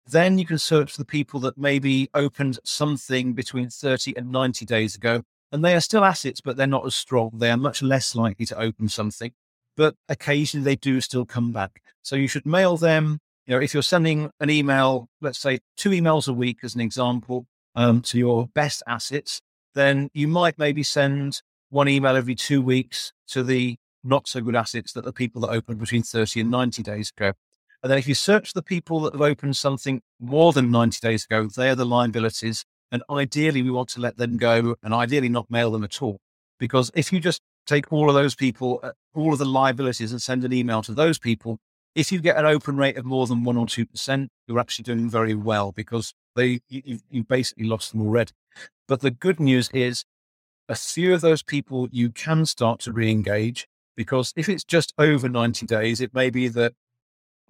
Then 0.08 0.38
you 0.38 0.46
can 0.46 0.58
search 0.58 0.92
for 0.92 0.98
the 0.98 1.06
people 1.06 1.40
that 1.42 1.58
maybe 1.58 2.10
opened 2.14 2.60
something 2.64 3.34
between 3.34 3.70
30 3.70 4.18
and 4.18 4.32
90 4.32 4.66
days 4.66 4.96
ago. 4.96 5.24
And 5.52 5.64
they 5.64 5.76
are 5.76 5.82
still 5.82 6.04
assets, 6.04 6.42
but 6.42 6.58
they're 6.58 6.68
not 6.68 6.86
as 6.86 6.96
strong. 6.96 7.32
They 7.34 7.52
are 7.52 7.58
much 7.58 7.82
less 7.82 8.16
likely 8.16 8.46
to 8.48 8.60
open 8.60 8.88
something, 8.88 9.32
but 9.76 9.96
occasionally 10.08 10.64
they 10.64 10.76
do 10.76 11.02
still 11.02 11.26
come 11.26 11.52
back. 11.52 11.82
So 12.02 12.16
you 12.16 12.28
should 12.28 12.46
mail 12.46 12.78
them. 12.78 13.20
You 13.46 13.56
know, 13.56 13.62
if 13.62 13.74
you're 13.74 13.84
sending 13.84 14.32
an 14.40 14.50
email, 14.50 15.10
let's 15.20 15.40
say 15.40 15.60
two 15.76 15.90
emails 15.90 16.28
a 16.28 16.34
week 16.34 16.60
as 16.64 16.74
an 16.74 16.82
example, 16.82 17.48
um, 17.76 18.02
to 18.02 18.18
your 18.18 18.48
best 18.48 18.84
assets, 18.88 19.42
then 19.74 20.10
you 20.14 20.28
might 20.28 20.58
maybe 20.58 20.84
send 20.84 21.42
one 21.70 21.88
email 21.88 22.16
every 22.16 22.36
two 22.36 22.62
weeks 22.62 23.14
to 23.28 23.44
the 23.44 23.78
not 24.04 24.28
so 24.28 24.42
good 24.42 24.56
assets 24.56 24.94
that 24.94 25.06
the 25.06 25.14
people 25.14 25.42
that 25.42 25.50
opened 25.50 25.80
between 25.80 26.04
30 26.04 26.42
and 26.42 26.52
90 26.52 26.84
days 26.84 27.12
ago. 27.16 27.34
And 27.84 27.91
then 27.91 27.98
if 27.98 28.08
you 28.08 28.13
search 28.13 28.54
the 28.54 28.62
people 28.62 29.00
that 29.02 29.13
have 29.13 29.22
opened 29.22 29.58
something 29.58 30.02
more 30.20 30.54
than 30.54 30.70
90 30.70 31.00
days 31.02 31.26
ago, 31.26 31.48
they're 31.48 31.76
the 31.76 31.86
liabilities. 31.86 32.63
And 32.91 33.02
ideally, 33.10 33.62
we 33.62 33.72
want 33.72 33.89
to 33.89 34.02
let 34.02 34.17
them 34.17 34.38
go 34.38 34.76
and 34.84 34.94
ideally 34.94 35.30
not 35.30 35.50
mail 35.50 35.72
them 35.72 35.84
at 35.84 36.02
all. 36.02 36.20
Because 36.60 36.91
if 36.94 37.12
you 37.12 37.20
just 37.20 37.41
take 37.65 37.91
all 37.91 38.08
of 38.10 38.15
those 38.15 38.36
people, 38.36 38.80
uh, 38.84 38.91
all 39.15 39.34
of 39.34 39.39
the 39.39 39.46
liabilities 39.46 40.12
and 40.12 40.22
send 40.22 40.44
an 40.44 40.54
email 40.54 40.82
to 40.84 40.94
those 40.94 41.17
people, 41.17 41.58
if 41.96 42.12
you 42.12 42.20
get 42.20 42.38
an 42.38 42.46
open 42.46 42.78
rate 42.78 42.98
of 42.98 43.06
more 43.06 43.28
than 43.28 43.44
one 43.44 43.58
or 43.58 43.65
2%, 43.65 44.28
you're 44.48 44.60
actually 44.60 44.84
doing 44.84 45.10
very 45.10 45.34
well 45.34 45.72
because 45.72 46.13
they, 46.36 46.62
you, 46.70 47.00
you 47.10 47.24
basically 47.24 47.65
lost 47.65 47.91
them 47.91 48.02
already. 48.02 48.32
But 48.88 49.02
the 49.02 49.12
good 49.12 49.39
news 49.39 49.70
is 49.74 50.06
a 50.70 50.76
few 50.76 51.13
of 51.13 51.22
those 51.22 51.44
people 51.44 51.88
you 51.91 52.12
can 52.12 52.46
start 52.46 52.80
to 52.82 52.94
re 52.94 53.10
engage 53.10 53.67
because 53.96 54.34
if 54.36 54.48
it's 54.48 54.63
just 54.63 54.94
over 54.98 55.28
90 55.28 55.65
days, 55.65 56.00
it 56.00 56.13
may 56.13 56.30
be 56.30 56.48
that 56.50 56.74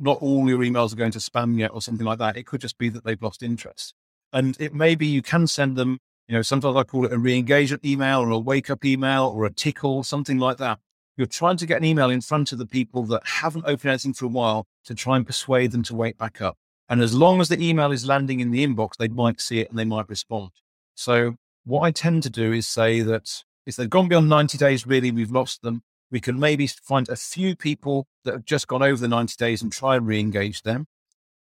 not 0.01 0.17
all 0.21 0.49
your 0.49 0.59
emails 0.59 0.93
are 0.93 0.97
going 0.97 1.11
to 1.11 1.19
spam 1.19 1.57
yet 1.57 1.71
or 1.73 1.81
something 1.81 2.05
like 2.05 2.19
that. 2.19 2.37
It 2.37 2.45
could 2.45 2.61
just 2.61 2.77
be 2.77 2.89
that 2.89 3.03
they've 3.03 3.21
lost 3.21 3.43
interest. 3.43 3.93
And 4.33 4.57
it 4.59 4.73
may 4.73 4.95
be 4.95 5.05
you 5.05 5.21
can 5.21 5.47
send 5.47 5.77
them, 5.77 5.99
you 6.27 6.35
know, 6.35 6.41
sometimes 6.41 6.75
I 6.75 6.83
call 6.83 7.05
it 7.05 7.13
a 7.13 7.17
re-engagement 7.17 7.85
email 7.85 8.21
or 8.21 8.29
a 8.31 8.39
wake 8.39 8.69
up 8.69 8.83
email 8.83 9.31
or 9.35 9.45
a 9.45 9.51
tickle, 9.51 10.03
something 10.03 10.37
like 10.37 10.57
that. 10.57 10.79
You're 11.17 11.27
trying 11.27 11.57
to 11.57 11.65
get 11.65 11.77
an 11.77 11.83
email 11.83 12.09
in 12.09 12.21
front 12.21 12.51
of 12.51 12.57
the 12.57 12.65
people 12.65 13.03
that 13.03 13.21
haven't 13.25 13.65
opened 13.65 13.91
anything 13.91 14.13
for 14.13 14.25
a 14.25 14.29
while 14.29 14.65
to 14.85 14.95
try 14.95 15.17
and 15.17 15.25
persuade 15.25 15.71
them 15.71 15.83
to 15.83 15.95
wake 15.95 16.17
back 16.17 16.41
up. 16.41 16.57
And 16.89 17.01
as 17.01 17.13
long 17.13 17.39
as 17.39 17.49
the 17.49 17.61
email 17.61 17.91
is 17.91 18.07
landing 18.07 18.39
in 18.39 18.51
the 18.51 18.65
inbox, 18.65 18.97
they 18.97 19.07
might 19.07 19.39
see 19.39 19.59
it 19.59 19.69
and 19.69 19.77
they 19.77 19.85
might 19.85 20.09
respond. 20.09 20.49
So 20.95 21.35
what 21.63 21.81
I 21.81 21.91
tend 21.91 22.23
to 22.23 22.29
do 22.29 22.51
is 22.53 22.67
say 22.67 23.01
that 23.01 23.43
if 23.65 23.75
they've 23.75 23.89
gone 23.89 24.07
beyond 24.07 24.29
90 24.29 24.57
days, 24.57 24.87
really, 24.87 25.11
we've 25.11 25.31
lost 25.31 25.61
them 25.61 25.83
we 26.11 26.19
can 26.19 26.39
maybe 26.39 26.67
find 26.67 27.07
a 27.09 27.15
few 27.15 27.55
people 27.55 28.05
that 28.25 28.33
have 28.33 28.45
just 28.45 28.67
gone 28.67 28.83
over 28.83 28.99
the 28.99 29.07
90 29.07 29.35
days 29.37 29.61
and 29.61 29.71
try 29.71 29.95
and 29.95 30.05
re 30.05 30.19
engage 30.19 30.61
them. 30.63 30.87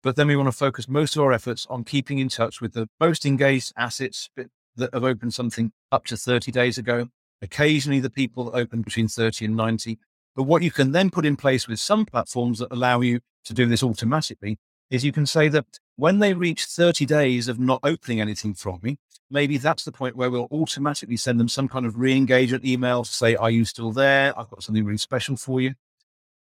But 0.03 0.15
then 0.15 0.27
we 0.27 0.35
want 0.35 0.47
to 0.47 0.57
focus 0.57 0.87
most 0.87 1.15
of 1.15 1.23
our 1.23 1.33
efforts 1.33 1.65
on 1.69 1.83
keeping 1.83 2.19
in 2.19 2.29
touch 2.29 2.61
with 2.61 2.73
the 2.73 2.87
most 2.99 3.25
engaged 3.25 3.73
assets 3.77 4.29
that 4.75 4.93
have 4.93 5.03
opened 5.03 5.33
something 5.33 5.71
up 5.91 6.05
to 6.05 6.17
30 6.17 6.51
days 6.51 6.77
ago, 6.77 7.09
occasionally 7.41 7.99
the 7.99 8.09
people 8.09 8.45
that 8.45 8.57
open 8.57 8.81
between 8.81 9.07
30 9.07 9.45
and 9.45 9.55
90. 9.55 9.97
But 10.35 10.43
what 10.43 10.61
you 10.61 10.69
can 10.69 10.91
then 10.91 11.09
put 11.09 11.25
in 11.25 11.35
place 11.35 11.67
with 11.67 11.79
some 11.79 12.05
platforms 12.05 12.59
that 12.59 12.71
allow 12.71 13.01
you 13.01 13.21
to 13.45 13.53
do 13.53 13.65
this 13.65 13.81
automatically 13.81 14.59
is 14.89 15.03
you 15.03 15.11
can 15.11 15.25
say 15.25 15.47
that 15.49 15.79
when 15.95 16.19
they 16.19 16.33
reach 16.33 16.65
30 16.65 17.05
days 17.05 17.47
of 17.47 17.59
not 17.59 17.79
opening 17.83 18.21
anything 18.21 18.53
from 18.53 18.79
me, 18.83 18.97
maybe 19.29 19.57
that's 19.57 19.83
the 19.83 19.91
point 19.91 20.15
where 20.15 20.29
we'll 20.29 20.47
automatically 20.51 21.17
send 21.17 21.39
them 21.39 21.49
some 21.49 21.67
kind 21.67 21.85
of 21.85 21.97
re-engagement 21.97 22.65
email 22.65 23.03
to 23.03 23.11
say, 23.11 23.35
are 23.35 23.49
you 23.49 23.65
still 23.65 23.91
there? 23.91 24.37
I've 24.37 24.49
got 24.49 24.63
something 24.63 24.85
really 24.85 24.97
special 24.97 25.35
for 25.35 25.59
you. 25.61 25.73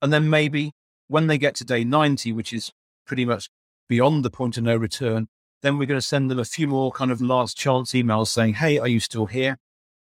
And 0.01 0.13
then 0.13 0.29
maybe 0.29 0.71
when 1.07 1.27
they 1.27 1.37
get 1.37 1.55
to 1.55 1.65
day 1.65 1.83
90, 1.83 2.31
which 2.33 2.53
is 2.53 2.71
pretty 3.05 3.25
much 3.25 3.49
beyond 3.89 4.23
the 4.23 4.29
point 4.29 4.57
of 4.57 4.63
no 4.63 4.75
return, 4.75 5.27
then 5.61 5.77
we're 5.77 5.87
going 5.87 5.99
to 5.99 6.05
send 6.05 6.29
them 6.29 6.39
a 6.39 6.45
few 6.45 6.67
more 6.67 6.91
kind 6.91 7.11
of 7.11 7.21
last 7.21 7.57
chance 7.57 7.91
emails 7.93 8.27
saying, 8.27 8.55
Hey, 8.55 8.77
are 8.77 8.87
you 8.87 8.99
still 8.99 9.25
here? 9.25 9.57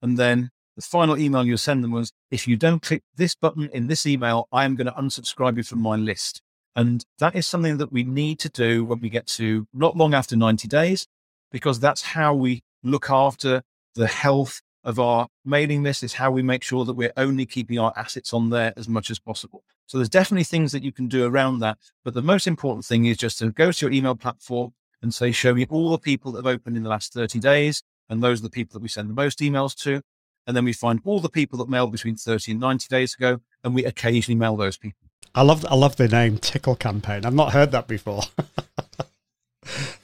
And 0.01 0.17
then 0.17 0.49
the 0.75 0.81
final 0.81 1.17
email 1.17 1.45
you'll 1.45 1.57
send 1.57 1.83
them 1.83 1.91
was, 1.91 2.11
if 2.31 2.47
you 2.47 2.57
don't 2.57 2.81
click 2.81 3.03
this 3.15 3.35
button 3.35 3.69
in 3.73 3.87
this 3.87 4.05
email, 4.05 4.47
I 4.51 4.65
am 4.65 4.75
going 4.75 4.87
to 4.87 4.93
unsubscribe 4.93 5.57
you 5.57 5.63
from 5.63 5.81
my 5.81 5.95
list. 5.95 6.41
And 6.75 7.03
that 7.19 7.35
is 7.35 7.47
something 7.47 7.77
that 7.77 7.91
we 7.91 8.03
need 8.03 8.39
to 8.39 8.49
do 8.49 8.85
when 8.85 8.99
we 8.99 9.09
get 9.09 9.27
to 9.27 9.67
not 9.73 9.97
long 9.97 10.13
after 10.13 10.35
90 10.35 10.67
days, 10.67 11.07
because 11.51 11.79
that's 11.79 12.01
how 12.01 12.33
we 12.33 12.63
look 12.83 13.09
after 13.09 13.61
the 13.95 14.07
health 14.07 14.61
of 14.83 14.99
our 14.99 15.27
mailing 15.43 15.83
list 15.83 16.03
is 16.03 16.13
how 16.13 16.31
we 16.31 16.41
make 16.41 16.63
sure 16.63 16.85
that 16.85 16.93
we're 16.93 17.13
only 17.17 17.45
keeping 17.45 17.77
our 17.77 17.93
assets 17.95 18.33
on 18.33 18.49
there 18.49 18.73
as 18.77 18.87
much 18.87 19.09
as 19.09 19.19
possible. 19.19 19.63
So 19.87 19.97
there's 19.97 20.09
definitely 20.09 20.45
things 20.45 20.71
that 20.71 20.83
you 20.83 20.91
can 20.91 21.07
do 21.07 21.25
around 21.25 21.59
that. 21.59 21.77
But 22.03 22.13
the 22.13 22.21
most 22.21 22.47
important 22.47 22.85
thing 22.85 23.05
is 23.05 23.17
just 23.17 23.39
to 23.39 23.51
go 23.51 23.71
to 23.71 23.85
your 23.85 23.93
email 23.93 24.15
platform 24.15 24.73
and 25.01 25.13
say, 25.13 25.31
show 25.31 25.53
me 25.53 25.65
all 25.69 25.91
the 25.91 25.97
people 25.97 26.31
that 26.31 26.45
have 26.45 26.53
opened 26.53 26.77
in 26.77 26.83
the 26.83 26.89
last 26.89 27.13
30 27.13 27.39
days. 27.39 27.83
And 28.09 28.23
those 28.23 28.39
are 28.39 28.43
the 28.43 28.49
people 28.49 28.73
that 28.73 28.83
we 28.83 28.89
send 28.89 29.09
the 29.09 29.13
most 29.13 29.39
emails 29.39 29.75
to. 29.83 30.01
And 30.47 30.55
then 30.55 30.65
we 30.65 30.73
find 30.73 30.99
all 31.05 31.19
the 31.19 31.29
people 31.29 31.59
that 31.59 31.69
mailed 31.69 31.91
between 31.91 32.15
30 32.15 32.51
and 32.51 32.59
90 32.61 32.87
days 32.89 33.13
ago. 33.15 33.39
And 33.63 33.75
we 33.75 33.85
occasionally 33.85 34.39
mail 34.39 34.55
those 34.55 34.77
people. 34.77 35.09
I 35.35 35.43
love 35.43 35.63
I 35.69 35.75
love 35.75 35.95
the 35.95 36.07
name 36.07 36.39
Tickle 36.39 36.75
Campaign. 36.75 37.23
I've 37.23 37.35
not 37.35 37.53
heard 37.53 37.71
that 37.71 37.87
before. 37.87 38.23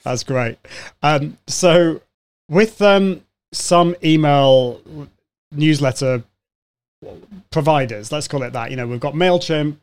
That's 0.06 0.22
great. 0.22 0.56
Um, 1.02 1.36
so 1.48 2.00
with 2.48 2.80
um, 2.80 3.24
some 3.52 3.96
email 4.04 4.80
newsletter 5.50 6.22
providers, 7.50 8.12
let's 8.12 8.28
call 8.28 8.44
it 8.44 8.52
that. 8.52 8.70
You 8.70 8.76
know, 8.76 8.86
we've 8.86 9.00
got 9.00 9.14
Mailchimp, 9.14 9.78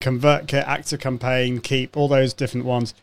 ConvertKit, 0.00 0.64
ActiveCampaign, 0.64 1.60
Keap, 1.60 1.96
all 1.96 2.06
those 2.06 2.32
different 2.32 2.66
ones. 2.66 2.94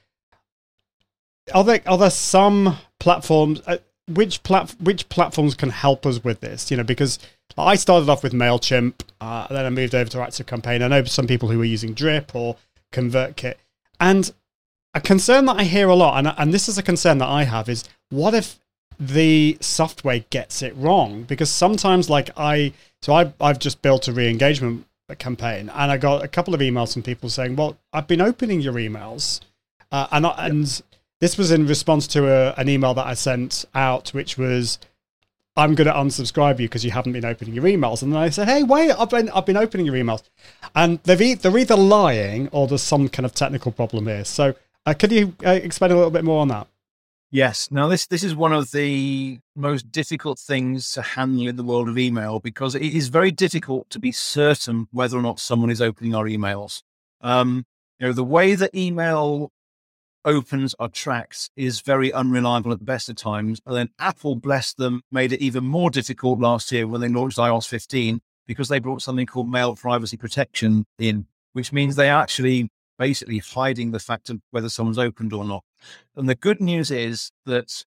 Are 1.54 1.66
there 1.66 1.82
are 1.86 1.98
there 1.98 2.10
some 2.10 2.78
platforms? 3.02 3.62
Uh, 3.68 3.80
which 4.08 4.42
plat 4.44 4.74
which 4.80 5.10
platforms 5.10 5.56
can 5.56 5.72
help 5.72 6.06
us 6.06 6.24
with 6.24 6.40
this? 6.40 6.72
You 6.72 6.78
know, 6.78 6.84
because 6.84 7.20
I 7.58 7.76
started 7.76 8.08
off 8.08 8.24
with 8.24 8.32
Mailchimp, 8.32 8.94
uh, 9.20 9.48
then 9.50 9.66
I 9.66 9.70
moved 9.70 9.94
over 9.94 10.10
to 10.12 10.20
ActiveCampaign. 10.20 10.82
I 10.82 10.88
know 10.88 11.04
some 11.04 11.28
people 11.28 11.50
who 11.50 11.60
are 11.60 11.66
using 11.66 11.94
Drip 11.94 12.34
or 12.34 12.56
ConvertKit, 12.94 13.56
and 14.00 14.32
a 14.94 15.02
concern 15.02 15.46
that 15.46 15.58
I 15.58 15.64
hear 15.64 15.88
a 15.90 15.96
lot, 15.96 16.18
and 16.18 16.34
and 16.38 16.54
this 16.54 16.68
is 16.68 16.78
a 16.78 16.84
concern 16.84 17.18
that 17.20 17.30
I 17.30 17.44
have, 17.44 17.70
is 17.70 17.84
what 18.10 18.34
if 18.34 18.60
the 19.00 19.58
software 19.62 20.20
gets 20.30 20.62
it 20.62 20.76
wrong? 20.76 21.24
Because 21.24 21.50
sometimes, 21.50 22.10
like 22.10 22.30
I, 22.38 22.74
so 23.02 23.14
I 23.14 23.34
I've 23.40 23.60
just 23.60 23.82
built 23.82 24.08
a 24.08 24.14
re-engagement 24.14 24.86
campaign, 25.18 25.70
and 25.74 25.92
I 25.92 25.98
got 25.98 26.24
a 26.24 26.28
couple 26.28 26.54
of 26.54 26.62
emails 26.62 26.94
from 26.94 27.04
people 27.04 27.30
saying, 27.30 27.56
"Well, 27.56 27.78
I've 27.94 28.08
been 28.08 28.22
opening 28.22 28.62
your 28.62 28.74
emails, 28.74 29.42
uh, 29.92 30.08
and 30.12 30.26
and." 30.26 30.82
This 31.22 31.38
was 31.38 31.52
in 31.52 31.68
response 31.68 32.08
to 32.08 32.28
a, 32.28 32.54
an 32.58 32.68
email 32.68 32.96
that 32.96 33.06
I 33.06 33.14
sent 33.14 33.64
out, 33.76 34.10
which 34.10 34.40
was, 34.40 34.80
I'm 35.56 35.76
going 35.76 35.86
to 35.86 35.94
unsubscribe 35.94 36.60
you 36.60 36.68
because 36.68 36.84
you 36.84 36.90
haven't 36.90 37.14
been 37.14 37.26
opening 37.26 37.54
your 37.54 37.66
emails. 37.66 38.02
And 38.02 38.12
then 38.12 38.20
I 38.20 38.30
said, 38.30 38.48
hey, 38.48 38.64
wait, 38.64 38.90
I've 38.90 39.12
been, 39.12 39.30
I've 39.30 39.46
been 39.46 39.56
opening 39.56 39.86
your 39.86 39.94
emails. 39.94 40.24
And 40.74 40.98
they've 41.04 41.22
e- 41.22 41.34
they're 41.36 41.56
either 41.56 41.76
lying 41.76 42.48
or 42.52 42.66
there's 42.66 42.82
some 42.82 43.08
kind 43.08 43.28
of 43.28 43.36
technical 43.36 43.72
problem 43.72 44.08
here. 44.08 44.26
So 44.26 44.56
uh, 44.86 44.94
could 44.94 45.12
you 45.12 45.36
uh, 45.46 45.52
explain 45.52 45.92
a 45.92 45.96
little 45.96 46.12
bit 46.12 46.24
more 46.24 46.42
on 46.42 46.48
that? 46.50 46.68
Yes. 47.34 47.70
Now, 47.72 47.88
this 47.88 48.08
this 48.08 48.24
is 48.24 48.36
one 48.36 48.52
of 48.52 48.72
the 48.72 49.40
most 49.56 49.90
difficult 49.92 50.38
things 50.38 50.92
to 50.92 51.02
handle 51.02 51.48
in 51.48 51.56
the 51.56 51.64
world 51.64 51.88
of 51.88 51.98
email 51.98 52.40
because 52.40 52.76
it 52.76 52.84
is 52.84 53.08
very 53.08 53.32
difficult 53.32 53.90
to 53.92 54.00
be 54.00 54.12
certain 54.12 54.88
whether 54.92 55.18
or 55.18 55.22
not 55.22 55.40
someone 55.40 55.70
is 55.70 55.82
opening 55.82 56.14
our 56.14 56.26
emails. 56.26 56.84
Um, 57.22 57.66
you 58.00 58.08
know, 58.08 58.14
the 58.14 58.24
way 58.24 58.56
that 58.56 58.76
email 58.76 59.52
opens 60.26 60.76
or 60.78 60.90
tracks 60.90 61.50
is 61.56 61.82
very 61.82 62.12
unreliable 62.12 62.72
at 62.72 62.80
the 62.80 62.86
best 62.86 63.10
of 63.10 63.16
times. 63.16 63.62
And 63.66 63.76
then 63.76 63.90
Apple, 63.98 64.36
bless 64.36 64.74
them, 64.74 65.02
made 65.12 65.32
it 65.32 65.42
even 65.42 65.64
more 65.64 65.90
difficult 65.90 66.40
last 66.40 66.72
year 66.72 66.88
when 66.88 67.02
they 67.02 67.08
launched 67.08 67.38
iOS 67.38 67.68
15 67.68 68.22
because 68.46 68.70
they 68.70 68.80
brought 68.80 69.02
something 69.02 69.26
called 69.26 69.50
mail 69.50 69.76
privacy 69.76 70.18
protection 70.18 70.86
in, 71.00 71.28
which 71.54 71.72
means 71.72 71.96
they 71.96 72.10
actually 72.10 72.70
basically 73.02 73.40
hiding 73.40 73.90
the 73.90 74.00
fact 74.00 74.30
of 74.30 74.40
whether 74.52 74.70
someone's 74.70 75.00
opened 75.00 75.34
or 75.34 75.44
not. 75.44 75.64
And 76.16 76.30
the 76.30 76.36
good 76.36 76.62
news 76.62 76.92
is 76.92 77.32
that 77.48 77.84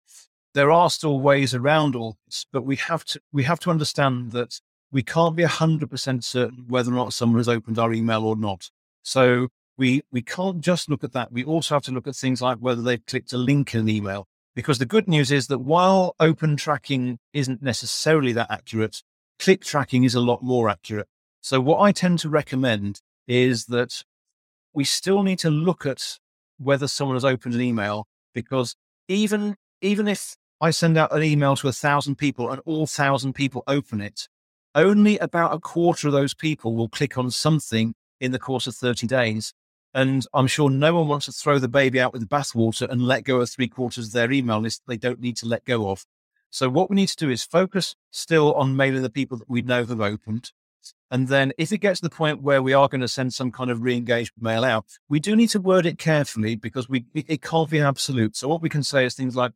there 0.54 0.72
are 0.72 0.92
still 0.92 1.20
ways 1.20 1.56
around 1.56 1.96
all 1.96 2.18
this, 2.28 2.46
but 2.54 2.64
we 2.64 2.76
have 2.76 3.04
to 3.06 3.20
we 3.34 3.44
have 3.44 3.60
to 3.62 3.72
understand 3.72 4.34
that 4.34 4.62
we 4.92 5.02
can't 5.02 5.36
be 5.36 5.46
hundred 5.46 5.90
percent 5.90 6.24
certain 6.24 6.66
whether 6.68 6.92
or 6.92 6.96
not 6.96 7.14
someone 7.14 7.40
has 7.40 7.50
opened 7.50 7.80
our 7.80 7.92
email 7.92 8.24
or 8.24 8.36
not. 8.36 8.70
So 9.02 9.48
we 9.78 10.04
we 10.12 10.22
can't 10.22 10.62
just 10.62 10.92
look 10.92 11.04
at 11.04 11.14
that. 11.14 11.32
We 11.32 11.44
also 11.44 11.74
have 11.74 11.84
to 11.86 11.92
look 11.92 12.08
at 12.08 12.16
things 12.16 12.40
like 12.40 12.60
whether 12.60 12.84
they've 12.84 13.06
clicked 13.08 13.34
a 13.34 13.38
link 13.40 13.74
in 13.74 13.82
an 13.82 13.90
email. 13.90 14.28
Because 14.56 14.78
the 14.78 14.86
good 14.86 15.08
news 15.08 15.32
is 15.32 15.48
that 15.48 15.60
while 15.74 16.16
open 16.20 16.56
tracking 16.56 17.18
isn't 17.34 17.64
necessarily 17.64 18.34
that 18.34 18.52
accurate, 18.52 19.02
click 19.40 19.64
tracking 19.64 20.04
is 20.04 20.14
a 20.14 20.20
lot 20.20 20.44
more 20.44 20.70
accurate. 20.70 21.08
So 21.42 21.60
what 21.60 21.80
I 21.80 21.92
tend 21.94 22.20
to 22.20 22.30
recommend 22.30 23.02
is 23.28 23.66
that 23.66 24.04
we 24.74 24.84
still 24.84 25.24
need 25.24 25.40
to 25.40 25.50
look 25.50 25.86
at 25.86 26.20
whether 26.58 26.88
someone 26.88 27.16
has 27.16 27.26
opened 27.26 27.56
an 27.56 27.62
email 27.62 28.08
because 28.34 28.76
even 29.08 29.56
even 29.82 30.08
if 30.08 30.36
I 30.62 30.72
send 30.72 30.98
out 30.98 31.16
an 31.16 31.24
email 31.24 31.56
to 31.58 31.70
a 31.70 31.74
thousand 31.74 32.16
people 32.16 32.50
and 32.50 32.62
all 32.66 32.86
thousand 32.86 33.34
people 33.34 33.64
open 33.68 34.02
it, 34.02 34.28
only 34.76 35.18
about 35.20 35.54
a 35.54 35.60
quarter 35.60 36.08
of 36.08 36.14
those 36.14 36.34
people 36.34 36.76
will 36.76 36.90
click 36.90 37.18
on 37.18 37.32
something 37.32 37.96
in 38.20 38.32
the 38.32 38.40
course 38.40 38.68
of 38.68 38.76
30 38.76 39.08
days. 39.08 39.54
And 39.94 40.26
I'm 40.34 40.48
sure 40.48 40.70
no 40.70 40.96
one 40.96 41.08
wants 41.08 41.26
to 41.26 41.32
throw 41.32 41.58
the 41.60 41.68
baby 41.68 42.00
out 42.00 42.14
with 42.14 42.22
the 42.22 42.28
bathwater 42.28 42.88
and 42.90 43.02
let 43.02 43.24
go 43.24 43.40
of 43.40 43.50
three 43.50 43.70
quarters 43.70 44.08
of 44.08 44.14
their 44.14 44.32
email 44.32 44.60
list 44.60 44.84
they 44.86 44.98
don't 44.98 45.22
need 45.22 45.38
to 45.38 45.48
let 45.48 45.66
go 45.66 45.90
of. 45.90 46.06
So 46.52 46.70
what 46.70 46.90
we 46.90 46.96
need 46.96 47.10
to 47.10 47.16
do 47.16 47.30
is 47.30 47.44
focus 47.44 47.96
still 48.12 48.54
on 48.54 48.76
mailing 48.76 49.02
the 49.02 49.10
people 49.10 49.38
that 49.38 49.50
we 49.50 49.62
know 49.62 49.86
have 49.86 50.02
opened. 50.02 50.52
And 51.12 51.28
then 51.28 51.54
if 51.58 51.72
it 51.72 51.80
gets 51.80 52.00
to 52.00 52.06
the 52.08 52.16
point 52.16 52.44
where 52.44 52.62
we 52.62 52.74
are 52.74 52.88
going 52.88 53.02
to 53.02 53.08
send 53.08 53.34
some 53.34 53.52
kind 53.52 53.72
of 53.72 53.82
re-engaged 53.82 54.34
mail 54.40 54.64
out, 54.64 54.86
we 55.08 55.20
do 55.20 55.36
need 55.36 55.50
to 55.50 55.60
word 55.60 55.86
it 55.86 55.98
carefully 55.98 56.56
because 56.56 56.88
we 56.88 57.06
it, 57.14 57.42
can't 57.42 57.70
be 57.70 57.80
absolute. 57.80 58.36
So 58.36 58.48
what 58.48 58.62
we 58.62 58.70
can 58.70 58.84
say 58.84 59.06
is 59.06 59.16
things 59.16 59.36
like, 59.36 59.54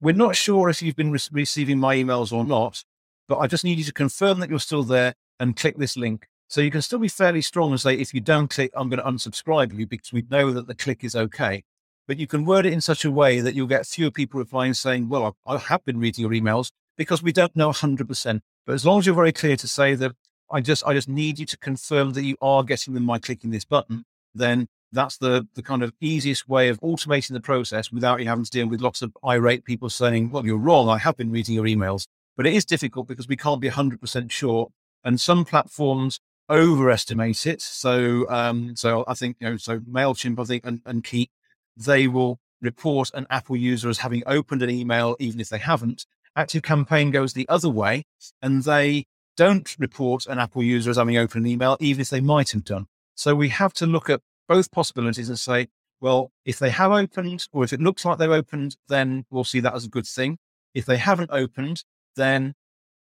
we're 0.00 0.14
not 0.14 0.36
sure 0.36 0.68
if 0.68 0.80
you've 0.80 0.96
been 0.96 1.12
re- 1.12 1.20
receiving 1.32 1.78
my 1.78 1.96
emails 1.96 2.32
or 2.32 2.44
not, 2.44 2.82
but 3.28 3.38
I 3.38 3.46
just 3.46 3.64
need 3.64 3.78
you 3.78 3.84
to 3.84 3.92
confirm 3.92 4.40
that 4.40 4.48
you're 4.48 4.58
still 4.58 4.84
there 4.84 5.14
and 5.38 5.56
click 5.56 5.76
this 5.76 5.96
link. 5.96 6.28
So 6.48 6.60
you 6.60 6.70
can 6.70 6.82
still 6.82 7.00
be 7.00 7.08
fairly 7.08 7.42
strong 7.42 7.72
and 7.72 7.80
say, 7.80 7.94
if 7.94 8.14
you 8.14 8.20
don't 8.20 8.48
click, 8.48 8.70
I'm 8.74 8.88
going 8.88 9.02
to 9.02 9.06
unsubscribe 9.08 9.76
you 9.76 9.86
because 9.86 10.12
we 10.12 10.24
know 10.30 10.52
that 10.52 10.66
the 10.66 10.74
click 10.74 11.02
is 11.02 11.16
okay. 11.16 11.64
But 12.06 12.18
you 12.18 12.26
can 12.26 12.44
word 12.44 12.66
it 12.66 12.72
in 12.72 12.80
such 12.80 13.04
a 13.04 13.10
way 13.10 13.40
that 13.40 13.54
you'll 13.54 13.66
get 13.66 13.84
fewer 13.84 14.12
people 14.12 14.38
replying 14.38 14.74
saying, 14.74 15.08
well, 15.08 15.36
I, 15.44 15.54
I 15.54 15.58
have 15.58 15.84
been 15.84 15.98
reading 15.98 16.22
your 16.22 16.30
emails 16.30 16.70
because 16.96 17.22
we 17.22 17.32
don't 17.32 17.56
know 17.56 17.70
100%. 17.70 18.40
But 18.64 18.74
as 18.74 18.86
long 18.86 19.00
as 19.00 19.06
you're 19.06 19.14
very 19.14 19.32
clear 19.32 19.56
to 19.56 19.68
say 19.68 19.94
that 19.96 20.12
I 20.50 20.60
just, 20.60 20.86
I 20.86 20.94
just 20.94 21.08
need 21.08 21.38
you 21.38 21.46
to 21.46 21.58
confirm 21.58 22.12
that 22.12 22.24
you 22.24 22.36
are 22.40 22.62
getting 22.62 22.94
them 22.94 23.06
by 23.06 23.18
clicking 23.18 23.50
this 23.50 23.64
button, 23.64 24.04
then 24.34 24.68
that's 24.92 25.18
the, 25.18 25.46
the 25.54 25.62
kind 25.62 25.82
of 25.82 25.92
easiest 26.00 26.48
way 26.48 26.68
of 26.68 26.80
automating 26.80 27.32
the 27.32 27.40
process 27.40 27.90
without 27.90 28.20
you 28.20 28.28
having 28.28 28.44
to 28.44 28.50
deal 28.50 28.68
with 28.68 28.80
lots 28.80 29.02
of 29.02 29.16
irate 29.24 29.64
people 29.64 29.90
saying, 29.90 30.30
well, 30.30 30.46
you're 30.46 30.56
wrong. 30.56 30.88
I 30.88 30.98
have 30.98 31.16
been 31.16 31.32
reading 31.32 31.54
your 31.54 31.64
emails. 31.64 32.06
But 32.36 32.46
it 32.46 32.54
is 32.54 32.64
difficult 32.64 33.08
because 33.08 33.28
we 33.28 33.36
can't 33.36 33.60
be 33.60 33.70
100% 33.70 34.30
sure. 34.30 34.68
And 35.04 35.20
some 35.20 35.44
platforms 35.44 36.20
overestimate 36.48 37.46
it. 37.46 37.62
So, 37.62 38.28
um, 38.28 38.76
so 38.76 39.04
I 39.08 39.14
think, 39.14 39.36
you 39.40 39.50
know, 39.50 39.56
so 39.56 39.80
MailChimp, 39.80 40.38
I 40.38 40.44
think, 40.44 40.66
and, 40.66 40.80
and 40.84 41.02
Keap, 41.02 41.30
they 41.76 42.06
will 42.08 42.38
report 42.60 43.10
an 43.14 43.26
Apple 43.30 43.56
user 43.56 43.88
as 43.88 43.98
having 43.98 44.22
opened 44.26 44.62
an 44.62 44.70
email, 44.70 45.16
even 45.18 45.40
if 45.40 45.48
they 45.48 45.58
haven't. 45.58 46.06
Active 46.34 46.62
Campaign 46.62 47.10
goes 47.10 47.32
the 47.32 47.48
other 47.48 47.70
way 47.70 48.04
and 48.42 48.62
they 48.64 49.06
don't 49.36 49.76
report 49.78 50.26
an 50.26 50.38
Apple 50.38 50.62
user 50.62 50.90
as 50.90 50.96
having 50.96 51.16
opened 51.16 51.44
an 51.44 51.50
email, 51.50 51.76
even 51.80 52.00
if 52.00 52.10
they 52.10 52.20
might 52.20 52.50
have 52.50 52.64
done. 52.64 52.86
So 53.14 53.34
we 53.34 53.48
have 53.50 53.72
to 53.74 53.86
look 53.86 54.10
at 54.10 54.20
both 54.48 54.70
possibilities 54.70 55.28
and 55.28 55.38
say, 55.38 55.68
well, 56.00 56.32
if 56.44 56.58
they 56.58 56.70
have 56.70 56.92
opened 56.92 57.46
or 57.52 57.64
if 57.64 57.72
it 57.72 57.80
looks 57.80 58.04
like 58.04 58.18
they've 58.18 58.30
opened, 58.30 58.76
then 58.88 59.24
we'll 59.30 59.44
see 59.44 59.60
that 59.60 59.74
as 59.74 59.84
a 59.84 59.88
good 59.88 60.06
thing. 60.06 60.38
If 60.74 60.84
they 60.84 60.98
haven't 60.98 61.30
opened, 61.32 61.84
then 62.16 62.54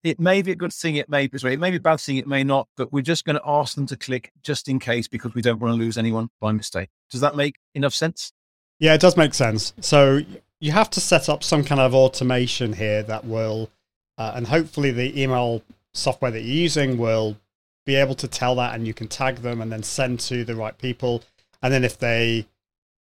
it 0.04 0.20
may 0.20 0.42
be 0.42 0.52
a 0.52 0.56
good 0.56 0.74
thing. 0.74 0.96
It 0.96 1.10
may 1.10 1.28
be, 1.28 1.38
sorry, 1.38 1.54
it 1.54 1.60
may 1.60 1.72
be 1.72 1.78
a 1.78 1.82
bad 1.82 2.00
thing. 2.00 2.18
It 2.18 2.28
may 2.28 2.44
not, 2.44 2.68
but 2.78 2.94
we're 2.94 3.02
just 3.02 3.26
going 3.26 3.36
to 3.36 3.42
ask 3.46 3.76
them 3.76 3.88
to 3.88 3.98
click 3.98 4.32
just 4.44 4.70
in 4.70 4.80
case 4.80 5.08
because 5.08 5.34
we 5.34 5.42
don't 5.42 5.60
want 5.60 5.74
to 5.74 5.78
lose 5.78 5.98
anyone 5.98 6.30
by 6.40 6.52
mistake. 6.52 6.90
Does 7.10 7.22
that 7.22 7.36
make 7.36 7.56
enough 7.74 7.94
sense? 7.94 8.32
Yeah, 8.80 8.94
it 8.94 9.02
does 9.02 9.18
make 9.18 9.34
sense. 9.34 9.74
So 9.82 10.22
you 10.60 10.72
have 10.72 10.90
to 10.92 11.02
set 11.02 11.30
up 11.30 11.44
some 11.44 11.64
kind 11.64 11.82
of 11.82 11.96
automation 11.96 12.74
here 12.74 13.02
that 13.04 13.26
will, 13.26 13.72
uh, 14.20 14.34
and 14.36 14.48
hopefully 14.48 14.92
the 14.92 15.20
email 15.20 15.64
software 15.98 16.32
that 16.32 16.42
you're 16.42 16.56
using 16.56 16.98
will 16.98 17.38
be 17.86 17.96
able 17.96 18.16
to 18.16 18.28
tell 18.28 18.56
that 18.56 18.76
and 18.76 18.86
you 18.86 18.94
can 18.94 19.08
tag 19.08 19.38
them 19.38 19.62
and 19.62 19.72
then 19.72 19.82
send 19.82 20.20
to 20.20 20.44
the 20.44 20.56
right 20.56 20.78
people. 20.78 21.24
And 21.62 21.74
then 21.74 21.84
if 21.84 21.98
they 21.98 22.46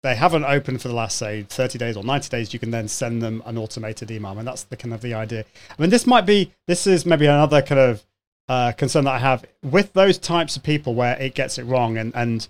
they 0.04 0.16
haven't 0.16 0.46
opened 0.46 0.84
for 0.84 0.88
the 0.88 0.94
last 0.94 1.18
say 1.18 1.42
30 1.50 1.80
days 1.80 1.98
or 1.98 2.04
90 2.04 2.30
days 2.30 2.54
you 2.54 2.60
can 2.60 2.70
then 2.70 2.88
send 2.88 3.24
them 3.24 3.42
an 3.46 3.58
automated 3.58 4.12
email. 4.12 4.36
Mean 4.36 4.46
that's 4.46 4.64
the 4.64 4.78
kind 4.78 4.94
of 4.94 5.02
the 5.02 5.16
idea. 5.16 5.44
I 5.78 5.82
mean 5.82 5.90
this 5.90 6.06
might 6.06 6.26
be 6.26 6.54
this 6.68 6.86
is 6.86 7.06
maybe 7.06 7.26
another 7.26 7.62
kind 7.62 7.82
of 7.82 8.06
uh, 8.48 8.72
concern 8.74 9.06
that 9.06 9.16
I 9.16 9.20
have 9.20 9.44
with 9.64 9.94
those 9.94 10.20
types 10.20 10.56
of 10.56 10.62
people 10.62 10.94
where 10.94 11.20
it 11.20 11.34
gets 11.34 11.58
it 11.58 11.64
wrong 11.64 11.98
and 11.98 12.16
and 12.16 12.48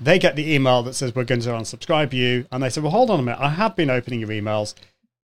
they 0.00 0.18
get 0.18 0.34
the 0.34 0.54
email 0.54 0.82
that 0.82 0.94
says 0.94 1.14
we're 1.14 1.24
going 1.24 1.42
to 1.42 1.50
unsubscribe 1.50 2.14
you. 2.14 2.46
And 2.50 2.62
they 2.62 2.70
say 2.70 2.80
well 2.80 2.90
hold 2.90 3.10
on 3.10 3.20
a 3.20 3.22
minute. 3.22 3.40
I 3.40 3.50
have 3.50 3.76
been 3.76 3.90
opening 3.90 4.20
your 4.20 4.30
emails. 4.30 4.74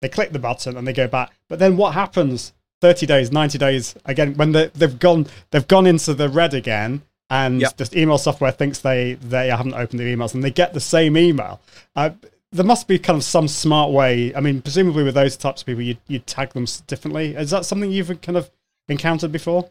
They 0.01 0.09
click 0.09 0.31
the 0.31 0.39
button 0.39 0.77
and 0.77 0.87
they 0.87 0.93
go 0.93 1.07
back. 1.07 1.31
But 1.49 1.57
then 1.57 1.75
what 1.75 1.95
happens 1.95 2.53
30 2.81 3.05
days 3.05 3.31
90 3.31 3.57
days 3.57 3.95
again 4.05 4.33
when 4.35 4.51
they, 4.51 4.67
they've 4.73 4.99
gone 4.99 5.27
they've 5.51 5.67
gone 5.67 5.85
into 5.87 6.13
the 6.13 6.27
red 6.27 6.53
again 6.53 7.01
and 7.29 7.61
Yep. 7.61 7.77
the 7.77 8.01
email 8.01 8.17
software 8.17 8.51
thinks 8.51 8.79
they 8.79 9.13
they 9.13 9.49
haven't 9.49 9.73
opened 9.73 9.99
the 9.99 10.03
emails 10.13 10.33
and 10.33 10.43
they 10.43 10.51
get 10.51 10.73
the 10.73 10.81
same 10.81 11.15
email. 11.17 11.61
Uh, 11.95 12.09
there 12.51 12.65
must 12.65 12.87
be 12.89 12.99
kind 12.99 13.15
of 13.15 13.23
some 13.23 13.47
smart 13.47 13.91
way. 13.91 14.35
I 14.35 14.41
mean, 14.41 14.61
presumably 14.61 15.03
with 15.05 15.13
those 15.13 15.37
types 15.37 15.61
of 15.61 15.65
people, 15.65 15.81
you 15.81 15.95
you 16.09 16.19
tag 16.19 16.51
them 16.51 16.65
differently. 16.87 17.33
Is 17.35 17.51
that 17.51 17.65
something 17.65 17.89
you've 17.89 18.21
kind 18.21 18.37
of 18.37 18.51
encountered 18.89 19.31
before? 19.31 19.69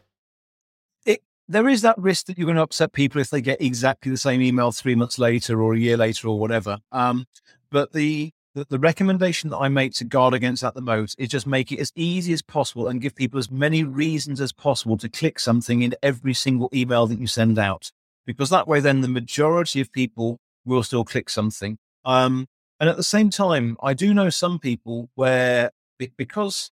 it, 1.05 1.21
there 1.47 1.69
is 1.69 1.83
that 1.83 1.97
risk 1.99 2.25
that 2.25 2.37
you're 2.39 2.45
going 2.47 2.55
to 2.55 2.63
upset 2.63 2.93
people 2.93 3.21
if 3.21 3.29
they 3.29 3.41
get 3.41 3.61
exactly 3.61 4.09
the 4.09 4.17
same 4.17 4.41
email 4.41 4.71
three 4.71 4.95
months 4.95 5.19
later 5.19 5.61
or 5.61 5.73
a 5.75 5.77
year 5.77 5.97
later 5.97 6.27
or 6.29 6.39
whatever. 6.39 6.79
Um, 6.91 7.27
but 7.69 7.93
the, 7.93 8.31
the 8.53 8.65
the 8.69 8.79
recommendation 8.79 9.49
that 9.49 9.57
I 9.57 9.69
make 9.69 9.93
to 9.93 10.03
guard 10.03 10.33
against 10.33 10.61
that 10.61 10.73
the 10.73 10.81
most 10.81 11.15
is 11.17 11.29
just 11.29 11.47
make 11.47 11.71
it 11.71 11.79
as 11.79 11.91
easy 11.95 12.33
as 12.33 12.41
possible 12.41 12.87
and 12.87 13.01
give 13.01 13.15
people 13.15 13.39
as 13.39 13.51
many 13.51 13.83
reasons 13.83 14.41
as 14.41 14.51
possible 14.51 14.97
to 14.97 15.09
click 15.09 15.39
something 15.39 15.81
in 15.81 15.95
every 16.03 16.33
single 16.33 16.69
email 16.73 17.07
that 17.07 17.19
you 17.19 17.27
send 17.27 17.57
out, 17.57 17.91
because 18.25 18.49
that 18.49 18.67
way 18.67 18.79
then 18.79 19.01
the 19.01 19.07
majority 19.07 19.81
of 19.81 19.91
people 19.91 20.37
will 20.65 20.83
still 20.83 21.03
click 21.03 21.29
something. 21.29 21.77
Um, 22.05 22.47
and 22.79 22.89
at 22.89 22.97
the 22.97 23.03
same 23.03 23.29
time, 23.29 23.77
I 23.81 23.93
do 23.93 24.13
know 24.13 24.29
some 24.29 24.59
people 24.59 25.09
where 25.15 25.71
because 26.17 26.71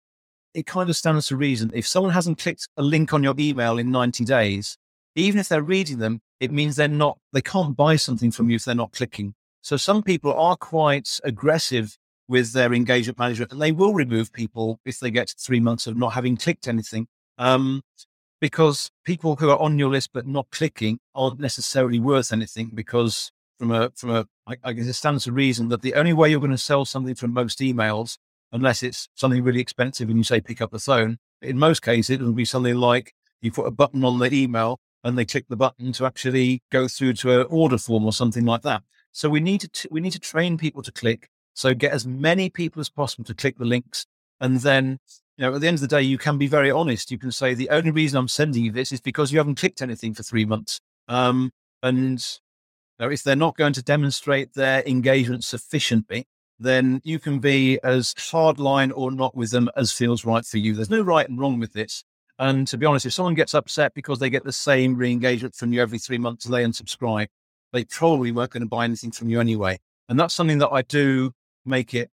it 0.55 0.67
kind 0.67 0.91
of 0.91 0.97
stands 0.97 1.29
to 1.29 1.37
reason. 1.37 1.71
If 1.75 1.87
someone 1.87 2.13
hasn't 2.13 2.39
clicked 2.39 2.69
a 2.77 2.83
link 2.83 3.13
on 3.13 3.23
your 3.23 3.35
email 3.39 3.79
in 3.79 3.91
90 3.91 4.25
days, 4.25 4.77
even 5.15 5.41
if 5.41 5.49
they're 5.49 5.63
reading 5.63 5.99
them, 5.99 6.21
it 6.41 6.51
means 6.51 6.77
they're 6.77 6.89
not, 6.89 7.19
they 7.33 7.41
can't 7.41 7.77
buy 7.77 7.97
something 7.97 8.31
from 8.31 8.51
you 8.51 8.57
if 8.57 8.65
they're 8.65 8.75
not 8.75 8.93
clicking. 8.93 9.35
So 9.63 9.77
some 9.77 10.03
people 10.03 10.35
are 10.35 10.57
quite 10.57 11.21
aggressive 11.23 11.97
with 12.27 12.53
their 12.53 12.75
engagement 12.75 13.19
management 13.19 13.53
and 13.53 13.63
they 13.63 13.71
will 13.71 13.95
remove 13.95 14.33
people 14.33 14.81
if 14.85 14.99
they 14.99 15.11
get 15.11 15.35
three 15.39 15.61
months 15.61 15.87
of 15.87 15.97
not 15.97 16.15
having 16.15 16.37
clicked 16.37 16.67
anything. 16.67 17.07
Um, 17.39 17.83
because 18.41 18.91
people 19.05 19.37
who 19.37 19.51
are 19.51 19.59
on 19.59 19.79
your 19.79 19.91
list 19.91 20.11
but 20.13 20.27
not 20.27 20.51
clicking 20.51 20.99
aren't 21.15 21.39
necessarily 21.39 22.01
worth 22.01 22.33
anything 22.33 22.73
because 22.75 23.31
from 23.57 23.71
a, 23.71 23.91
from 23.95 24.11
a, 24.11 24.27
I, 24.49 24.57
I 24.65 24.73
guess 24.73 24.87
it 24.87 24.95
stands 24.95 25.25
to 25.25 25.33
reason 25.33 25.69
that 25.69 25.83
the 25.83 25.95
only 25.95 26.13
way 26.13 26.29
you're 26.29 26.41
going 26.41 26.51
to 26.51 26.59
sell 26.59 26.85
something 26.85 27.15
from 27.15 27.33
most 27.33 27.61
emails 27.61 28.19
unless 28.51 28.83
it's 28.83 29.09
something 29.15 29.45
really 29.45 29.61
expensive 29.61 30.09
and 30.09 30.19
you 30.19 30.25
say 30.25 30.41
pick 30.41 30.61
up 30.61 30.73
the 30.73 30.81
phone. 30.81 31.19
In 31.41 31.57
most 31.57 31.83
cases, 31.83 32.11
it 32.11 32.21
will 32.21 32.33
be 32.33 32.45
something 32.45 32.75
like 32.75 33.15
you 33.41 33.53
put 33.53 33.67
a 33.67 33.71
button 33.71 34.05
on 34.05 34.19
the 34.19 34.35
email 34.35 34.81
and 35.05 35.17
they 35.17 35.25
click 35.25 35.47
the 35.49 35.57
button 35.57 35.93
to 35.93 36.07
actually 36.07 36.63
go 36.73 36.89
through 36.89 37.13
to 37.15 37.43
an 37.43 37.47
order 37.49 37.79
form 37.79 38.05
or 38.05 38.13
something 38.13 38.45
like 38.45 38.63
that. 38.63 38.83
So 39.13 39.29
we 39.29 39.41
need 39.41 39.61
to 39.61 39.69
t- 39.69 39.89
we 39.91 40.01
need 40.01 40.13
to 40.13 40.21
train 40.21 40.59
people 40.59 40.83
to 40.83 40.93
click. 40.93 41.29
So 41.55 41.75
get 41.75 41.93
as 41.93 42.07
many 42.07 42.49
people 42.51 42.81
as 42.81 42.89
possible 42.89 43.25
to 43.25 43.35
click 43.35 43.59
the 43.59 43.65
links, 43.65 44.07
and 44.41 44.59
then 44.61 44.99
you 45.37 45.43
know 45.43 45.55
at 45.55 45.61
the 45.61 45.69
end 45.69 45.77
of 45.77 45.83
the 45.83 45.89
day, 45.89 46.03
you 46.03 46.19
can 46.19 46.39
be 46.39 46.47
very 46.47 46.71
honest. 46.71 47.11
You 47.11 47.19
can 47.19 47.33
say 47.33 47.55
the 47.55 47.71
only 47.71 47.91
reason 47.91 48.19
I'm 48.19 48.29
sending 48.29 48.65
you 48.65 48.73
this 48.73 48.93
is 48.93 49.01
because 49.01 49.33
you 49.33 49.39
haven't 49.39 49.59
clicked 49.59 49.83
anything 49.83 50.15
for 50.15 50.23
three 50.23 50.45
months. 50.45 50.81
Um, 51.09 51.53
and 51.83 52.27
you 52.99 53.07
know, 53.07 53.13
if 53.13 53.23
they're 53.23 53.37
not 53.37 53.57
going 53.57 53.75
to 53.75 53.83
demonstrate 53.83 54.55
their 54.55 54.83
engagement 54.87 55.45
sufficiently, 55.45 56.27
then 56.59 57.01
you 57.05 57.19
can 57.19 57.39
be 57.39 57.79
as 57.83 58.15
hardline 58.15 58.93
or 58.95 59.11
not 59.11 59.37
with 59.37 59.51
them 59.51 59.69
as 59.77 59.93
feels 59.93 60.25
right 60.25 60.45
for 60.45 60.59
you. 60.59 60.75
There's 60.75 60.91
no 60.91 61.03
right 61.03 61.29
and 61.29 61.39
wrong 61.39 61.59
with 61.59 61.73
this. 61.73 62.05
And 62.39 62.67
to 62.69 62.79
be 62.79 62.87
honest, 62.87 63.07
if 63.07 63.13
someone 63.13 63.35
gets 63.35 63.55
upset 63.55 63.95
because 63.95 64.19
they 64.19 64.31
get 64.31 64.45
the 64.45 64.53
same 64.53 64.97
re 64.97 65.13
engagement 65.13 65.55
from 65.55 65.73
you 65.73 65.83
every 65.83 65.99
three 65.99 66.19
months 66.19 66.45
they 66.45 66.65
unsubscribe, 66.65 67.29
they 67.73 67.85
probably 67.85 68.33
weren't 68.33 68.51
going 68.51 68.63
to 68.63 68.69
buy 68.69 68.85
anything 68.85 69.11
from 69.11 69.29
you 69.29 69.41
anyway. 69.41 69.79
And 70.09 70.19
that's 70.19 70.35
something 70.35 70.59
that 70.59 70.71
I 70.71 70.83
do 70.83 71.33
make 71.65 71.95
it, 71.95 72.11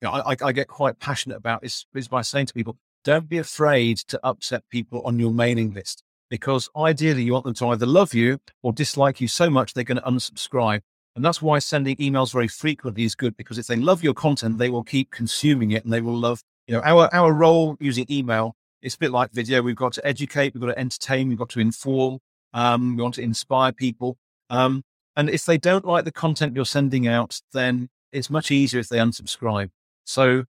you 0.00 0.08
know, 0.08 0.12
I, 0.12 0.36
I- 0.42 0.52
get 0.52 0.68
quite 0.68 0.98
passionate 0.98 1.36
about 1.36 1.64
is, 1.64 1.86
is 1.94 2.08
by 2.08 2.22
saying 2.22 2.46
to 2.46 2.54
people, 2.54 2.76
don't 3.04 3.28
be 3.28 3.38
afraid 3.38 3.98
to 3.98 4.20
upset 4.22 4.62
people 4.68 5.00
on 5.02 5.18
your 5.18 5.32
mailing 5.32 5.72
list 5.72 6.02
because 6.28 6.68
ideally 6.76 7.22
you 7.22 7.32
want 7.32 7.44
them 7.44 7.54
to 7.54 7.68
either 7.68 7.86
love 7.86 8.14
you 8.14 8.38
or 8.62 8.72
dislike 8.72 9.20
you 9.20 9.28
so 9.28 9.48
much 9.50 9.72
they're 9.72 9.84
going 9.84 10.00
to 10.00 10.04
unsubscribe. 10.04 10.80
And 11.16 11.24
that's 11.24 11.42
why 11.42 11.58
sending 11.58 11.96
emails 11.96 12.32
very 12.32 12.46
frequently 12.46 13.04
is 13.04 13.14
good 13.14 13.36
because 13.36 13.58
if 13.58 13.66
they 13.66 13.76
love 13.76 14.04
your 14.04 14.14
content, 14.14 14.58
they 14.58 14.70
will 14.70 14.84
keep 14.84 15.10
consuming 15.10 15.72
it 15.72 15.84
and 15.84 15.92
they 15.92 16.00
will 16.00 16.16
love, 16.16 16.42
you 16.66 16.74
know, 16.74 16.82
our, 16.82 17.12
our 17.12 17.32
role 17.32 17.76
using 17.80 18.06
email 18.10 18.54
is 18.82 18.94
a 18.94 18.98
bit 18.98 19.10
like 19.10 19.32
video. 19.32 19.60
We've 19.62 19.74
got 19.74 19.92
to 19.94 20.06
educate, 20.06 20.54
we've 20.54 20.60
got 20.60 20.68
to 20.68 20.78
entertain, 20.78 21.28
we've 21.28 21.38
got 21.38 21.48
to 21.50 21.60
inform, 21.60 22.18
um, 22.54 22.96
we 22.96 23.02
want 23.02 23.16
to 23.16 23.22
inspire 23.22 23.72
people. 23.72 24.16
Um, 24.50 24.82
And 25.20 25.28
if 25.28 25.44
they 25.44 25.58
don't 25.58 25.84
like 25.84 26.06
the 26.06 26.12
content 26.12 26.56
you're 26.56 26.64
sending 26.64 27.06
out, 27.06 27.42
then 27.52 27.90
it's 28.10 28.30
much 28.30 28.50
easier 28.50 28.80
if 28.80 28.88
they 28.88 28.96
unsubscribe. 28.96 29.68
So 30.06 30.44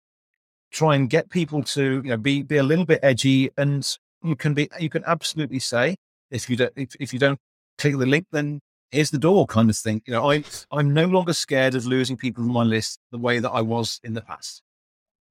try 0.71 0.95
and 0.95 1.09
get 1.09 1.29
people 1.29 1.61
to, 1.63 2.01
you 2.01 2.09
know, 2.09 2.15
be, 2.15 2.41
be 2.41 2.55
a 2.55 2.63
little 2.63 2.85
bit 2.85 3.01
edgy 3.03 3.51
and 3.57 3.85
you 4.23 4.37
can 4.37 4.53
be, 4.53 4.69
you 4.79 4.89
can 4.89 5.03
absolutely 5.05 5.59
say, 5.59 5.97
if 6.29 6.49
you 6.49 6.55
don't, 6.55 6.71
if, 6.77 6.95
if 7.01 7.11
you 7.11 7.19
don't 7.19 7.37
click 7.77 7.97
the 7.97 8.05
link, 8.05 8.27
then 8.31 8.61
here's 8.91 9.11
the 9.11 9.17
door 9.17 9.45
kind 9.45 9.69
of 9.69 9.75
thing. 9.75 10.01
You 10.05 10.13
know, 10.13 10.31
I, 10.31 10.45
I'm 10.71 10.93
no 10.93 11.03
longer 11.03 11.33
scared 11.33 11.75
of 11.75 11.85
losing 11.85 12.15
people 12.15 12.41
from 12.41 12.53
my 12.53 12.63
list 12.63 12.97
the 13.11 13.17
way 13.17 13.39
that 13.39 13.51
I 13.51 13.59
was 13.59 13.99
in 14.05 14.13
the 14.13 14.21
past. 14.21 14.61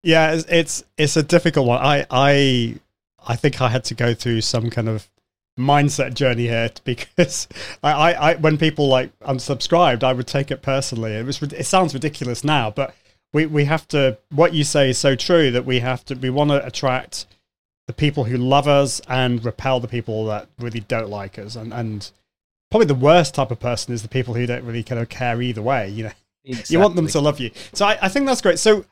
Yeah, 0.03 0.33
it's, 0.33 0.45
it's 0.51 0.85
it's 0.99 1.17
a 1.17 1.23
difficult 1.23 1.67
one. 1.67 1.79
I 1.79 2.07
I 2.11 2.77
I 3.27 3.37
think 3.37 3.63
I 3.63 3.69
had 3.71 3.85
to 3.85 3.95
go 3.95 4.13
through 4.13 4.43
some 4.43 4.69
kind 4.69 4.89
of 4.89 5.09
mindset 5.61 6.15
journey 6.15 6.47
here 6.47 6.71
because 6.85 7.49
I, 7.83 7.93
I, 7.93 8.31
I 8.31 8.35
when 8.37 8.59
people 8.59 8.89
like 8.89 9.17
unsubscribed, 9.21 10.03
I 10.03 10.13
would 10.13 10.27
take 10.27 10.51
it 10.51 10.63
personally. 10.63 11.13
It 11.13 11.27
was 11.27 11.43
it 11.43 11.67
sounds 11.67 11.95
ridiculous 11.95 12.45
now, 12.45 12.71
but 12.71 12.95
we 13.33 13.47
we 13.47 13.65
have 13.67 13.87
to. 13.89 14.19
What 14.31 14.55
you 14.55 14.65
say 14.65 14.91
is 14.91 14.99
so 14.99 15.15
true 15.15 15.51
that 15.51 15.65
we 15.65 15.81
have 15.81 16.05
to. 16.07 16.15
We 16.15 16.31
want 16.31 16.51
to 16.51 16.65
attract 16.65 17.27
the 17.87 17.93
people 17.93 18.25
who 18.25 18.37
love 18.37 18.69
us 18.69 19.01
and 19.09 19.45
repel 19.45 19.81
the 19.81 19.89
people 19.89 20.27
that 20.27 20.49
really 20.59 20.81
don't 20.81 21.11
like 21.11 21.39
us. 21.39 21.57
And 21.57 21.73
and 21.73 22.11
probably 22.71 22.87
the 22.87 22.95
worst 22.95 23.35
type 23.35 23.51
of 23.51 23.61
person 23.61 23.93
is 23.93 24.03
the 24.03 24.09
people 24.09 24.35
who 24.35 24.47
don't 24.47 24.65
really 24.65 24.83
kind 24.83 25.01
of 25.01 25.09
care 25.09 25.41
either 25.43 25.63
way. 25.63 25.89
You 25.89 26.05
know, 26.05 26.13
you 26.69 26.79
want 26.79 26.97
them 26.97 27.09
to 27.09 27.21
love 27.21 27.41
you. 27.41 27.51
So 27.73 27.87
I, 27.87 27.99
I 28.03 28.09
think 28.09 28.27
that's 28.27 28.41
great. 28.41 28.59
So 28.59 28.85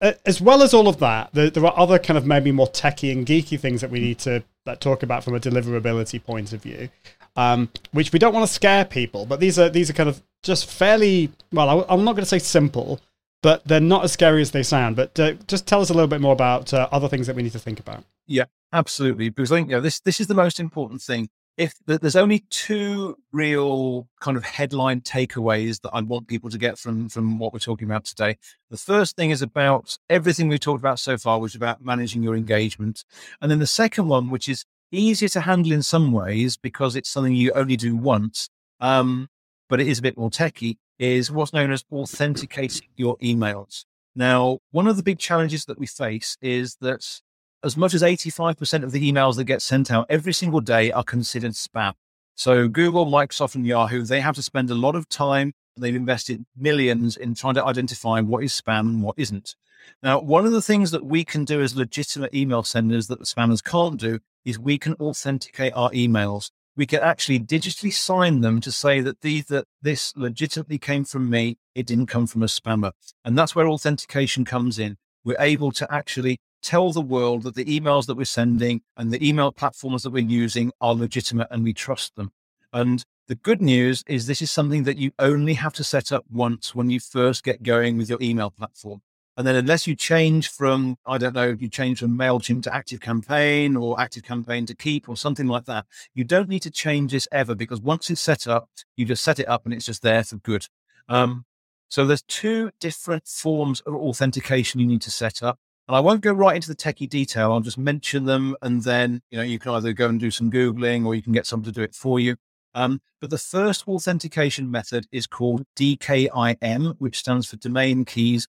uh, 0.00 0.12
as 0.24 0.40
well 0.40 0.62
as 0.62 0.72
all 0.72 0.88
of 0.88 0.98
that, 0.98 1.30
there, 1.32 1.50
there 1.50 1.64
are 1.66 1.78
other 1.78 1.98
kind 1.98 2.16
of 2.16 2.26
maybe 2.26 2.52
more 2.52 2.68
techie 2.68 3.12
and 3.12 3.26
geeky 3.26 3.58
things 3.58 3.80
that 3.80 3.90
we 3.90 4.00
need 4.00 4.18
to 4.20 4.42
that 4.66 4.80
talk 4.80 5.02
about 5.02 5.24
from 5.24 5.34
a 5.34 5.40
deliverability 5.40 6.22
point 6.22 6.52
of 6.52 6.62
view, 6.62 6.88
um, 7.36 7.70
which 7.92 8.12
we 8.12 8.18
don't 8.18 8.34
want 8.34 8.46
to 8.46 8.52
scare 8.52 8.84
people. 8.84 9.26
But 9.26 9.40
these 9.40 9.58
are 9.58 9.68
these 9.68 9.90
are 9.90 9.94
kind 9.94 10.08
of 10.08 10.22
just 10.42 10.70
fairly 10.70 11.30
well. 11.52 11.84
I, 11.88 11.94
am 11.94 12.04
not 12.04 12.12
going 12.12 12.22
to 12.22 12.26
say 12.26 12.38
simple, 12.38 13.00
but 13.42 13.64
they're 13.64 13.80
not 13.80 14.04
as 14.04 14.12
scary 14.12 14.42
as 14.42 14.50
they 14.50 14.62
sound. 14.62 14.96
But 14.96 15.18
uh, 15.18 15.32
just 15.46 15.66
tell 15.66 15.80
us 15.80 15.90
a 15.90 15.94
little 15.94 16.08
bit 16.08 16.20
more 16.20 16.32
about 16.32 16.72
uh, 16.74 16.88
other 16.92 17.08
things 17.08 17.26
that 17.26 17.36
we 17.36 17.42
need 17.42 17.52
to 17.52 17.58
think 17.58 17.80
about. 17.80 18.04
Yeah, 18.26 18.44
absolutely. 18.72 19.30
Because 19.30 19.52
I 19.52 19.56
think 19.56 19.70
you 19.70 19.76
know, 19.76 19.80
this 19.80 20.00
this 20.00 20.20
is 20.20 20.26
the 20.26 20.34
most 20.34 20.60
important 20.60 21.02
thing. 21.02 21.30
If 21.60 21.74
there's 21.84 22.16
only 22.16 22.38
two 22.48 23.18
real 23.32 24.08
kind 24.18 24.38
of 24.38 24.44
headline 24.44 25.02
takeaways 25.02 25.82
that 25.82 25.90
I 25.92 26.00
want 26.00 26.26
people 26.26 26.48
to 26.48 26.56
get 26.56 26.78
from 26.78 27.10
from 27.10 27.38
what 27.38 27.52
we're 27.52 27.58
talking 27.58 27.86
about 27.86 28.06
today, 28.06 28.38
the 28.70 28.78
first 28.78 29.14
thing 29.14 29.28
is 29.28 29.42
about 29.42 29.98
everything 30.08 30.48
we've 30.48 30.58
talked 30.58 30.80
about 30.80 30.98
so 30.98 31.18
far, 31.18 31.38
which 31.38 31.52
is 31.52 31.56
about 31.56 31.84
managing 31.84 32.22
your 32.22 32.34
engagement, 32.34 33.04
and 33.42 33.50
then 33.50 33.58
the 33.58 33.66
second 33.66 34.08
one, 34.08 34.30
which 34.30 34.48
is 34.48 34.64
easier 34.90 35.28
to 35.28 35.42
handle 35.42 35.72
in 35.72 35.82
some 35.82 36.12
ways 36.12 36.56
because 36.56 36.96
it's 36.96 37.10
something 37.10 37.34
you 37.34 37.52
only 37.52 37.76
do 37.76 37.94
once, 37.94 38.48
um, 38.80 39.28
but 39.68 39.82
it 39.82 39.86
is 39.86 39.98
a 39.98 40.02
bit 40.02 40.16
more 40.16 40.30
techy, 40.30 40.78
is 40.98 41.30
what's 41.30 41.52
known 41.52 41.72
as 41.72 41.84
authenticating 41.92 42.88
your 42.96 43.18
emails. 43.18 43.84
Now, 44.16 44.60
one 44.70 44.86
of 44.86 44.96
the 44.96 45.02
big 45.02 45.18
challenges 45.18 45.66
that 45.66 45.78
we 45.78 45.86
face 45.86 46.38
is 46.40 46.78
that 46.80 47.20
as 47.62 47.76
much 47.76 47.94
as 47.94 48.02
85% 48.02 48.82
of 48.84 48.92
the 48.92 49.12
emails 49.12 49.36
that 49.36 49.44
get 49.44 49.62
sent 49.62 49.90
out 49.90 50.06
every 50.08 50.32
single 50.32 50.60
day 50.60 50.90
are 50.92 51.04
considered 51.04 51.52
spam. 51.52 51.94
So 52.34 52.68
Google, 52.68 53.06
Microsoft, 53.06 53.54
and 53.54 53.66
Yahoo, 53.66 54.02
they 54.02 54.20
have 54.20 54.36
to 54.36 54.42
spend 54.42 54.70
a 54.70 54.74
lot 54.74 54.96
of 54.96 55.08
time. 55.08 55.52
They've 55.76 55.94
invested 55.94 56.44
millions 56.56 57.16
in 57.16 57.34
trying 57.34 57.54
to 57.54 57.64
identify 57.64 58.20
what 58.20 58.44
is 58.44 58.58
spam 58.58 58.80
and 58.80 59.02
what 59.02 59.18
isn't. 59.18 59.54
Now, 60.02 60.20
one 60.20 60.46
of 60.46 60.52
the 60.52 60.62
things 60.62 60.90
that 60.90 61.04
we 61.04 61.24
can 61.24 61.44
do 61.44 61.60
as 61.60 61.76
legitimate 61.76 62.34
email 62.34 62.62
senders 62.62 63.08
that 63.08 63.18
the 63.18 63.24
spammers 63.24 63.62
can't 63.62 63.98
do 63.98 64.20
is 64.44 64.58
we 64.58 64.78
can 64.78 64.94
authenticate 64.94 65.72
our 65.74 65.90
emails. 65.90 66.50
We 66.76 66.86
can 66.86 67.00
actually 67.00 67.40
digitally 67.40 67.92
sign 67.92 68.40
them 68.40 68.60
to 68.62 68.72
say 68.72 69.00
that 69.00 69.20
these 69.20 69.46
that 69.46 69.66
this 69.82 70.16
legitimately 70.16 70.78
came 70.78 71.04
from 71.04 71.28
me. 71.28 71.58
It 71.74 71.86
didn't 71.86 72.06
come 72.06 72.26
from 72.26 72.42
a 72.42 72.46
spammer, 72.46 72.92
and 73.24 73.36
that's 73.36 73.54
where 73.54 73.68
authentication 73.68 74.44
comes 74.44 74.78
in. 74.78 74.96
We're 75.24 75.36
able 75.40 75.72
to 75.72 75.92
actually 75.92 76.38
tell 76.62 76.92
the 76.92 77.00
world 77.00 77.42
that 77.42 77.54
the 77.54 77.64
emails 77.64 78.06
that 78.06 78.16
we're 78.16 78.24
sending 78.24 78.82
and 78.96 79.10
the 79.10 79.26
email 79.26 79.52
platforms 79.52 80.02
that 80.02 80.10
we're 80.10 80.24
using 80.24 80.72
are 80.80 80.94
legitimate 80.94 81.48
and 81.50 81.64
we 81.64 81.72
trust 81.72 82.16
them. 82.16 82.32
And 82.72 83.04
the 83.28 83.34
good 83.34 83.62
news 83.62 84.02
is 84.06 84.26
this 84.26 84.42
is 84.42 84.50
something 84.50 84.84
that 84.84 84.96
you 84.96 85.12
only 85.18 85.54
have 85.54 85.72
to 85.74 85.84
set 85.84 86.12
up 86.12 86.24
once 86.30 86.74
when 86.74 86.90
you 86.90 87.00
first 87.00 87.44
get 87.44 87.62
going 87.62 87.96
with 87.96 88.08
your 88.08 88.18
email 88.20 88.50
platform. 88.50 89.02
And 89.36 89.46
then 89.46 89.54
unless 89.54 89.86
you 89.86 89.94
change 89.94 90.50
from, 90.50 90.96
I 91.06 91.16
don't 91.16 91.34
know, 91.34 91.56
you 91.58 91.68
change 91.68 92.00
from 92.00 92.18
MailChimp 92.18 92.64
to 92.64 92.74
Active 92.74 93.00
Campaign 93.00 93.76
or 93.76 93.98
Active 94.00 94.22
Campaign 94.22 94.66
to 94.66 94.74
Keap 94.74 95.08
or 95.08 95.16
something 95.16 95.46
like 95.46 95.64
that, 95.66 95.86
you 96.14 96.24
don't 96.24 96.48
need 96.48 96.60
to 96.62 96.70
change 96.70 97.12
this 97.12 97.26
ever 97.32 97.54
because 97.54 97.80
once 97.80 98.10
it's 98.10 98.20
set 98.20 98.46
up, 98.46 98.68
you 98.96 99.06
just 99.06 99.22
set 99.22 99.38
it 99.38 99.48
up 99.48 99.64
and 99.64 99.72
it's 99.72 99.86
just 99.86 100.02
there 100.02 100.22
for 100.24 100.36
good. 100.36 100.66
Um, 101.08 101.46
so 101.88 102.04
there's 102.04 102.22
two 102.22 102.70
different 102.80 103.26
forms 103.26 103.80
of 103.80 103.94
authentication 103.94 104.80
you 104.80 104.86
need 104.86 105.02
to 105.02 105.10
set 105.10 105.42
up. 105.42 105.58
And 105.90 105.96
I 105.96 106.00
won't 106.00 106.20
go 106.20 106.32
right 106.32 106.54
into 106.54 106.68
the 106.68 106.76
techie 106.76 107.08
detail. 107.08 107.50
I'll 107.50 107.58
just 107.58 107.76
mention 107.76 108.24
them, 108.24 108.54
and 108.62 108.84
then 108.84 109.22
you 109.32 109.38
know 109.38 109.42
you 109.42 109.58
can 109.58 109.72
either 109.72 109.92
go 109.92 110.06
and 110.06 110.20
do 110.20 110.30
some 110.30 110.48
googling, 110.48 111.04
or 111.04 111.16
you 111.16 111.20
can 111.20 111.32
get 111.32 111.46
someone 111.46 111.64
to 111.64 111.72
do 111.72 111.82
it 111.82 111.96
for 111.96 112.20
you. 112.20 112.36
Um, 112.76 113.00
but 113.20 113.30
the 113.30 113.38
first 113.38 113.88
authentication 113.88 114.70
method 114.70 115.08
is 115.10 115.26
called 115.26 115.64
DKIM, 115.74 116.94
which 117.00 117.18
stands 117.18 117.48
for 117.48 117.56
Domain 117.56 118.04
Keys 118.04 118.46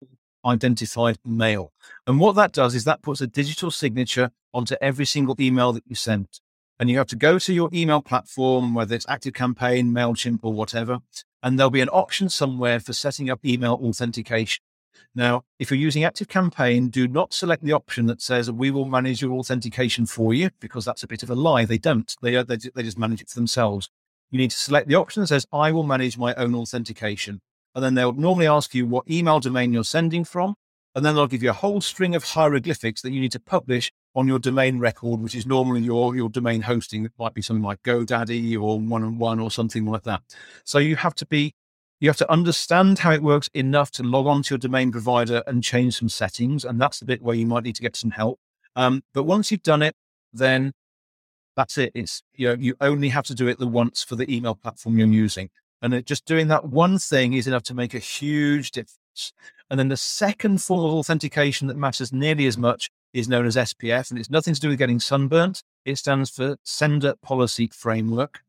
Identified 0.47 1.19
Mail. 1.25 1.73
And 2.07 2.21
what 2.21 2.37
that 2.37 2.53
does 2.53 2.73
is 2.77 2.85
that 2.85 3.03
puts 3.03 3.21
a 3.21 3.27
digital 3.27 3.73
signature 3.73 4.31
onto 4.53 4.77
every 4.81 5.05
single 5.05 5.35
email 5.41 5.73
that 5.73 5.83
you 5.89 5.97
send. 5.97 6.29
And 6.79 6.89
you 6.89 6.99
have 6.99 7.09
to 7.09 7.17
go 7.17 7.41
to 7.41 7.53
your 7.53 7.69
email 7.73 8.01
platform, 8.01 8.75
whether 8.75 8.95
it's 8.95 9.07
ActiveCampaign, 9.07 9.91
MailChimp, 9.91 10.39
or 10.45 10.53
whatever, 10.53 11.01
and 11.43 11.59
there'll 11.59 11.71
be 11.71 11.81
an 11.81 11.89
option 11.89 12.29
somewhere 12.29 12.79
for 12.79 12.93
setting 12.93 13.29
up 13.29 13.45
email 13.45 13.81
authentication. 13.83 14.63
Now, 15.15 15.45
if 15.61 15.71
you're 15.71 15.79
using 15.79 16.03
ActiveCampaign, 16.03 16.91
do 16.91 17.07
not 17.07 17.33
select 17.33 17.63
the 17.63 17.73
option 17.73 18.07
that 18.07 18.21
says 18.21 18.51
we 18.51 18.73
will 18.73 18.85
manage 18.85 19.23
your 19.23 19.33
authentication 19.33 20.07
for 20.07 20.35
you, 20.35 20.51
because 20.61 20.85
that's 20.85 21.05
a 21.05 21.07
bit 21.07 21.23
of 21.23 21.31
a 21.31 21.37
lie. 21.37 21.65
They 21.65 21.79
don't. 21.79 22.13
They, 22.21 22.43
they, 22.43 22.57
they 22.57 22.83
just 22.83 22.99
manage 22.99 23.23
it 23.23 23.29
for 23.29 23.37
themselves. 23.37 23.89
You 24.31 24.39
need 24.39 24.51
to 24.51 24.57
select 24.57 24.89
the 24.89 24.97
option 24.97 25.21
that 25.21 25.29
says 25.29 25.47
I 25.53 25.71
will 25.71 25.85
manage 25.85 26.19
my 26.19 26.35
own 26.35 26.55
authentication. 26.57 27.41
And 27.77 27.85
then 27.85 27.95
they'll 27.95 28.13
normally 28.13 28.49
ask 28.49 28.75
you 28.75 28.87
what 28.87 29.09
email 29.09 29.39
domain 29.39 29.73
you're 29.73 29.85
sending 29.85 30.25
from. 30.25 30.57
And 30.97 31.05
then 31.05 31.15
they'll 31.15 31.27
give 31.27 31.43
you 31.43 31.51
a 31.51 31.55
whole 31.55 31.81
string 31.81 32.15
of 32.15 32.23
hieroglyphics 32.23 33.03
that 33.03 33.11
you 33.13 33.21
need 33.21 33.33
to 33.33 33.41
publish 33.41 33.93
on 34.15 34.29
your 34.29 34.39
domain 34.39 34.79
record, 34.79 35.21
which 35.21 35.35
is 35.35 35.45
normally 35.45 35.81
your, 35.81 36.15
your 36.15 36.29
domain 36.29 36.63
hosting. 36.63 37.05
It 37.05 37.13
might 37.19 37.35
be 37.35 37.43
something 37.43 37.65
like 37.65 37.83
GoDaddy 37.83 38.55
or 38.55 38.79
one 38.79 39.03
on 39.03 39.19
one 39.19 39.41
or 39.41 39.51
something 39.51 39.85
like 39.87 40.05
that. 40.05 40.23
So 40.65 40.79
you 40.79 40.95
have 40.95 41.17
to 41.17 41.27
be 41.27 41.55
you 42.01 42.09
have 42.09 42.17
to 42.19 42.31
understand 42.31 42.99
how 42.99 43.13
it 43.13 43.23
works 43.23 43.49
enough 43.55 43.91
to 43.93 44.03
log 44.03 44.27
on 44.27 44.43
to 44.43 44.55
your 44.55 44.59
domain 44.59 44.93
provider 44.93 45.43
and 45.47 45.63
change 45.63 45.99
some 45.99 46.09
settings. 46.09 46.65
And 46.65 46.81
that's 46.81 46.99
the 46.99 47.07
bit 47.07 47.23
where 47.23 47.37
you 47.37 47.47
might 47.47 47.65
need 47.65 47.77
to 47.77 47.83
get 47.83 47.97
some 47.97 48.11
help. 48.11 48.39
Um, 48.77 49.03
but 49.13 49.25
once 49.25 49.51
you've 49.51 49.63
done 49.63 49.83
it, 49.83 49.95
then 50.33 50.73
that's 51.57 51.79
it. 51.79 51.93
It's, 51.95 52.23
you 52.35 52.49
know, 52.49 52.55
you 52.55 52.75
only 52.81 53.09
have 53.11 53.25
to 53.27 53.35
do 53.35 53.47
it 53.47 53.59
the 53.59 53.67
once 53.67 54.03
for 54.03 54.17
the 54.17 54.33
email 54.35 54.55
platform 54.55 54.99
you're 54.99 55.07
using. 55.07 55.51
And 55.81 55.95
it, 55.95 56.07
just 56.07 56.25
doing 56.25 56.49
that 56.49 56.67
one 56.67 56.99
thing 56.99 57.35
is 57.35 57.47
enough 57.47 57.63
to 57.65 57.75
make 57.75 57.95
a 57.95 57.99
huge 57.99 58.71
difference. 58.73 59.33
And 59.71 59.79
then 59.79 59.89
the 59.89 59.97
second 59.97 60.63
form 60.63 60.85
of 60.85 60.93
authentication 60.93 61.69
that 61.69 61.77
matters 61.77 62.13
nearly 62.13 62.47
as 62.47 62.59
much 62.59 62.91
is 63.13 63.29
known 63.29 63.47
as 63.47 63.57
SPF. 63.57 64.11
And 64.11 64.19
it's 64.19 64.31
nothing 64.31 64.55
to 64.55 64.61
do 64.61 64.69
with 64.69 64.79
getting 64.79 65.01
sunburnt. 65.01 65.63
It 65.85 65.97
stands 65.97 66.31
for 66.31 66.57
Sender 66.65 67.15
Policy 67.23 67.71
Framework. 67.73 68.41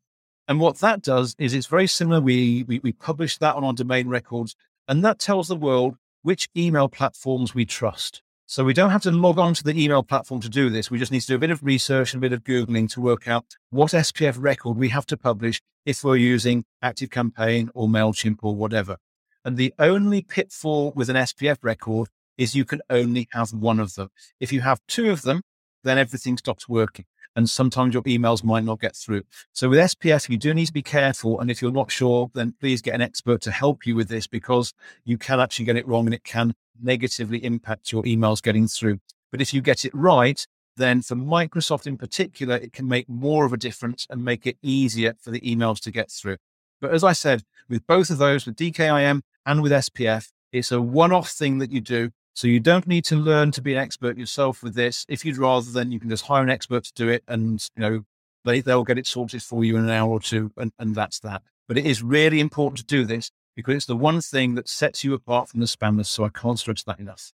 And 0.48 0.60
what 0.60 0.78
that 0.80 1.02
does 1.02 1.36
is 1.40 1.54
it's 1.54 1.66
very 1.68 1.88
similar. 1.88 2.22
We, 2.22 2.64
we, 2.64 2.80
we 2.80 2.92
publish 2.92 3.38
that 3.40 3.56
on 3.56 3.64
our 3.64 3.74
domain 3.74 4.08
records, 4.08 4.56
and 4.88 5.04
that 5.04 5.20
tells 5.20 5.48
the 5.48 5.56
world 5.56 5.96
which 6.22 6.50
email 6.56 6.88
platforms 6.88 7.56
we 7.56 7.66
trust. 7.66 8.22
So 8.48 8.64
we 8.64 8.74
don't 8.74 8.92
have 8.92 9.02
to 9.04 9.12
log 9.12 9.40
on 9.40 9.56
to 9.56 9.64
the 9.64 9.84
email 9.84 10.04
platform 10.04 10.40
to 10.42 10.50
do 10.50 10.70
this. 10.70 10.92
We 10.92 11.00
just 11.00 11.12
need 11.12 11.22
to 11.22 11.28
do 11.28 11.36
a 11.36 11.40
bit 11.40 11.50
of 11.50 11.64
research 11.64 12.14
and 12.14 12.24
a 12.24 12.28
bit 12.28 12.34
of 12.34 12.44
Googling 12.44 12.88
to 12.92 13.02
work 13.02 13.28
out 13.28 13.56
what 13.72 13.92
SPF 13.92 14.36
record 14.38 14.78
we 14.78 14.90
have 14.90 15.08
to 15.08 15.18
publish 15.18 15.62
if 15.84 16.04
we're 16.04 16.18
using 16.18 16.64
ActiveCampaign 16.84 17.70
or 17.74 17.88
MailChimp 17.88 18.38
or 18.44 18.56
whatever. 18.56 18.98
And 19.44 19.58
the 19.58 19.74
only 19.80 20.22
pitfall 20.22 20.92
with 20.96 21.10
an 21.10 21.16
SPF 21.16 21.58
record 21.64 22.10
is 22.38 22.56
you 22.56 22.66
can 22.66 22.82
only 22.90 23.28
have 23.32 23.52
one 23.52 23.80
of 23.80 23.96
them. 23.96 24.10
If 24.40 24.54
you 24.54 24.62
have 24.62 24.80
two 24.88 25.10
of 25.10 25.24
them, 25.24 25.42
then 25.84 25.98
everything 25.98 26.38
stops 26.38 26.70
working. 26.70 27.06
And 27.36 27.50
sometimes 27.50 27.94
your 27.94 28.04
emails 28.04 28.44
might 28.44 28.64
not 28.64 28.80
get 28.80 28.96
through. 28.96 29.24
So 29.52 29.70
with 29.70 29.80
SPF, 29.80 30.30
you 30.30 30.38
do 30.38 30.54
need 30.54 30.68
to 30.68 30.74
be 30.74 30.82
careful. 30.82 31.40
And 31.40 31.52
if 31.52 31.62
you're 31.62 31.72
not 31.72 31.92
sure, 31.92 32.32
then 32.34 32.54
please 32.60 32.82
get 32.82 32.96
an 32.96 33.02
expert 33.02 33.42
to 33.42 33.52
help 33.52 33.86
you 33.86 33.96
with 33.96 34.08
this 34.08 34.26
because 34.26 34.74
you 35.04 35.18
can 35.18 35.40
actually 35.40 35.66
get 35.66 35.76
it 35.76 35.88
wrong 35.88 36.06
and 36.06 36.14
it 36.14 36.24
can 36.24 36.54
negatively 36.82 37.44
impact 37.44 37.92
your 37.92 38.04
emails 38.04 38.42
getting 38.42 38.68
through. 38.68 39.00
But 39.32 39.42
if 39.42 39.54
you 39.54 39.62
get 39.62 39.84
it 39.84 39.94
right, 39.94 40.46
then 40.78 41.02
for 41.02 41.16
Microsoft 41.16 41.88
in 41.88 41.98
particular, 41.98 42.56
it 42.56 42.74
can 42.74 42.88
make 42.88 43.08
more 43.10 43.46
of 43.46 43.54
a 43.54 43.58
difference 43.58 44.06
and 44.10 44.24
make 44.24 44.46
it 44.46 44.58
easier 44.62 45.14
for 45.22 45.32
the 45.32 45.42
emails 45.42 45.80
to 45.82 45.92
get 45.92 46.12
through. 46.12 46.38
But 46.82 46.94
as 46.94 47.04
I 47.04 47.14
said, 47.14 47.44
with 47.70 47.86
both 47.88 48.10
of 48.10 48.18
those, 48.18 48.46
with 48.46 48.56
DKIM 48.56 49.22
and 49.46 49.62
with 49.62 49.72
SPF, 49.72 50.32
it's 50.52 50.72
a 50.72 50.82
one 50.82 51.12
off 51.12 51.30
thing 51.30 51.58
that 51.60 51.72
you 51.72 51.82
do. 51.82 52.12
So 52.36 52.48
you 52.48 52.60
don't 52.60 52.86
need 52.86 53.06
to 53.06 53.16
learn 53.16 53.52
to 53.52 53.62
be 53.62 53.74
an 53.74 53.80
expert 53.80 54.18
yourself 54.18 54.62
with 54.62 54.76
this. 54.76 55.06
If 55.08 55.24
you'd 55.24 55.38
rather, 55.38 55.72
then 55.72 55.92
you 55.92 56.00
can 56.00 56.10
just 56.10 56.26
hire 56.26 56.44
an 56.44 56.50
expert 56.50 56.84
to 56.84 56.94
do 56.94 57.08
it 57.08 57.24
and, 57.28 57.68
you 57.76 57.82
know, 57.82 58.06
they, 58.44 58.60
they'll 58.60 58.84
get 58.84 58.98
it 58.98 59.08
sorted 59.08 59.42
for 59.42 59.64
you 59.64 59.78
in 59.78 59.86
an 59.86 59.90
hour 59.90 60.10
or 60.10 60.20
two. 60.20 60.52
And, 60.58 60.72
and 60.78 60.94
that's 60.94 61.20
that. 61.22 61.42
But 61.68 61.78
it 61.78 61.86
is 61.86 62.04
really 62.04 62.42
important 62.42 62.78
to 62.80 62.84
do 62.86 63.06
this 63.06 63.32
because 63.56 63.76
it's 63.76 63.86
the 63.86 63.96
one 63.96 64.20
thing 64.20 64.56
that 64.56 64.68
sets 64.68 65.04
you 65.04 65.14
apart 65.14 65.48
from 65.48 65.62
the 65.62 65.66
spammers. 65.66 66.08
So 66.08 66.26
I 66.26 66.30
can't 66.30 66.60
stress 66.60 66.84
that 66.84 67.00
enough. 67.00 67.32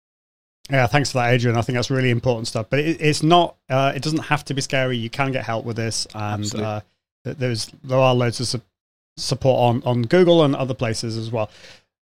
Yeah, 0.70 0.88
thanks 0.88 1.12
for 1.12 1.20
that, 1.20 1.32
Adrian. 1.32 1.58
I 1.58 1.62
think 1.62 1.76
that's 1.76 1.91
really 1.91 2.10
important 2.10 2.48
stuff. 2.48 2.68
But 2.70 2.80
it, 2.80 3.00
it's 3.00 3.24
not. 3.24 3.56
Uh, 3.70 3.93
it 3.95 4.02
doesn't 4.02 4.26
have 4.26 4.43
to 4.45 4.54
be 4.54 4.62
scary. 4.62 4.98
You 4.98 5.10
can 5.10 5.32
get 5.32 5.45
help 5.45 5.64
with 5.64 5.78
this, 5.78 6.08
and 6.14 6.54
uh, 6.56 6.82
there's 7.24 7.68
there 7.84 8.00
are 8.00 8.14
loads 8.14 8.41
of 8.41 8.48
su- 8.48 8.62
support 9.16 9.60
on 9.60 9.84
on 9.84 10.02
Google 10.02 10.43
and 10.43 10.56
other 10.56 10.74
places 10.74 11.16
as 11.16 11.32
well. 11.32 11.50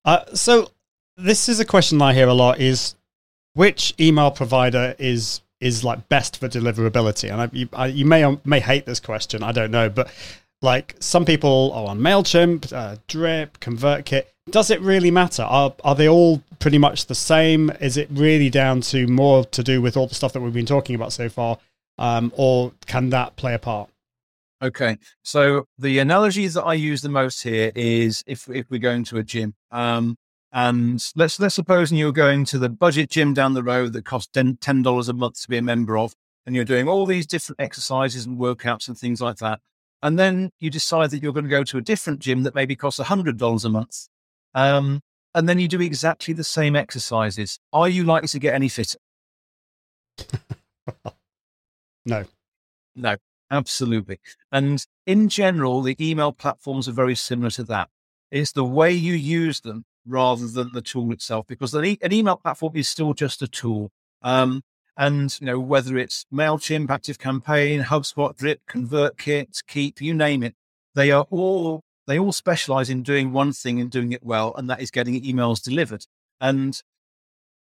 Uh, 0.04 0.26
so 0.34 0.72
this 1.18 1.50
is 1.50 1.60
a 1.60 1.66
question 1.66 2.02
I 2.02 2.14
hear 2.14 2.28
a 2.28 2.34
lot: 2.34 2.60
is 2.60 2.96
which 3.54 3.94
email 4.00 4.32
provider 4.32 4.96
is 5.00 5.42
is 5.60 5.84
like 5.84 6.08
best 6.10 6.38
for 6.38 6.48
deliverability? 6.48 7.32
And 7.32 7.42
I, 7.42 7.50
you, 7.52 7.70
I, 7.74 7.88
you 7.88 8.06
may 8.06 8.38
may 8.46 8.60
hate 8.60 8.86
this 8.86 9.00
question. 9.00 9.44
I 9.44 9.52
don't 9.52 9.72
know, 9.72 9.90
but 9.90 10.12
like 10.62 10.96
some 11.00 11.26
people 11.26 11.72
are 11.74 11.88
on 11.88 12.00
Mailchimp, 12.00 12.72
uh, 12.72 12.98
Drip, 13.08 13.60
ConvertKit. 13.60 14.24
Does 14.50 14.70
it 14.70 14.80
really 14.82 15.12
matter? 15.12 15.44
Are 15.44 15.74
are 15.84 15.96
they 15.96 16.08
all 16.08 16.44
pretty 16.60 16.78
much 16.78 17.08
the 17.08 17.16
same? 17.16 17.72
Is 17.80 17.98
it 17.98 18.08
really 18.12 18.50
down 18.50 18.82
to 18.82 19.08
more 19.08 19.46
to 19.46 19.64
do 19.64 19.82
with 19.82 19.98
all 19.98 20.08
the 20.08 20.16
stuff 20.16 20.34
that 20.34 20.42
we've 20.42 20.54
been 20.54 20.66
talking 20.66 20.96
about 20.96 21.14
so 21.14 21.30
far, 21.30 21.58
um, 21.98 22.32
or 22.36 22.74
can 22.86 23.10
that 23.10 23.36
play 23.36 23.54
a 23.54 23.60
part? 23.60 23.90
Okay, 24.62 24.98
so 25.22 25.66
the 25.78 26.00
analogy 26.00 26.48
that 26.48 26.64
I 26.64 26.76
use 26.76 27.02
the 27.02 27.10
most 27.10 27.44
here 27.44 27.72
is 27.76 28.24
if 28.26 28.50
if 28.50 28.70
we're 28.70 28.80
going 28.80 29.04
to 29.06 29.18
a 29.18 29.24
gym, 29.24 29.54
um, 29.72 30.16
and 30.56 31.12
let's 31.18 31.38
let's 31.38 31.54
suppose 31.54 31.92
you're 31.92 32.14
going 32.14 32.46
to 32.46 32.58
the 32.58 32.70
budget 32.70 33.10
gym 33.10 33.34
down 33.34 33.54
the 33.54 33.62
road 33.62 33.92
that 33.92 34.06
costs 34.06 34.32
ten 34.32 34.82
dollars 34.82 35.10
a 35.10 35.14
month 35.14 35.42
to 35.42 35.50
be 35.50 35.58
a 35.58 35.62
member 35.62 35.98
of, 35.98 36.16
and 36.46 36.56
you're 36.56 36.64
doing 36.64 36.88
all 36.88 37.06
these 37.06 37.28
different 37.28 37.60
exercises 37.60 38.26
and 38.26 38.40
workouts 38.40 38.88
and 38.88 38.98
things 38.98 39.20
like 39.20 39.36
that, 39.38 39.60
and 40.02 40.18
then 40.18 40.50
you 40.62 40.70
decide 40.70 41.12
that 41.12 41.22
you're 41.22 41.34
going 41.34 41.44
to 41.44 41.50
go 41.50 41.66
to 41.66 41.78
a 41.78 41.82
different 41.82 42.20
gym 42.20 42.44
that 42.44 42.56
maybe 42.56 42.74
costs 42.74 43.02
hundred 43.02 43.38
dollars 43.38 43.66
a 43.66 43.70
month, 43.70 44.08
um, 44.54 45.02
and 45.36 45.50
then 45.50 45.60
you 45.60 45.68
do 45.68 45.82
exactly 45.82 46.34
the 46.34 46.44
same 46.46 46.74
exercises. 46.74 47.60
Are 47.74 47.90
you 47.90 48.06
likely 48.06 48.30
to 48.30 48.40
get 48.40 48.54
any 48.54 48.70
fitter? 48.70 49.00
no. 52.06 52.24
No, 52.96 53.18
absolutely. 53.52 54.20
And 54.54 54.86
in 55.06 55.28
general, 55.28 55.82
the 55.82 55.98
email 56.00 56.32
platforms 56.32 56.88
are 56.88 56.94
very 56.94 57.16
similar 57.16 57.50
to 57.52 57.64
that. 57.66 57.90
It's 58.32 58.54
the 58.54 58.64
way 58.64 58.94
you 58.94 59.16
use 59.16 59.60
them 59.60 59.84
rather 60.06 60.48
than 60.48 60.72
the 60.74 60.82
tool 60.82 61.12
itself, 61.12 61.46
because 61.48 61.74
an, 61.74 61.86
e- 61.86 62.00
an 62.02 62.14
email 62.14 62.38
platform 62.38 62.74
is 62.76 62.88
still 62.88 63.14
just 63.14 63.42
a 63.42 63.48
tool. 63.48 63.92
Um, 64.22 64.62
and 64.98 65.38
you 65.42 65.48
know 65.48 65.60
whether 65.60 65.98
it's 65.98 66.26
Mailchimp, 66.34 66.88
ActiveCampaign, 66.88 67.86
HubSpot, 67.86 68.36
Drip, 68.36 68.62
ConvertKit, 68.70 69.66
Keap, 69.68 70.02
you 70.02 70.14
name 70.14 70.44
it, 70.44 70.56
they 70.94 71.12
are 71.12 71.26
all 71.30 71.82
they 72.08 72.20
all 72.20 72.32
specialize 72.32 72.90
in 72.90 73.04
doing 73.04 73.34
one 73.34 73.52
thing 73.52 73.80
and 73.82 73.90
doing 73.90 74.12
it 74.12 74.24
well, 74.24 74.54
and 74.56 74.70
that 74.70 74.82
is 74.82 74.92
getting 74.92 75.22
emails 75.22 75.62
delivered. 75.62 76.06
And 76.40 76.80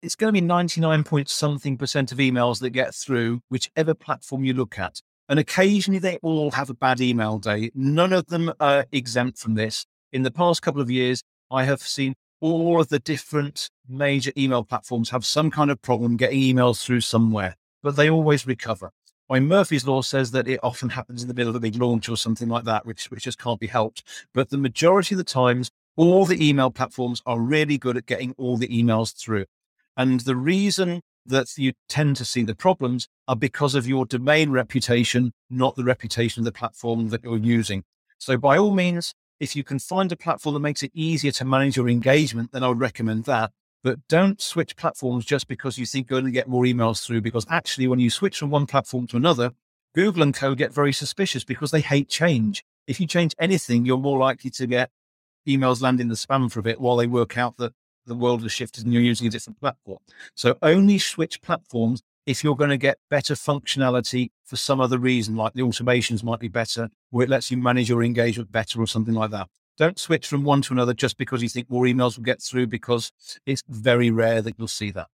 it's 0.02 0.16
going 0.16 0.28
to 0.28 0.40
be 0.40 0.46
99 0.46 1.04
point 1.04 1.28
something 1.28 1.76
percent 1.78 2.12
of 2.12 2.18
emails 2.18 2.60
that 2.60 2.70
get 2.70 2.94
through, 2.94 3.40
whichever 3.48 3.94
platform 3.94 4.44
you 4.44 4.52
look 4.52 4.78
at. 4.78 5.00
And 5.28 5.38
occasionally 5.38 5.98
they 5.98 6.18
all 6.22 6.50
have 6.50 6.68
a 6.68 6.74
bad 6.74 7.00
email 7.00 7.38
day. 7.38 7.70
None 7.74 8.12
of 8.12 8.26
them 8.26 8.52
are 8.60 8.86
exempt 8.92 9.38
from 9.38 9.54
this. 9.54 9.86
In 10.12 10.22
the 10.22 10.30
past 10.30 10.60
couple 10.60 10.82
of 10.82 10.90
years, 10.90 11.22
I 11.50 11.64
have 11.64 11.80
seen 11.80 12.14
all 12.40 12.80
of 12.80 12.88
the 12.88 12.98
different 12.98 13.70
major 13.88 14.32
email 14.36 14.64
platforms 14.64 15.10
have 15.10 15.24
some 15.24 15.50
kind 15.50 15.70
of 15.70 15.80
problem 15.82 16.16
getting 16.16 16.40
emails 16.40 16.82
through 16.82 17.00
somewhere, 17.00 17.56
but 17.82 17.96
they 17.96 18.10
always 18.10 18.46
recover. 18.46 18.90
Why 19.26 19.40
Murphy's 19.40 19.86
Law 19.86 20.02
says 20.02 20.32
that 20.32 20.46
it 20.46 20.60
often 20.62 20.90
happens 20.90 21.22
in 21.22 21.28
the 21.28 21.34
middle 21.34 21.50
of 21.50 21.56
a 21.56 21.60
big 21.60 21.76
launch 21.76 22.08
or 22.08 22.16
something 22.16 22.48
like 22.48 22.64
that, 22.64 22.84
which, 22.84 23.10
which 23.10 23.24
just 23.24 23.38
can't 23.38 23.58
be 23.58 23.66
helped. 23.66 24.02
But 24.34 24.50
the 24.50 24.58
majority 24.58 25.14
of 25.14 25.18
the 25.18 25.24
times, 25.24 25.70
all 25.96 26.26
the 26.26 26.46
email 26.46 26.70
platforms 26.70 27.22
are 27.24 27.40
really 27.40 27.78
good 27.78 27.96
at 27.96 28.06
getting 28.06 28.34
all 28.36 28.58
the 28.58 28.68
emails 28.68 29.16
through. 29.16 29.46
And 29.96 30.20
the 30.20 30.36
reason 30.36 31.00
that 31.26 31.56
you 31.56 31.72
tend 31.88 32.16
to 32.16 32.24
see 32.24 32.42
the 32.42 32.54
problems 32.54 33.08
are 33.26 33.36
because 33.36 33.74
of 33.74 33.86
your 33.86 34.04
domain 34.04 34.50
reputation, 34.50 35.32
not 35.48 35.74
the 35.76 35.84
reputation 35.84 36.40
of 36.40 36.44
the 36.44 36.52
platform 36.52 37.08
that 37.08 37.24
you're 37.24 37.38
using. 37.38 37.84
So 38.18 38.36
by 38.36 38.58
all 38.58 38.72
means, 38.72 39.14
if 39.44 39.54
you 39.54 39.62
can 39.62 39.78
find 39.78 40.10
a 40.10 40.16
platform 40.16 40.54
that 40.54 40.60
makes 40.60 40.82
it 40.82 40.90
easier 40.94 41.30
to 41.32 41.44
manage 41.44 41.76
your 41.76 41.88
engagement, 41.88 42.50
then 42.50 42.64
I 42.64 42.68
would 42.68 42.80
recommend 42.80 43.24
that. 43.24 43.52
But 43.84 44.00
don't 44.08 44.40
switch 44.40 44.74
platforms 44.76 45.24
just 45.24 45.46
because 45.46 45.78
you 45.78 45.86
think 45.86 46.08
you're 46.08 46.20
going 46.20 46.32
to 46.32 46.36
get 46.36 46.48
more 46.48 46.64
emails 46.64 47.04
through, 47.04 47.20
because 47.20 47.46
actually, 47.50 47.86
when 47.86 48.00
you 48.00 48.10
switch 48.10 48.38
from 48.38 48.50
one 48.50 48.66
platform 48.66 49.06
to 49.08 49.16
another, 49.16 49.52
Google 49.94 50.22
and 50.22 50.34
co 50.34 50.54
get 50.54 50.72
very 50.72 50.92
suspicious 50.92 51.44
because 51.44 51.70
they 51.70 51.82
hate 51.82 52.08
change. 52.08 52.64
If 52.86 52.98
you 52.98 53.06
change 53.06 53.34
anything, 53.38 53.84
you're 53.84 53.98
more 53.98 54.18
likely 54.18 54.50
to 54.50 54.66
get 54.66 54.90
emails 55.46 55.82
land 55.82 56.00
in 56.00 56.08
the 56.08 56.14
spam 56.14 56.50
for 56.50 56.60
a 56.60 56.62
bit 56.62 56.80
while 56.80 56.96
they 56.96 57.06
work 57.06 57.38
out 57.38 57.58
that 57.58 57.74
the 58.06 58.14
world 58.14 58.42
has 58.42 58.52
shifted 58.52 58.84
and 58.84 58.92
you're 58.92 59.02
using 59.02 59.26
a 59.26 59.30
different 59.30 59.60
platform. 59.60 59.98
So 60.34 60.56
only 60.62 60.98
switch 60.98 61.40
platforms 61.42 62.02
if 62.26 62.42
you're 62.42 62.56
going 62.56 62.70
to 62.70 62.76
get 62.76 62.98
better 63.10 63.34
functionality 63.34 64.30
for 64.44 64.56
some 64.56 64.80
other 64.80 64.98
reason, 64.98 65.36
like 65.36 65.52
the 65.54 65.62
automations 65.62 66.22
might 66.22 66.40
be 66.40 66.48
better, 66.48 66.88
or 67.12 67.22
it 67.22 67.28
lets 67.28 67.50
you 67.50 67.56
manage 67.56 67.88
your 67.88 68.02
engagement 68.02 68.52
better 68.52 68.80
or 68.80 68.86
something 68.86 69.14
like 69.14 69.30
that. 69.30 69.48
Don't 69.76 69.98
switch 69.98 70.26
from 70.26 70.44
one 70.44 70.62
to 70.62 70.72
another 70.72 70.94
just 70.94 71.18
because 71.18 71.42
you 71.42 71.48
think 71.48 71.68
more 71.68 71.84
emails 71.84 72.16
will 72.16 72.24
get 72.24 72.40
through 72.40 72.68
because 72.68 73.10
it's 73.44 73.62
very 73.68 74.10
rare 74.10 74.40
that 74.40 74.54
you'll 74.56 74.68
see 74.68 74.90
that. 74.92 75.08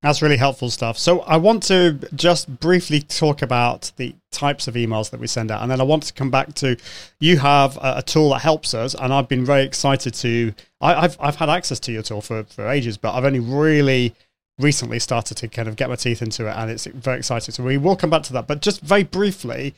That's 0.00 0.22
really 0.22 0.36
helpful 0.36 0.70
stuff. 0.70 0.96
So 0.96 1.20
I 1.22 1.38
want 1.38 1.64
to 1.64 1.98
just 2.14 2.60
briefly 2.60 3.00
talk 3.00 3.42
about 3.42 3.90
the 3.96 4.14
types 4.30 4.68
of 4.68 4.74
emails 4.74 5.10
that 5.10 5.18
we 5.18 5.26
send 5.26 5.50
out, 5.50 5.60
and 5.60 5.68
then 5.68 5.80
I 5.80 5.84
want 5.84 6.04
to 6.04 6.12
come 6.12 6.30
back 6.30 6.54
to 6.54 6.76
you 7.18 7.36
have 7.38 7.76
a, 7.78 7.94
a 7.96 8.02
tool 8.02 8.30
that 8.30 8.38
helps 8.38 8.74
us, 8.74 8.94
and 8.94 9.12
I've 9.12 9.28
been 9.28 9.44
very 9.44 9.64
excited 9.64 10.14
to. 10.14 10.54
I, 10.80 11.00
have 11.00 11.16
I've 11.18 11.34
had 11.34 11.48
access 11.48 11.80
to 11.80 11.92
your 11.92 12.02
tool 12.04 12.20
for 12.20 12.44
for 12.44 12.68
ages, 12.68 12.96
but 12.96 13.12
I've 13.12 13.24
only 13.24 13.40
really 13.40 14.14
recently 14.58 14.98
started 14.98 15.36
to 15.36 15.48
kind 15.48 15.68
of 15.68 15.76
get 15.76 15.88
my 15.88 15.96
teeth 15.96 16.22
into 16.22 16.46
it, 16.46 16.52
and 16.52 16.70
it's 16.70 16.86
very 16.86 17.18
exciting. 17.18 17.52
So 17.52 17.62
we 17.62 17.78
will 17.78 17.96
come 17.96 18.10
back 18.10 18.22
to 18.24 18.32
that, 18.34 18.46
but 18.46 18.60
just 18.60 18.80
very 18.80 19.04
briefly. 19.04 19.74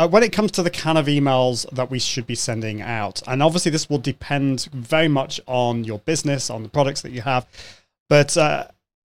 Uh, 0.00 0.06
when 0.06 0.22
it 0.22 0.30
comes 0.30 0.52
to 0.52 0.62
the 0.62 0.70
kind 0.70 0.96
of 0.96 1.06
emails 1.06 1.68
that 1.70 1.90
we 1.90 1.98
should 1.98 2.24
be 2.24 2.34
sending 2.36 2.80
out, 2.80 3.20
and 3.26 3.42
obviously 3.42 3.72
this 3.72 3.90
will 3.90 3.98
depend 3.98 4.68
very 4.72 5.08
much 5.08 5.40
on 5.46 5.82
your 5.82 5.98
business, 6.00 6.50
on 6.50 6.62
the 6.62 6.68
products 6.68 7.02
that 7.02 7.10
you 7.10 7.20
have, 7.20 7.46
but 8.08 8.36
uh, 8.36 8.64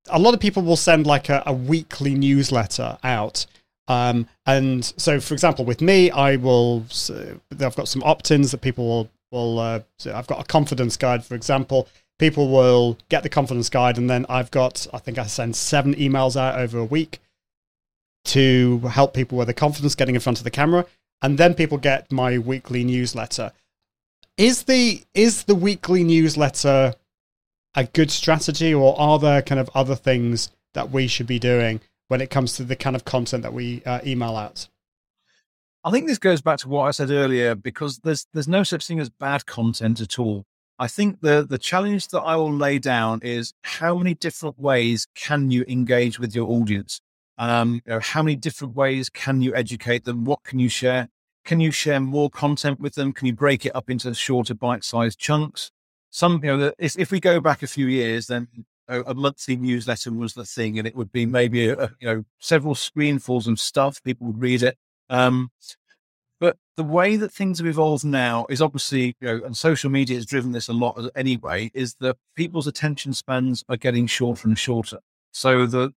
a 0.10 0.20
lot 0.20 0.36
of 0.36 0.40
people 0.40 0.62
will 0.62 0.78
send 0.78 1.08
like 1.08 1.30
a, 1.30 1.42
a 1.48 1.54
weekly 1.54 2.14
newsletter 2.14 2.98
out. 3.04 3.48
Um, 3.88 4.28
and 4.46 4.86
so, 4.98 5.20
for 5.20 5.34
example, 5.34 5.66
with 5.66 5.82
me, 5.82 6.12
I 6.12 6.36
will, 6.36 6.86
I've 7.60 7.76
got 7.76 7.88
some 7.88 8.04
opt 8.04 8.32
ins 8.32 8.52
that 8.52 8.62
people 8.62 8.86
will, 8.88 9.10
will 9.32 9.60
uh, 9.60 9.80
I've 10.14 10.28
got 10.28 10.42
a 10.42 10.46
confidence 10.46 10.96
guide, 10.96 11.26
for 11.26 11.36
example. 11.36 11.88
People 12.24 12.48
will 12.48 12.98
get 13.10 13.22
the 13.22 13.28
confidence 13.28 13.68
guide, 13.68 13.98
and 13.98 14.10
then 14.10 14.26
I've 14.30 14.50
got, 14.50 14.88
I 14.94 15.00
think 15.00 15.18
I 15.18 15.26
send 15.26 15.58
seven 15.58 15.94
emails 15.96 16.38
out 16.38 16.58
over 16.58 16.80
a 16.80 16.86
week 16.86 17.20
to 18.24 18.80
help 18.80 19.14
people 19.14 19.38
with 19.38 19.48
the 19.48 19.54
confidence 19.54 19.94
getting 19.94 20.16
in 20.16 20.22
front 20.22 20.38
of 20.38 20.46
the 20.46 20.50
camera. 20.50 20.86
And 21.22 21.38
then 21.38 21.54
people 21.54 21.78
get 21.78 22.10
my 22.14 22.38
weekly 22.38 22.86
newsletter. 22.86 23.52
Is 24.38 24.64
the 24.64 25.04
is 25.14 25.44
the 25.44 25.54
weekly 25.54 26.02
newsletter 26.02 26.94
a 27.76 27.84
good 27.84 28.10
strategy, 28.10 28.74
or 28.74 28.98
are 28.98 29.20
there 29.20 29.42
kind 29.42 29.60
of 29.60 29.70
other 29.76 29.96
things 29.96 30.50
that 30.76 30.92
we 30.92 31.08
should 31.08 31.28
be 31.28 31.40
doing 31.40 31.82
when 32.08 32.22
it 32.22 32.30
comes 32.30 32.56
to 32.56 32.64
the 32.64 32.78
kind 32.78 32.96
of 32.96 33.04
content 33.04 33.44
that 33.44 33.54
we 33.54 33.84
uh, 33.86 34.00
email 34.06 34.38
out? 34.38 34.70
I 35.84 35.92
think 35.92 36.08
this 36.08 36.20
goes 36.20 36.42
back 36.42 36.60
to 36.60 36.70
what 36.70 36.86
I 36.86 36.92
said 36.92 37.10
earlier 37.10 37.54
because 37.54 38.00
there's 38.00 38.28
there's 38.32 38.48
no 38.48 38.64
such 38.64 38.88
thing 38.88 39.02
as 39.02 39.10
bad 39.10 39.46
content 39.46 40.00
at 40.00 40.18
all. 40.18 40.46
I 40.80 40.88
think 40.88 41.22
the 41.22 41.46
the 41.48 41.58
challenge 41.58 42.08
that 42.10 42.22
I 42.22 42.36
will 42.36 42.54
lay 42.54 42.80
down 42.80 43.20
is 43.22 43.54
how 43.62 43.98
many 43.98 44.16
different 44.16 44.60
ways 44.60 45.08
can 45.16 45.52
you 45.52 45.64
engage 45.68 46.20
with 46.20 46.36
your 46.36 46.50
audience? 46.50 47.00
Um, 47.38 47.82
you 47.86 47.94
know, 47.94 48.00
how 48.00 48.24
many 48.24 48.36
different 48.36 48.76
ways 48.76 49.10
can 49.10 49.42
you 49.42 49.56
educate 49.56 50.06
them? 50.06 50.26
What 50.26 50.44
can 50.44 50.60
you 50.60 50.70
share? 50.70 51.10
Can 51.46 51.60
you 51.60 51.72
share 51.72 52.00
more 52.00 52.30
content 52.30 52.80
with 52.80 52.96
them? 52.96 53.12
Can 53.12 53.28
you 53.28 53.34
break 53.34 53.66
it 53.66 53.76
up 53.76 53.90
into 53.90 54.14
shorter 54.14 54.54
bite-sized 54.54 55.20
chunks? 55.20 55.72
some, 56.14 56.40
you 56.44 56.56
know, 56.56 56.72
if, 56.78 56.98
if 56.98 57.12
we 57.12 57.20
go 57.20 57.42
back 57.42 57.64
a 57.64 57.68
few 57.68 57.88
years, 57.88 58.28
then 58.28 58.48
a, 58.88 59.02
a, 59.02 59.14
monthly 59.16 59.56
newsletter 59.56 60.12
was 60.12 60.36
the 60.36 60.46
thing, 60.46 60.78
and 60.78 60.88
it 60.88 60.96
would 60.96 61.12
be 61.12 61.26
maybe 61.26 61.70
a, 61.70 61.92
you 62.00 62.08
know 62.08 62.24
several 62.40 62.76
screenfuls 62.76 63.48
of 63.48 63.60
stuff. 63.60 64.02
People 64.04 64.28
would 64.28 64.40
read 64.40 64.62
it. 64.62 64.78
Um, 65.10 65.50
but 66.44 66.58
the 66.76 66.84
way 66.84 67.16
that 67.16 67.32
things 67.32 67.60
have 67.60 67.68
evolved 67.68 68.04
now 68.04 68.46
is 68.50 68.62
obviously, 68.62 69.16
you 69.22 69.28
know, 69.30 69.46
and 69.46 69.56
social 69.56 69.90
media 69.90 70.18
has 70.18 70.26
driven 70.26 70.52
this 70.52 70.68
a 70.68 70.74
lot 70.74 71.00
anyway, 71.16 71.72
is 71.74 71.96
that 72.02 72.18
people's 72.36 72.68
attention 72.68 73.14
spans 73.14 73.64
are 73.70 73.78
getting 73.78 74.08
shorter 74.08 74.50
and 74.50 74.60
shorter. 74.60 75.00
So 75.32 75.66
the 75.66 75.94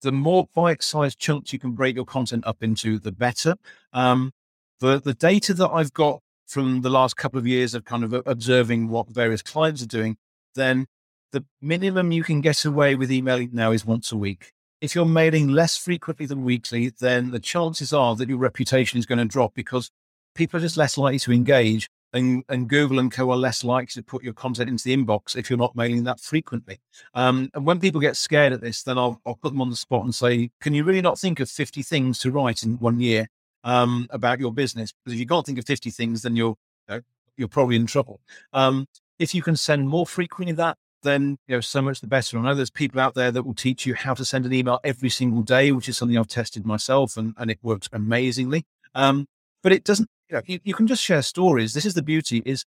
the 0.00 0.10
more 0.10 0.48
bite-sized 0.54 1.18
chunks 1.18 1.52
you 1.52 1.58
can 1.58 1.72
break 1.72 1.96
your 1.96 2.06
content 2.06 2.46
up 2.46 2.62
into, 2.62 2.98
the 2.98 3.12
better. 3.12 3.56
Um, 3.92 4.32
the 4.78 5.02
the 5.02 5.12
data 5.12 5.52
that 5.52 5.68
I've 5.68 5.92
got 5.92 6.22
from 6.46 6.80
the 6.80 6.88
last 6.88 7.18
couple 7.18 7.38
of 7.38 7.46
years 7.46 7.74
of 7.74 7.84
kind 7.84 8.02
of 8.02 8.14
observing 8.24 8.88
what 8.88 9.10
various 9.10 9.42
clients 9.42 9.82
are 9.82 9.86
doing, 9.98 10.16
then 10.54 10.86
the 11.32 11.44
minimum 11.60 12.10
you 12.10 12.22
can 12.22 12.40
get 12.40 12.64
away 12.64 12.94
with 12.94 13.12
emailing 13.12 13.50
now 13.52 13.70
is 13.70 13.84
once 13.84 14.12
a 14.12 14.16
week. 14.16 14.54
If 14.80 14.94
you're 14.94 15.04
mailing 15.04 15.48
less 15.48 15.76
frequently 15.76 16.26
than 16.26 16.44
weekly, 16.44 16.90
then 17.00 17.30
the 17.30 17.40
chances 17.40 17.92
are 17.92 18.16
that 18.16 18.28
your 18.28 18.38
reputation 18.38 18.98
is 18.98 19.06
going 19.06 19.18
to 19.18 19.24
drop 19.26 19.54
because 19.54 19.90
people 20.34 20.58
are 20.58 20.62
just 20.62 20.76
less 20.76 20.96
likely 20.96 21.18
to 21.20 21.32
engage. 21.32 21.88
and, 22.12 22.42
and 22.48 22.68
Google 22.68 22.98
and 22.98 23.12
co 23.12 23.30
are 23.30 23.36
less 23.36 23.62
likely 23.62 24.00
to 24.00 24.02
put 24.02 24.22
your 24.22 24.32
content 24.32 24.68
into 24.68 24.84
the 24.84 24.96
inbox 24.96 25.36
if 25.36 25.48
you're 25.48 25.58
not 25.58 25.76
mailing 25.76 26.04
that 26.04 26.20
frequently. 26.20 26.80
Um, 27.14 27.50
and 27.54 27.64
when 27.64 27.78
people 27.78 28.00
get 28.00 28.16
scared 28.16 28.52
at 28.52 28.60
this, 28.60 28.82
then 28.82 28.98
I'll, 28.98 29.20
I'll 29.24 29.36
put 29.36 29.52
them 29.52 29.60
on 29.60 29.70
the 29.70 29.76
spot 29.76 30.04
and 30.04 30.14
say, 30.14 30.50
can 30.60 30.74
you 30.74 30.84
really 30.84 31.02
not 31.02 31.18
think 31.18 31.40
of 31.40 31.48
50 31.48 31.82
things 31.82 32.18
to 32.20 32.30
write 32.30 32.62
in 32.62 32.78
one 32.78 33.00
year 33.00 33.28
um, 33.64 34.06
about 34.10 34.40
your 34.40 34.52
business? 34.52 34.92
Because 34.92 35.14
if 35.14 35.20
you 35.20 35.26
can't 35.26 35.46
think 35.46 35.58
of 35.58 35.66
50 35.66 35.90
things, 35.90 36.22
then 36.22 36.36
you're, 36.36 36.56
you 36.88 36.96
know, 36.96 37.00
you're 37.36 37.48
probably 37.48 37.76
in 37.76 37.86
trouble. 37.86 38.20
Um, 38.52 38.86
if 39.18 39.34
you 39.34 39.42
can 39.42 39.56
send 39.56 39.88
more 39.88 40.06
frequently 40.06 40.54
that, 40.54 40.78
then 41.02 41.38
you 41.46 41.56
know 41.56 41.60
so 41.60 41.82
much 41.82 42.00
the 42.00 42.06
better. 42.06 42.38
I 42.38 42.42
know 42.42 42.54
there's 42.54 42.70
people 42.70 43.00
out 43.00 43.14
there 43.14 43.30
that 43.30 43.44
will 43.44 43.54
teach 43.54 43.86
you 43.86 43.94
how 43.94 44.14
to 44.14 44.24
send 44.24 44.46
an 44.46 44.52
email 44.52 44.80
every 44.84 45.08
single 45.08 45.42
day, 45.42 45.72
which 45.72 45.88
is 45.88 45.96
something 45.96 46.16
I've 46.16 46.28
tested 46.28 46.66
myself, 46.66 47.16
and, 47.16 47.34
and 47.36 47.50
it 47.50 47.58
works 47.62 47.88
amazingly. 47.92 48.66
Um, 48.94 49.26
but 49.62 49.72
it 49.72 49.84
doesn't. 49.84 50.08
You 50.28 50.36
know, 50.36 50.42
you, 50.46 50.60
you 50.62 50.74
can 50.74 50.86
just 50.86 51.02
share 51.02 51.22
stories. 51.22 51.74
This 51.74 51.86
is 51.86 51.94
the 51.94 52.02
beauty: 52.02 52.42
is 52.44 52.64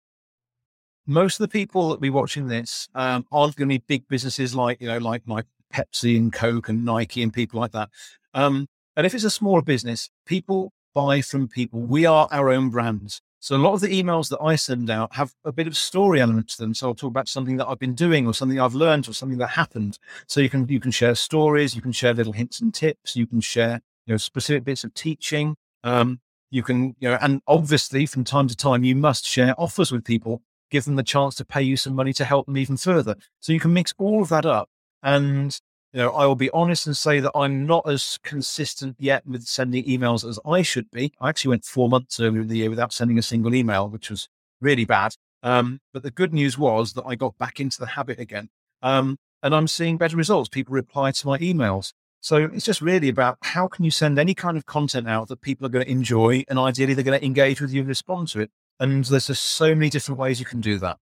most 1.06 1.40
of 1.40 1.44
the 1.44 1.52
people 1.52 1.90
that 1.90 2.02
be 2.02 2.10
watching 2.10 2.48
this 2.48 2.88
um, 2.96 3.26
aren't 3.32 3.56
going 3.56 3.70
to 3.70 3.76
be 3.76 3.84
big 3.88 4.08
businesses 4.08 4.56
like 4.56 4.82
you 4.82 4.88
know, 4.88 4.98
like 4.98 5.28
my 5.28 5.44
Pepsi 5.74 6.16
and 6.18 6.32
Coke 6.32 6.70
and 6.70 6.86
Nike 6.86 7.24
and 7.24 7.34
people 7.34 7.60
like 7.60 7.72
that. 7.72 7.90
Um, 8.34 8.68
and 8.96 9.06
if 9.06 9.14
it's 9.14 9.24
a 9.24 9.30
smaller 9.30 9.62
business, 9.62 10.10
people 10.26 10.72
buy 10.94 11.22
from 11.22 11.48
people. 11.48 11.82
We 11.82 12.06
are 12.06 12.28
our 12.32 12.52
own 12.52 12.70
brands. 12.70 13.22
So 13.44 13.58
a 13.58 13.58
lot 13.58 13.74
of 13.74 13.82
the 13.82 13.90
emails 13.90 14.30
that 14.30 14.40
I 14.40 14.56
send 14.56 14.90
out 14.90 15.14
have 15.16 15.34
a 15.44 15.52
bit 15.52 15.68
of 15.68 15.76
story 15.76 16.22
element 16.22 16.48
to 16.52 16.58
them. 16.60 16.74
So 16.74 16.88
I'll 16.88 16.96
talk 16.96 17.10
about 17.10 17.28
something 17.28 17.58
that 17.58 17.68
I've 17.68 17.78
been 17.78 17.94
doing 17.94 18.26
or 18.26 18.34
something 18.34 18.58
I've 18.58 18.74
learned 18.74 19.10
or 19.10 19.14
something 19.14 19.38
that 19.40 19.48
happened. 19.48 20.00
So 20.28 20.40
you 20.40 20.50
can 20.50 20.66
you 20.70 20.80
can 20.80 20.92
share 20.92 21.14
stories, 21.14 21.76
you 21.76 21.82
can 21.82 21.92
share 21.92 22.14
little 22.14 22.32
hints 22.32 22.62
and 22.62 22.74
tips, 22.74 23.18
you 23.18 23.28
can 23.28 23.42
share 23.42 23.82
you 24.06 24.14
know 24.14 24.18
specific 24.18 24.64
bits 24.64 24.86
of 24.86 24.94
teaching. 24.94 25.58
Um, 25.84 26.22
you 26.52 26.64
can 26.64 26.96
you 27.02 27.10
know, 27.10 27.18
and 27.20 27.42
obviously 27.46 28.06
from 28.06 28.24
time 28.24 28.48
to 28.48 28.56
time 28.56 28.86
you 28.86 28.96
must 28.96 29.26
share 29.26 29.54
offers 29.60 29.92
with 29.92 30.06
people, 30.06 30.42
give 30.72 30.86
them 30.86 30.96
the 30.96 31.04
chance 31.04 31.36
to 31.36 31.44
pay 31.44 31.64
you 31.64 31.76
some 31.76 31.96
money 31.96 32.14
to 32.14 32.24
help 32.24 32.46
them 32.46 32.56
even 32.56 32.78
further. 32.78 33.18
So 33.42 33.52
you 33.52 33.60
can 33.60 33.74
mix 33.74 33.94
all 33.98 34.22
of 34.22 34.30
that 34.30 34.46
up 34.46 34.70
and 35.02 35.60
you 35.94 36.00
know, 36.00 36.10
I 36.12 36.26
will 36.26 36.36
be 36.36 36.50
honest 36.50 36.88
and 36.88 36.98
say 36.98 37.20
that 37.20 37.32
I'm 37.36 37.68
not 37.68 37.88
as 37.88 38.18
consistent 38.24 38.96
yet 38.98 39.28
with 39.28 39.44
sending 39.44 39.86
emails 39.86 40.28
as 40.28 40.40
I 40.44 40.64
should 40.64 40.90
be. 40.90 41.14
I 41.22 41.30
actually 41.30 41.50
went 41.50 41.66
four 41.66 41.88
months 41.88 42.20
earlier 42.20 42.42
in 42.42 42.48
the 42.48 42.58
year 42.58 42.70
without 42.72 42.92
sending 42.92 43.20
a 43.20 43.22
single 43.22 43.54
email, 43.54 43.88
which 43.88 44.10
was 44.10 44.28
really 44.60 44.86
bad. 44.86 45.16
Um, 45.44 45.82
but 45.94 46.02
the 46.02 46.10
good 46.10 46.34
news 46.34 46.58
was 46.58 46.94
that 46.94 47.04
I 47.06 47.14
got 47.14 47.38
back 47.38 47.60
into 47.60 47.80
the 47.80 47.86
habit 47.86 48.20
again. 48.20 48.50
Um, 48.82 49.20
and 49.44 49.54
I'm 49.54 49.68
seeing 49.68 49.98
better 49.98 50.18
results. 50.18 50.50
People 50.50 50.74
reply 50.74 51.12
to 51.12 51.28
my 51.28 51.38
emails. 51.38 51.94
So 52.22 52.38
it's 52.38 52.66
just 52.66 52.82
really 52.82 53.10
about 53.10 53.38
how 53.42 53.68
can 53.68 53.86
you 53.86 53.92
send 53.92 54.18
any 54.18 54.34
kind 54.34 54.58
of 54.58 54.66
content 54.66 55.08
out 55.08 55.28
that 55.28 55.42
people 55.42 55.68
are 55.68 55.70
going 55.70 55.86
to 55.86 55.92
enjoy 55.92 56.44
and 56.48 56.58
ideally 56.58 56.96
they're 56.96 57.04
going 57.04 57.20
to 57.20 57.26
engage 57.26 57.62
with 57.62 57.72
you 57.72 57.82
and 57.82 57.88
respond 57.88 58.30
to 58.30 58.40
it. 58.40 58.50
And 58.80 59.06
there's 59.06 59.28
just 59.28 59.44
so 59.44 59.76
many 59.76 59.90
different 59.90 60.20
ways 60.20 60.40
you 60.40 60.46
can 60.46 60.62
do 60.62 60.80
that 60.80 60.98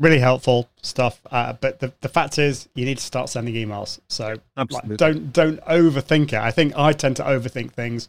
really 0.00 0.18
helpful 0.18 0.68
stuff. 0.82 1.20
Uh, 1.30 1.52
but 1.52 1.78
the, 1.78 1.92
the 2.00 2.08
fact 2.08 2.38
is, 2.38 2.68
you 2.74 2.84
need 2.84 2.98
to 2.98 3.04
start 3.04 3.28
sending 3.28 3.54
emails. 3.54 4.00
So 4.08 4.36
like, 4.56 4.96
don't 4.96 5.32
don't 5.32 5.60
overthink 5.66 6.32
it. 6.32 6.40
I 6.40 6.50
think 6.50 6.76
I 6.76 6.92
tend 6.92 7.16
to 7.18 7.22
overthink 7.22 7.72
things. 7.72 8.08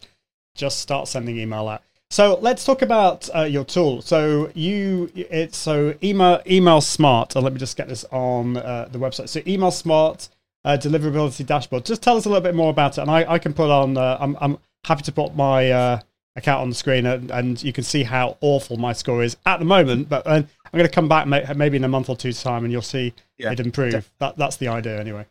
Just 0.56 0.80
start 0.80 1.08
sending 1.08 1.38
email 1.38 1.68
out. 1.68 1.84
So 2.10 2.40
let's 2.42 2.66
talk 2.66 2.82
about 2.82 3.30
uh, 3.36 3.44
your 3.44 3.64
tool. 3.64 4.02
So 4.02 4.52
you 4.56 5.12
it's 5.16 5.58
so 5.58 5.94
email 6.02 6.42
email 6.50 6.82
smart. 6.82 7.36
Uh, 7.36 7.42
let 7.42 7.54
me 7.54 7.60
just 7.60 7.78
get 7.78 7.88
this 7.88 8.06
on 8.12 8.58
uh, 8.58 8.88
the 8.92 8.98
website. 8.98 9.30
So 9.30 9.42
email 9.46 9.72
smart 9.72 10.30
uh, 10.66 10.78
deliverability 10.82 11.46
dashboard. 11.46 11.86
Just 11.86 12.02
tell 12.02 12.18
us 12.18 12.26
a 12.26 12.30
little 12.30 12.42
bit 12.42 12.56
more 12.56 12.70
about 12.70 12.98
it, 12.98 13.02
and 13.02 13.12
I, 13.12 13.34
I 13.34 13.40
can 13.40 13.54
put 13.54 13.70
on. 13.70 13.98
Uh, 13.98 14.18
I'm 14.20 14.38
I'm 14.42 14.58
happy 14.86 15.04
to 15.04 15.12
put 15.12 15.36
my 15.36 16.02
account 16.36 16.62
on 16.62 16.70
the 16.70 16.76
screen, 16.76 17.06
and, 17.06 17.30
and, 17.32 17.62
you 17.62 17.74
can 17.74 17.84
see 17.84 18.04
how 18.04 18.38
awful 18.42 18.78
my 18.78 18.94
score 18.94 19.22
is 19.24 19.36
at 19.46 19.60
the 19.60 19.66
moment. 19.66 20.08
But 20.08 20.26
uh, 20.26 20.44
I'm 20.74 20.78
going 20.78 20.90
to 20.90 20.94
come 20.94 21.10
back 21.10 21.28
maybe 21.56 21.78
in 21.78 21.84
a 21.84 21.90
month 21.90 22.10
or 22.10 22.16
two's 22.16 22.42
time, 22.42 22.64
and 22.64 22.72
you'll 22.72 22.82
see 22.82 23.14
yeah, 23.38 23.52
it 23.52 23.60
improve. 23.60 24.10
That, 24.20 24.38
that's 24.38 24.56
the 24.56 24.70
idea, 24.70 25.00
anyway. 25.00 25.26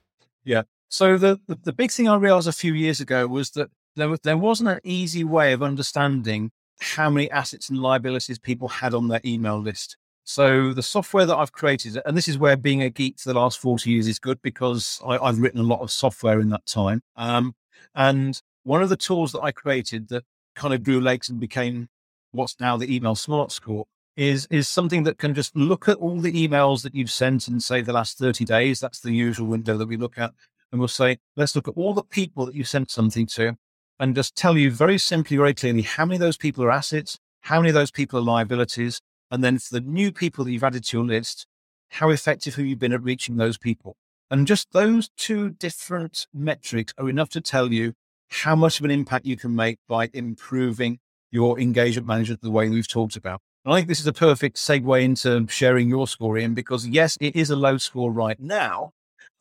Yeah. 0.44 0.62
So 0.88 1.16
the, 1.16 1.40
the, 1.46 1.58
the 1.62 1.72
big 1.72 1.90
thing 1.90 2.08
I 2.08 2.16
realized 2.16 2.48
a 2.48 2.52
few 2.52 2.74
years 2.74 3.00
ago 3.00 3.26
was 3.26 3.50
that 3.52 3.70
there 3.96 4.08
was, 4.08 4.20
there 4.20 4.36
wasn't 4.36 4.68
an 4.68 4.80
easy 4.84 5.24
way 5.24 5.52
of 5.52 5.62
understanding 5.62 6.50
how 6.80 7.08
many 7.08 7.30
assets 7.30 7.70
and 7.70 7.78
liabilities 7.78 8.38
people 8.38 8.68
had 8.68 8.92
on 8.92 9.08
their 9.08 9.20
email 9.24 9.58
list. 9.58 9.96
So 10.24 10.72
the 10.72 10.82
software 10.82 11.26
that 11.26 11.36
I've 11.36 11.52
created, 11.52 12.00
and 12.04 12.16
this 12.16 12.28
is 12.28 12.38
where 12.38 12.56
being 12.56 12.82
a 12.82 12.90
geek 12.90 13.18
for 13.18 13.32
the 13.32 13.38
last 13.38 13.58
40 13.58 13.90
years 13.90 14.06
is 14.06 14.18
good 14.18 14.40
because 14.42 15.00
I, 15.06 15.26
have 15.26 15.38
written 15.38 15.60
a 15.60 15.64
lot 15.64 15.80
of 15.80 15.90
software 15.90 16.38
in 16.40 16.50
that 16.50 16.66
time. 16.66 17.02
Um, 17.16 17.54
and 17.94 18.40
one 18.64 18.82
of 18.82 18.90
the 18.90 18.96
tools 18.96 19.32
that 19.32 19.40
I 19.40 19.52
created 19.52 20.08
that 20.08 20.24
kind 20.54 20.74
of 20.74 20.84
grew 20.84 21.00
legs 21.00 21.28
and 21.28 21.40
became 21.40 21.88
what's 22.32 22.60
now 22.60 22.76
the 22.76 22.94
email 22.94 23.14
smart 23.14 23.50
score 23.52 23.86
is 24.20 24.46
is 24.50 24.68
something 24.68 25.04
that 25.04 25.18
can 25.18 25.34
just 25.34 25.56
look 25.56 25.88
at 25.88 25.96
all 25.96 26.20
the 26.20 26.46
emails 26.46 26.82
that 26.82 26.94
you've 26.94 27.10
sent 27.10 27.48
in 27.48 27.58
say 27.60 27.80
the 27.80 27.92
last 27.92 28.18
30 28.18 28.44
days. 28.44 28.80
That's 28.80 29.00
the 29.00 29.12
usual 29.12 29.46
window 29.46 29.76
that 29.78 29.88
we 29.88 29.96
look 29.96 30.18
at. 30.18 30.32
And 30.70 30.78
we'll 30.78 30.88
say 30.88 31.18
let's 31.36 31.56
look 31.56 31.68
at 31.68 31.76
all 31.76 31.94
the 31.94 32.04
people 32.04 32.46
that 32.46 32.54
you 32.54 32.64
sent 32.64 32.90
something 32.90 33.26
to 33.26 33.56
and 33.98 34.14
just 34.14 34.36
tell 34.36 34.56
you 34.56 34.70
very 34.70 34.98
simply 34.98 35.36
very 35.36 35.54
clearly 35.54 35.82
how 35.82 36.04
many 36.04 36.16
of 36.16 36.20
those 36.20 36.36
people 36.36 36.62
are 36.64 36.70
assets 36.70 37.18
how 37.40 37.58
many 37.58 37.70
of 37.70 37.74
those 37.74 37.90
people 37.90 38.18
are 38.18 38.22
liabilities 38.22 39.00
and 39.30 39.42
then 39.42 39.58
for 39.58 39.74
the 39.74 39.80
new 39.80 40.12
people 40.12 40.44
that 40.44 40.52
you've 40.52 40.62
added 40.62 40.84
to 40.84 40.98
your 40.98 41.06
list 41.06 41.46
how 41.90 42.10
effective 42.10 42.54
have 42.54 42.66
you 42.66 42.76
been 42.76 42.92
at 42.92 43.02
reaching 43.02 43.36
those 43.36 43.58
people? 43.58 43.96
And 44.30 44.46
just 44.46 44.72
those 44.72 45.10
two 45.16 45.50
different 45.50 46.26
metrics 46.32 46.94
are 46.98 47.08
enough 47.08 47.30
to 47.30 47.40
tell 47.40 47.72
you 47.72 47.94
how 48.28 48.54
much 48.54 48.78
of 48.78 48.84
an 48.84 48.92
impact 48.92 49.26
you 49.26 49.36
can 49.36 49.56
make 49.56 49.78
by 49.88 50.08
improving 50.12 51.00
your 51.32 51.58
engagement 51.58 52.06
management 52.06 52.42
the 52.42 52.50
way 52.50 52.68
we've 52.68 52.86
talked 52.86 53.16
about. 53.16 53.40
I 53.66 53.76
think 53.76 53.88
this 53.88 54.00
is 54.00 54.06
a 54.06 54.12
perfect 54.12 54.56
segue 54.56 55.02
into 55.02 55.46
sharing 55.48 55.90
your 55.90 56.06
score 56.06 56.38
in 56.38 56.54
because 56.54 56.86
yes, 56.86 57.18
it 57.20 57.36
is 57.36 57.50
a 57.50 57.56
low 57.56 57.76
score 57.76 58.10
right 58.10 58.40
now, 58.40 58.92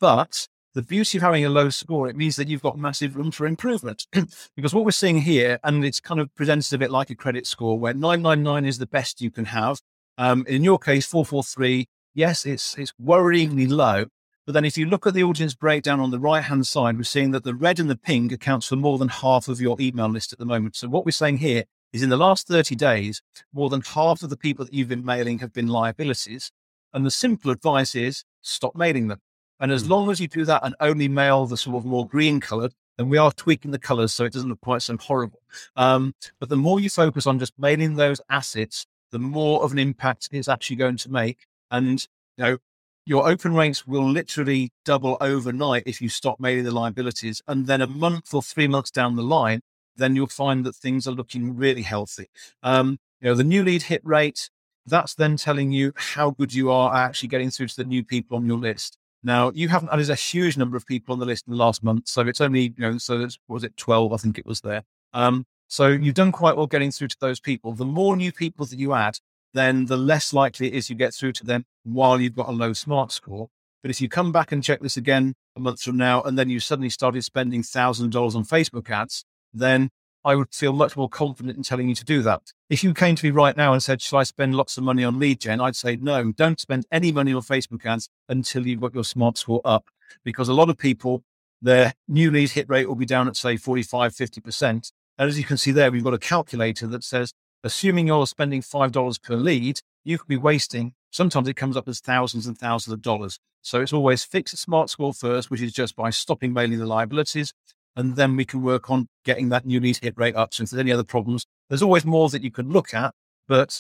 but 0.02 0.50
the 0.74 0.82
beauty 0.82 1.18
of 1.18 1.22
having 1.22 1.46
a 1.46 1.50
low 1.50 1.70
score, 1.70 2.10
it 2.10 2.18
means 2.18 2.36
that 2.36 2.50
you've 2.50 2.62
got 2.62 2.78
massive 2.78 3.16
room 3.16 3.32
for 3.32 3.48
improvement. 3.48 4.08
because 4.56 4.74
what 4.74 4.84
we're 4.84 4.92
seeing 4.92 5.22
here, 5.22 5.58
and 5.64 5.86
it's 5.86 6.02
kind 6.02 6.20
of 6.20 6.36
presented 6.36 6.74
a 6.74 6.78
bit 6.78 6.92
like 6.92 7.10
a 7.10 7.16
credit 7.16 7.48
score 7.48 7.80
where 7.80 7.94
999 7.94 8.66
is 8.66 8.78
the 8.78 8.86
best 8.86 9.22
you 9.22 9.32
can 9.32 9.46
have. 9.46 9.80
Um, 10.18 10.46
in 10.50 10.66
your 10.66 10.80
case, 10.80 11.06
443, 11.06 11.88
yes, 12.14 12.46
it's, 12.46 12.78
it's 12.78 12.94
worryingly 13.02 13.70
low, 13.70 14.08
but 14.46 14.52
then 14.52 14.66
if 14.66 14.78
you 14.78 14.86
look 14.86 15.08
at 15.08 15.14
the 15.14 15.24
audience 15.24 15.56
breakdown 15.56 16.02
on 16.02 16.12
the 16.12 16.20
right 16.20 16.44
hand 16.44 16.68
side, 16.68 16.98
we're 16.98 17.04
seeing 17.04 17.32
that 17.32 17.46
the 17.46 17.56
red 17.56 17.80
and 17.80 17.90
the 17.90 17.96
pink 17.96 18.34
accounts 18.34 18.68
for 18.68 18.76
more 18.76 18.98
than 18.98 19.08
half 19.08 19.48
of 19.48 19.62
your 19.62 19.78
email 19.80 20.10
list 20.10 20.34
at 20.34 20.40
the 20.40 20.46
moment. 20.46 20.76
So 20.76 20.90
what 20.90 21.06
we're 21.06 21.12
saying 21.12 21.38
here 21.38 21.64
is 21.94 22.04
in 22.04 22.10
the 22.10 22.18
last 22.18 22.48
30 22.48 22.76
days, 22.76 23.22
more 23.54 23.70
than 23.70 23.82
half 23.82 24.22
of 24.24 24.30
the 24.30 24.38
people 24.38 24.66
that 24.66 24.74
you've 24.74 24.90
been 24.90 25.06
mailing 25.06 25.40
have 25.40 25.54
been 25.54 25.68
liabilities. 25.68 26.52
And 26.94 27.06
the 27.06 27.12
simple 27.12 27.52
advice 27.52 27.96
is 27.96 28.24
stop 28.42 28.76
mailing 28.76 29.08
them. 29.08 29.22
And 29.60 29.72
as 29.72 29.84
hmm. 29.84 29.92
long 29.92 30.12
as 30.12 30.20
you 30.20 30.28
do 30.28 30.46
that 30.46 30.64
and 30.64 30.76
only 30.80 31.08
mail 31.08 31.46
the 31.46 31.58
sort 31.58 31.78
of 31.78 31.86
more 31.86 32.08
green 32.08 32.40
colored, 32.40 32.74
then 32.98 33.10
we 33.10 33.18
are 33.18 33.32
tweaking 33.32 33.72
the 33.72 33.80
colors 33.80 34.14
so 34.14 34.26
it 34.26 34.34
doesn't 34.34 34.50
look 34.50 34.62
quite 34.62 34.82
so 34.82 34.98
horrible. 34.98 35.40
Um, 35.76 36.14
but 36.40 36.50
the 36.50 36.58
more 36.58 36.80
you 36.80 36.90
focus 36.90 37.26
on 37.26 37.40
just 37.40 37.54
mailing 37.58 37.96
those 37.96 38.20
assets, 38.30 38.86
the 39.12 39.20
more 39.20 39.64
of 39.64 39.72
an 39.72 39.80
impact 39.80 40.30
it's 40.32 40.50
actually 40.50 40.76
going 40.76 40.98
to 40.98 41.10
make. 41.10 41.46
And 41.72 42.06
you 42.38 42.44
know, 42.44 42.58
your 43.06 43.28
open 43.28 43.54
rates 43.56 43.88
will 43.88 44.08
literally 44.08 44.72
double 44.86 45.18
overnight 45.22 45.84
if 45.86 46.02
you 46.02 46.10
stop 46.10 46.40
mailing 46.40 46.66
the 46.66 46.72
liabilities. 46.72 47.42
And 47.48 47.68
then 47.68 47.82
a 47.82 47.88
month 47.88 48.34
or 48.34 48.42
three 48.42 48.68
months 48.68 48.92
down 48.92 49.16
the 49.16 49.24
line, 49.24 49.62
then 50.00 50.16
you'll 50.16 50.28
find 50.28 50.66
that 50.66 50.76
things 50.76 51.08
are 51.08 51.12
looking 51.12 51.56
really 51.56 51.84
healthy. 51.84 52.28
Um, 52.64 52.98
you 53.22 53.30
know, 53.30 53.36
the 53.36 53.44
new 53.44 53.64
lead 53.64 53.84
hit 53.84 54.02
rate, 54.04 54.50
that's 54.86 55.14
then 55.14 55.38
telling 55.38 55.72
you 55.72 55.94
how 55.96 56.32
good 56.32 56.54
you 56.54 56.72
are 56.72 56.96
actually 56.96 57.30
getting 57.30 57.52
through 57.52 57.68
to 57.68 57.76
the 57.76 57.84
new 57.84 58.04
people 58.04 58.38
on 58.38 58.48
your 58.48 58.58
list. 58.58 58.98
Now, 59.22 59.52
you 59.54 59.68
haven't 59.68 59.90
added 59.92 60.10
a 60.10 60.16
huge 60.16 60.58
number 60.58 60.78
of 60.78 60.86
people 60.86 61.14
on 61.14 61.20
the 61.20 61.26
list 61.26 61.46
in 61.48 61.52
the 61.52 61.60
last 61.60 61.84
month. 61.84 62.08
So 62.08 62.22
it's 62.22 62.42
only, 62.42 62.74
you 62.78 62.92
know, 62.92 62.98
so 62.98 63.22
it's, 63.22 63.38
was 63.48 63.64
it 63.64 63.76
12? 63.78 64.14
I 64.14 64.18
think 64.18 64.38
it 64.38 64.46
was 64.46 64.62
there. 64.62 64.84
Um, 65.14 65.46
so 65.68 65.88
you've 65.88 66.16
done 66.16 66.32
quite 66.32 66.56
well 66.56 66.68
getting 66.68 66.92
through 66.92 67.10
to 67.10 67.18
those 67.20 67.40
people. 67.40 67.74
The 67.74 67.86
more 67.86 68.16
new 68.16 68.32
people 68.32 68.66
that 68.66 68.80
you 68.80 68.94
add, 68.94 69.18
then 69.54 69.86
the 69.86 69.98
less 69.98 70.34
likely 70.34 70.68
it 70.68 70.74
is 70.74 70.90
you 70.90 70.96
get 70.96 71.14
through 71.14 71.34
to 71.34 71.46
them 71.46 71.66
while 71.84 72.20
you've 72.22 72.36
got 72.36 72.50
a 72.50 72.52
low 72.52 72.74
smart 72.74 73.12
score. 73.12 73.50
But 73.82 73.92
if 73.92 74.02
you 74.02 74.10
come 74.10 74.32
back 74.32 74.52
and 74.52 74.64
check 74.64 74.82
this 74.82 74.98
again 74.98 75.36
a 75.56 75.60
month 75.60 75.82
from 75.82 75.98
now, 75.98 76.22
and 76.22 76.38
then 76.38 76.50
you 76.50 76.60
suddenly 76.60 76.90
started 76.90 77.24
spending 77.24 77.62
$1,000 77.62 78.36
on 78.36 78.44
Facebook 78.44 78.90
ads, 78.90 79.26
then 79.54 79.90
I 80.24 80.36
would 80.36 80.54
feel 80.54 80.74
much 80.74 80.98
more 80.98 81.10
confident 81.10 81.56
in 81.56 81.64
telling 81.64 81.90
you 81.90 81.96
to 81.96 82.04
do 82.04 82.22
that. 82.24 82.54
If 82.70 82.84
you 82.84 82.94
came 82.94 83.16
to 83.16 83.26
me 83.26 83.32
right 83.32 83.56
now 83.56 83.74
and 83.74 83.82
said, 83.82 84.02
Should 84.02 84.18
I 84.18 84.24
spend 84.24 84.56
lots 84.56 84.78
of 84.78 84.84
money 84.84 85.04
on 85.04 85.20
lead 85.20 85.40
gen? 85.40 85.62
I'd 85.62 85.76
say, 85.76 85.96
No, 85.96 86.32
don't 86.32 86.60
spend 86.60 86.86
any 86.92 87.12
money 87.12 87.34
on 87.34 87.42
Facebook 87.42 87.86
ads 87.86 88.10
until 88.28 88.68
you've 88.68 88.82
got 88.82 88.94
your 88.94 89.04
smart 89.06 89.38
score 89.38 89.62
up. 89.64 89.86
Because 90.24 90.50
a 90.50 90.54
lot 90.54 90.70
of 90.70 90.78
people, 90.78 91.24
their 91.62 91.94
new 92.08 92.32
lead 92.32 92.52
hit 92.52 92.70
rate 92.70 92.88
will 92.88 92.96
be 92.96 93.06
down 93.06 93.28
at, 93.28 93.38
say, 93.38 93.58
45, 93.58 94.14
50%. 94.14 94.92
And 95.18 95.30
as 95.30 95.38
you 95.38 95.44
can 95.44 95.58
see 95.58 95.72
there, 95.72 95.92
we've 95.92 96.04
got 96.04 96.14
a 96.14 96.20
calculator 96.20 96.88
that 96.88 97.04
says 97.04 97.34
assuming 97.64 98.08
you're 98.08 98.28
spending 98.28 98.62
$5 98.62 99.22
per 99.22 99.36
lead, 99.36 99.80
you 100.04 100.18
could 100.18 100.28
be 100.28 100.38
wasting, 100.38 100.94
sometimes 101.12 101.48
it 101.48 101.56
comes 101.56 101.76
up 101.76 101.88
as 101.88 102.00
thousands 102.00 102.48
and 102.48 102.58
thousands 102.58 102.94
of 102.94 103.02
dollars. 103.02 103.40
So 103.62 103.82
it's 103.82 103.94
always 103.94 104.24
fix 104.24 104.54
a 104.54 104.58
smart 104.58 104.90
score 104.90 105.14
first, 105.14 105.52
which 105.52 105.62
is 105.62 105.74
just 105.74 105.96
by 105.96 106.10
stopping 106.10 106.54
mailing 106.54 106.80
the 106.80 106.86
liabilities. 106.86 107.54
And 108.00 108.16
then 108.16 108.36
we 108.38 108.46
can 108.46 108.62
work 108.62 108.90
on 108.90 109.08
getting 109.26 109.50
that 109.50 109.66
new 109.66 109.80
lead 109.80 109.98
hit 110.02 110.16
rate 110.18 110.36
up. 110.42 110.54
So 110.54 110.64
if 110.64 110.70
there's 110.70 110.80
any 110.80 110.92
other 110.92 111.04
problems, 111.16 111.46
there's 111.68 111.84
always 111.84 112.06
more 112.06 112.30
that 112.30 112.44
you 112.44 112.52
can 112.52 112.70
look 112.70 112.94
at. 112.94 113.14
But 113.48 113.72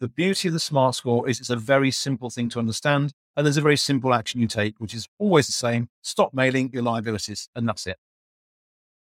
The 0.00 0.08
beauty 0.08 0.48
of 0.48 0.54
the 0.54 0.60
smart 0.60 0.94
score 0.94 1.28
is 1.28 1.40
it's 1.40 1.50
a 1.50 1.56
very 1.56 1.90
simple 1.90 2.30
thing 2.30 2.48
to 2.50 2.58
understand. 2.58 3.12
And 3.36 3.44
there's 3.44 3.56
a 3.56 3.62
very 3.62 3.76
simple 3.76 4.14
action 4.14 4.40
you 4.40 4.46
take, 4.48 4.74
which 4.78 4.94
is 4.94 5.08
always 5.18 5.46
the 5.46 5.52
same. 5.52 5.88
Stop 6.02 6.32
mailing 6.32 6.70
your 6.72 6.82
liabilities. 6.82 7.48
And 7.54 7.68
that's 7.68 7.86
it. 7.86 7.96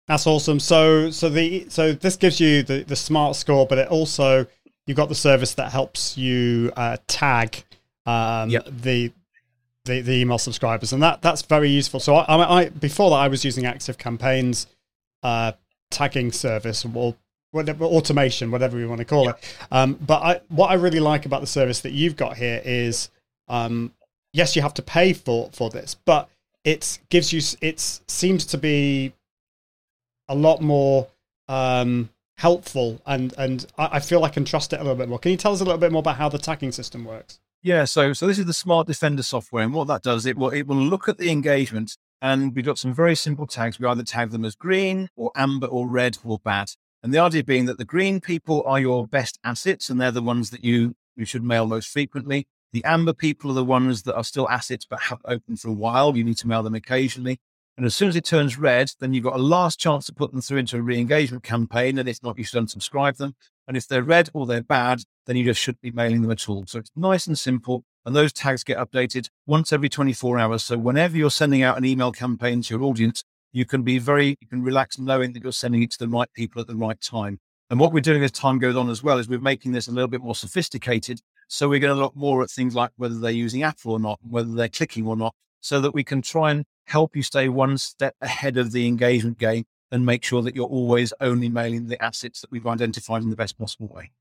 That's 0.07 0.27
awesome. 0.27 0.59
So 0.59 1.09
so 1.11 1.29
the 1.29 1.65
so 1.69 1.91
this 1.93 2.15
gives 2.15 2.39
you 2.39 2.61
the, 2.63 2.83
the 2.83 2.95
smart 2.95 3.35
score, 3.35 3.65
but 3.65 3.77
it 3.77 3.87
also 3.89 4.45
you've 4.85 4.97
got 4.97 5.09
the 5.09 5.15
service 5.15 5.53
that 5.55 5.71
helps 5.71 6.17
you 6.17 6.71
uh, 6.77 6.97
tag 7.07 7.63
um, 8.05 8.49
Yep. 8.51 8.67
the, 8.83 9.11
the 9.85 10.01
the 10.01 10.13
email 10.13 10.37
subscribers, 10.37 10.91
and 10.91 11.01
that 11.01 11.21
that's 11.21 11.41
very 11.43 11.69
useful. 11.69 11.99
So 11.99 12.15
I, 12.15 12.61
I, 12.61 12.69
before 12.69 13.09
that 13.11 13.17
I 13.17 13.27
was 13.27 13.45
using 13.45 13.65
Active 13.65 13.97
Campaigns 13.97 14.67
uh, 15.23 15.53
tagging 15.89 16.31
service 16.31 16.85
or 16.85 17.15
whatever 17.51 17.85
automation, 17.85 18.51
whatever 18.51 18.77
we 18.77 18.85
want 18.85 18.99
to 18.99 19.05
call 19.05 19.29
it. 19.29 19.57
Um, 19.71 19.93
but 19.93 20.21
I, 20.21 20.41
what 20.49 20.69
I 20.69 20.73
really 20.73 20.99
like 20.99 21.25
about 21.25 21.41
the 21.41 21.47
service 21.47 21.81
that 21.81 21.93
you've 21.93 22.17
got 22.17 22.35
here 22.35 22.61
is, 22.65 23.09
um, 23.47 23.93
yes, 24.33 24.55
you 24.55 24.61
have 24.61 24.73
to 24.75 24.81
pay 24.81 25.13
for 25.13 25.49
for 25.53 25.69
this, 25.69 25.95
but 26.05 26.29
it 26.63 26.99
gives 27.09 27.31
you 27.31 27.41
it 27.61 27.79
seems 28.07 28.45
to 28.47 28.57
be 28.57 29.13
a 30.27 30.35
lot 30.35 30.61
more 30.61 31.07
um, 31.47 32.09
helpful, 32.37 33.01
and 33.05 33.33
and 33.37 33.65
I, 33.77 33.89
I 33.93 33.99
feel 33.99 34.23
I 34.23 34.29
can 34.29 34.45
trust 34.45 34.73
it 34.73 34.79
a 34.79 34.83
little 34.83 34.97
bit 34.97 35.07
more. 35.07 35.19
Can 35.19 35.31
you 35.31 35.37
tell 35.37 35.53
us 35.53 35.61
a 35.61 35.63
little 35.63 35.79
bit 35.79 35.91
more 35.91 35.99
about 35.99 36.17
how 36.17 36.29
the 36.29 36.39
tagging 36.39 36.71
system 36.71 37.05
works? 37.05 37.39
Yeah, 37.65 37.85
so 37.85 38.13
so 38.13 38.27
this 38.27 38.37
is 38.37 38.45
the 38.45 38.53
Smart 38.53 38.85
Defender 38.85 39.23
software, 39.23 39.63
and 39.63 39.73
what 39.73 39.87
that 39.87 40.03
does, 40.03 40.27
it 40.27 40.37
will 40.37 40.51
it 40.51 40.67
will 40.67 40.75
look 40.75 41.09
at 41.09 41.17
the 41.17 41.31
engagement, 41.31 41.97
and 42.21 42.55
we've 42.55 42.63
got 42.63 42.77
some 42.77 42.93
very 42.93 43.15
simple 43.15 43.47
tags. 43.47 43.79
We 43.79 43.87
either 43.87 44.03
tag 44.03 44.29
them 44.29 44.45
as 44.45 44.55
green 44.55 45.09
or 45.15 45.31
amber 45.35 45.65
or 45.65 45.87
red 45.87 46.19
or 46.23 46.37
bad, 46.37 46.69
and 47.01 47.11
the 47.11 47.17
idea 47.17 47.43
being 47.43 47.65
that 47.65 47.79
the 47.79 47.83
green 47.83 48.21
people 48.21 48.61
are 48.67 48.79
your 48.79 49.07
best 49.07 49.39
assets, 49.43 49.89
and 49.89 49.99
they're 49.99 50.11
the 50.11 50.21
ones 50.21 50.51
that 50.51 50.63
you 50.63 50.93
you 51.15 51.25
should 51.25 51.43
mail 51.43 51.65
most 51.65 51.89
frequently. 51.89 52.45
The 52.71 52.83
amber 52.85 53.13
people 53.13 53.49
are 53.49 53.55
the 53.55 53.65
ones 53.65 54.03
that 54.03 54.15
are 54.15 54.23
still 54.23 54.47
assets 54.47 54.85
but 54.87 54.99
have 54.99 55.21
open 55.25 55.57
for 55.57 55.69
a 55.69 55.73
while. 55.73 56.15
You 56.15 56.23
need 56.23 56.37
to 56.37 56.47
mail 56.47 56.61
them 56.61 56.75
occasionally. 56.75 57.39
And 57.77 57.85
as 57.87 57.95
soon 57.95 58.09
as 58.09 58.15
it 58.15 58.25
turns 58.25 58.59
red, 58.59 58.91
then 58.99 59.15
you've 59.15 59.23
got 59.23 59.37
a 59.37 59.41
last 59.41 59.79
chance 59.79 60.05
to 60.05 60.13
put 60.13 60.31
them 60.31 60.41
through 60.41 60.59
into 60.59 60.77
a 60.77 60.81
re-engagement 60.83 61.43
campaign. 61.43 61.97
And 61.97 62.07
if 62.07 62.21
not, 62.21 62.37
you 62.37 62.43
should 62.43 62.63
unsubscribe 62.63 63.17
them. 63.17 63.35
And 63.67 63.75
if 63.75 63.87
they're 63.87 64.03
red 64.03 64.29
or 64.33 64.45
they're 64.45 64.63
bad, 64.63 65.03
then 65.25 65.35
you 65.35 65.45
just 65.45 65.59
shouldn't 65.59 65.81
be 65.81 65.91
mailing 65.91 66.21
them 66.21 66.31
at 66.31 66.47
all. 66.47 66.65
So 66.67 66.79
it's 66.79 66.91
nice 66.95 67.27
and 67.27 67.37
simple. 67.37 67.83
And 68.05 68.15
those 68.15 68.31
tags 68.31 68.63
get 68.63 68.77
updated 68.77 69.29
once 69.47 69.73
every 69.73 69.89
24 69.89 70.37
hours. 70.37 70.63
So 70.63 70.77
whenever 70.77 71.17
you're 71.17 71.31
sending 71.31 71.63
out 71.63 71.77
an 71.77 71.85
email 71.85 72.11
campaign 72.11 72.61
to 72.61 72.73
your 72.75 72.83
audience, 72.83 73.23
you 73.51 73.65
can 73.65 73.81
be 73.81 73.97
very, 73.97 74.37
you 74.39 74.47
can 74.47 74.61
relax 74.61 74.99
knowing 74.99 75.33
that 75.33 75.41
you're 75.41 75.51
sending 75.51 75.81
it 75.81 75.91
to 75.91 75.99
the 75.99 76.07
right 76.07 76.31
people 76.33 76.61
at 76.61 76.67
the 76.67 76.75
right 76.75 76.99
time. 77.01 77.39
And 77.69 77.79
what 77.79 77.93
we're 77.93 78.01
doing 78.01 78.23
as 78.23 78.31
time 78.31 78.59
goes 78.59 78.75
on 78.75 78.89
as 78.89 79.01
well 79.01 79.17
is 79.17 79.27
we're 79.27 79.39
making 79.39 79.71
this 79.71 79.87
a 79.87 79.91
little 79.91 80.07
bit 80.07 80.21
more 80.21 80.35
sophisticated. 80.35 81.21
So 81.47 81.67
we're 81.67 81.79
going 81.79 81.95
to 81.95 81.99
look 81.99 82.15
more 82.15 82.43
at 82.43 82.51
things 82.51 82.75
like 82.75 82.91
whether 82.97 83.17
they're 83.17 83.31
using 83.31 83.63
Apple 83.63 83.93
or 83.93 83.99
not, 83.99 84.19
whether 84.21 84.51
they're 84.51 84.69
clicking 84.69 85.07
or 85.07 85.15
not, 85.15 85.33
so 85.61 85.81
that 85.81 85.95
we 85.95 86.03
can 86.03 86.21
try 86.21 86.51
and 86.51 86.65
help 86.85 87.15
you 87.15 87.23
stay 87.23 87.49
one 87.49 87.79
step 87.79 88.15
ahead 88.21 88.57
of 88.57 88.71
the 88.71 88.87
engagement 88.87 89.39
game 89.39 89.65
and 89.91 90.05
make 90.05 90.23
sure 90.23 90.41
that 90.41 90.55
you're 90.55 90.65
always 90.65 91.13
only 91.21 91.49
mailing 91.49 91.87
the 91.87 92.03
assets 92.03 92.41
that 92.41 92.51
we've 92.51 92.67
identified 92.67 93.23
in 93.23 93.29
the 93.29 93.35
best 93.35 93.57
possible 93.57 93.87
way. 93.87 94.11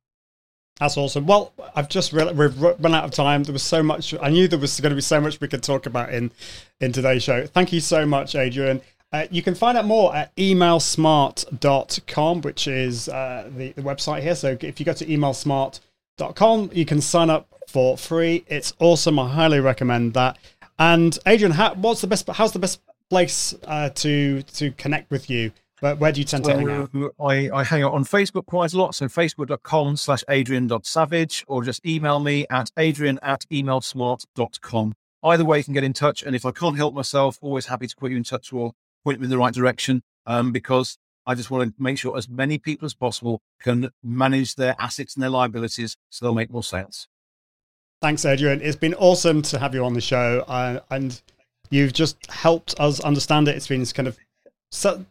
That's 0.80 0.96
awesome. 0.96 1.26
Well, 1.26 1.52
I've 1.76 1.88
just 1.88 2.12
re- 2.12 2.32
we've 2.32 2.60
run 2.60 2.94
out 2.94 3.04
of 3.04 3.12
time. 3.12 3.44
There 3.44 3.52
was 3.52 3.62
so 3.62 3.80
much. 3.82 4.12
I 4.20 4.28
knew 4.28 4.48
there 4.48 4.58
was 4.58 4.80
going 4.80 4.90
to 4.90 4.96
be 4.96 5.02
so 5.02 5.20
much 5.20 5.40
we 5.40 5.46
could 5.46 5.62
talk 5.62 5.86
about 5.86 6.12
in 6.12 6.32
in 6.80 6.92
today's 6.92 7.22
show. 7.22 7.46
Thank 7.46 7.72
you 7.72 7.80
so 7.80 8.04
much, 8.04 8.34
Adrian. 8.34 8.80
Uh, 9.12 9.26
you 9.30 9.42
can 9.42 9.54
find 9.54 9.78
out 9.78 9.84
more 9.84 10.14
at 10.16 10.34
emailsmart.com, 10.34 12.40
which 12.40 12.66
is 12.66 13.08
uh, 13.08 13.48
the, 13.56 13.70
the 13.72 13.82
website 13.82 14.22
here. 14.22 14.34
So 14.34 14.56
if 14.60 14.80
you 14.80 14.86
go 14.86 14.92
to 14.92 15.06
emailsmart.com, 15.06 16.70
you 16.72 16.84
can 16.84 17.00
sign 17.00 17.30
up 17.30 17.46
for 17.68 17.96
free. 17.96 18.44
It's 18.48 18.72
awesome. 18.80 19.20
I 19.20 19.28
highly 19.28 19.60
recommend 19.60 20.14
that. 20.14 20.36
And 20.80 21.16
Adrian, 21.26 21.52
how, 21.52 21.74
what's 21.74 22.00
the 22.00 22.08
best? 22.08 22.28
How's 22.28 22.52
the 22.52 22.58
best 22.58 22.80
place 23.10 23.54
uh, 23.64 23.90
to 23.90 24.42
to 24.42 24.70
connect 24.72 25.10
with 25.10 25.28
you? 25.30 25.52
Where, 25.80 25.96
where 25.96 26.12
do 26.12 26.20
you 26.20 26.24
tend 26.24 26.44
to 26.44 26.54
hang 26.54 26.70
out? 26.70 26.90
I, 27.20 27.50
I 27.52 27.64
hang 27.64 27.82
out 27.82 27.92
on 27.92 28.04
Facebook 28.04 28.46
quite 28.46 28.72
a 28.72 28.78
lot. 28.78 28.94
So 28.94 29.06
facebook.com 29.06 29.96
slash 29.96 30.24
adrian.savage 30.30 31.44
or 31.46 31.62
just 31.62 31.84
email 31.84 32.20
me 32.20 32.46
at 32.48 32.70
adrian 32.78 33.18
at 33.22 33.44
emailsmart.com. 33.52 34.94
Either 35.22 35.44
way, 35.44 35.58
you 35.58 35.64
can 35.64 35.74
get 35.74 35.84
in 35.84 35.92
touch. 35.92 36.22
And 36.22 36.36
if 36.36 36.46
I 36.46 36.52
can't 36.52 36.76
help 36.76 36.94
myself, 36.94 37.38
always 37.40 37.66
happy 37.66 37.86
to 37.86 37.96
put 37.96 38.10
you 38.10 38.16
in 38.16 38.24
touch 38.24 38.52
or 38.52 38.72
point 39.04 39.20
me 39.20 39.24
in 39.24 39.30
the 39.30 39.38
right 39.38 39.52
direction 39.52 40.02
um, 40.26 40.52
because 40.52 40.96
I 41.26 41.34
just 41.34 41.50
want 41.50 41.68
to 41.68 41.82
make 41.82 41.98
sure 41.98 42.16
as 42.16 42.28
many 42.28 42.58
people 42.58 42.86
as 42.86 42.94
possible 42.94 43.40
can 43.60 43.90
manage 44.02 44.56
their 44.56 44.76
assets 44.78 45.14
and 45.14 45.22
their 45.22 45.30
liabilities 45.30 45.96
so 46.10 46.24
they'll 46.24 46.34
make 46.34 46.50
more 46.50 46.62
sales. 46.62 47.08
Thanks, 48.02 48.24
Adrian. 48.26 48.60
It's 48.60 48.76
been 48.76 48.94
awesome 48.94 49.40
to 49.42 49.58
have 49.58 49.74
you 49.74 49.84
on 49.84 49.94
the 49.94 50.00
show, 50.00 50.44
uh, 50.46 50.80
and 50.90 51.22
you've 51.70 51.92
just 51.92 52.16
helped 52.30 52.74
us 52.78 53.00
understand 53.00 53.48
it. 53.48 53.56
It's 53.56 53.68
been 53.68 53.84
kind 53.86 54.08
of 54.08 54.16
so, 54.70 55.04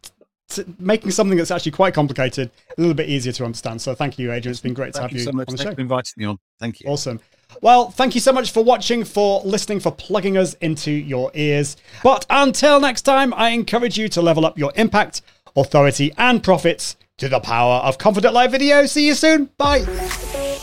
making 0.78 1.12
something 1.12 1.38
that's 1.38 1.52
actually 1.52 1.72
quite 1.72 1.94
complicated 1.94 2.52
a 2.78 2.82
little 2.82 2.94
bit 2.94 3.10
easier 3.10 3.34
to 3.34 3.46
understand. 3.46 3.82
So, 3.82 3.96
thank 3.96 4.20
you, 4.20 4.32
Adrian. 4.32 4.52
It's 4.52 4.62
been 4.62 4.74
great 4.74 4.94
to 4.96 5.02
have 5.02 5.12
you 5.12 5.20
you 5.20 5.24
so 5.24 5.32
much. 5.32 5.48
on 5.48 5.54
the 5.54 5.58
Thanks 5.58 5.72
show. 5.72 5.76
for 5.76 5.82
inviting 5.82 6.14
me 6.18 6.26
on. 6.26 6.38
Thank 6.60 6.82
you. 6.82 6.90
Awesome. 6.90 7.20
Well, 7.62 7.92
thank 7.92 8.16
you 8.16 8.22
so 8.22 8.34
much 8.34 8.52
for 8.52 8.64
watching, 8.64 9.04
for 9.04 9.42
listening, 9.44 9.80
for 9.80 9.92
plugging 9.92 10.38
us 10.38 10.56
into 10.56 10.92
your 10.92 11.32
ears. 11.34 11.78
But 12.04 12.26
until 12.30 12.80
next 12.80 13.04
time, 13.04 13.34
I 13.36 13.50
encourage 13.50 13.98
you 13.98 14.10
to 14.10 14.22
level 14.22 14.46
up 14.46 14.58
your 14.58 14.72
impact, 14.76 15.22
authority, 15.56 16.14
and 16.18 16.44
profits 16.44 16.98
to 17.18 17.30
the 17.30 17.40
power 17.40 17.76
of 17.76 17.98
Confident 17.98 18.34
Live 18.34 18.52
Video. 18.52 18.86
See 18.86 19.08
you 19.08 19.14
soon. 19.14 19.50
Bye. 19.58 20.43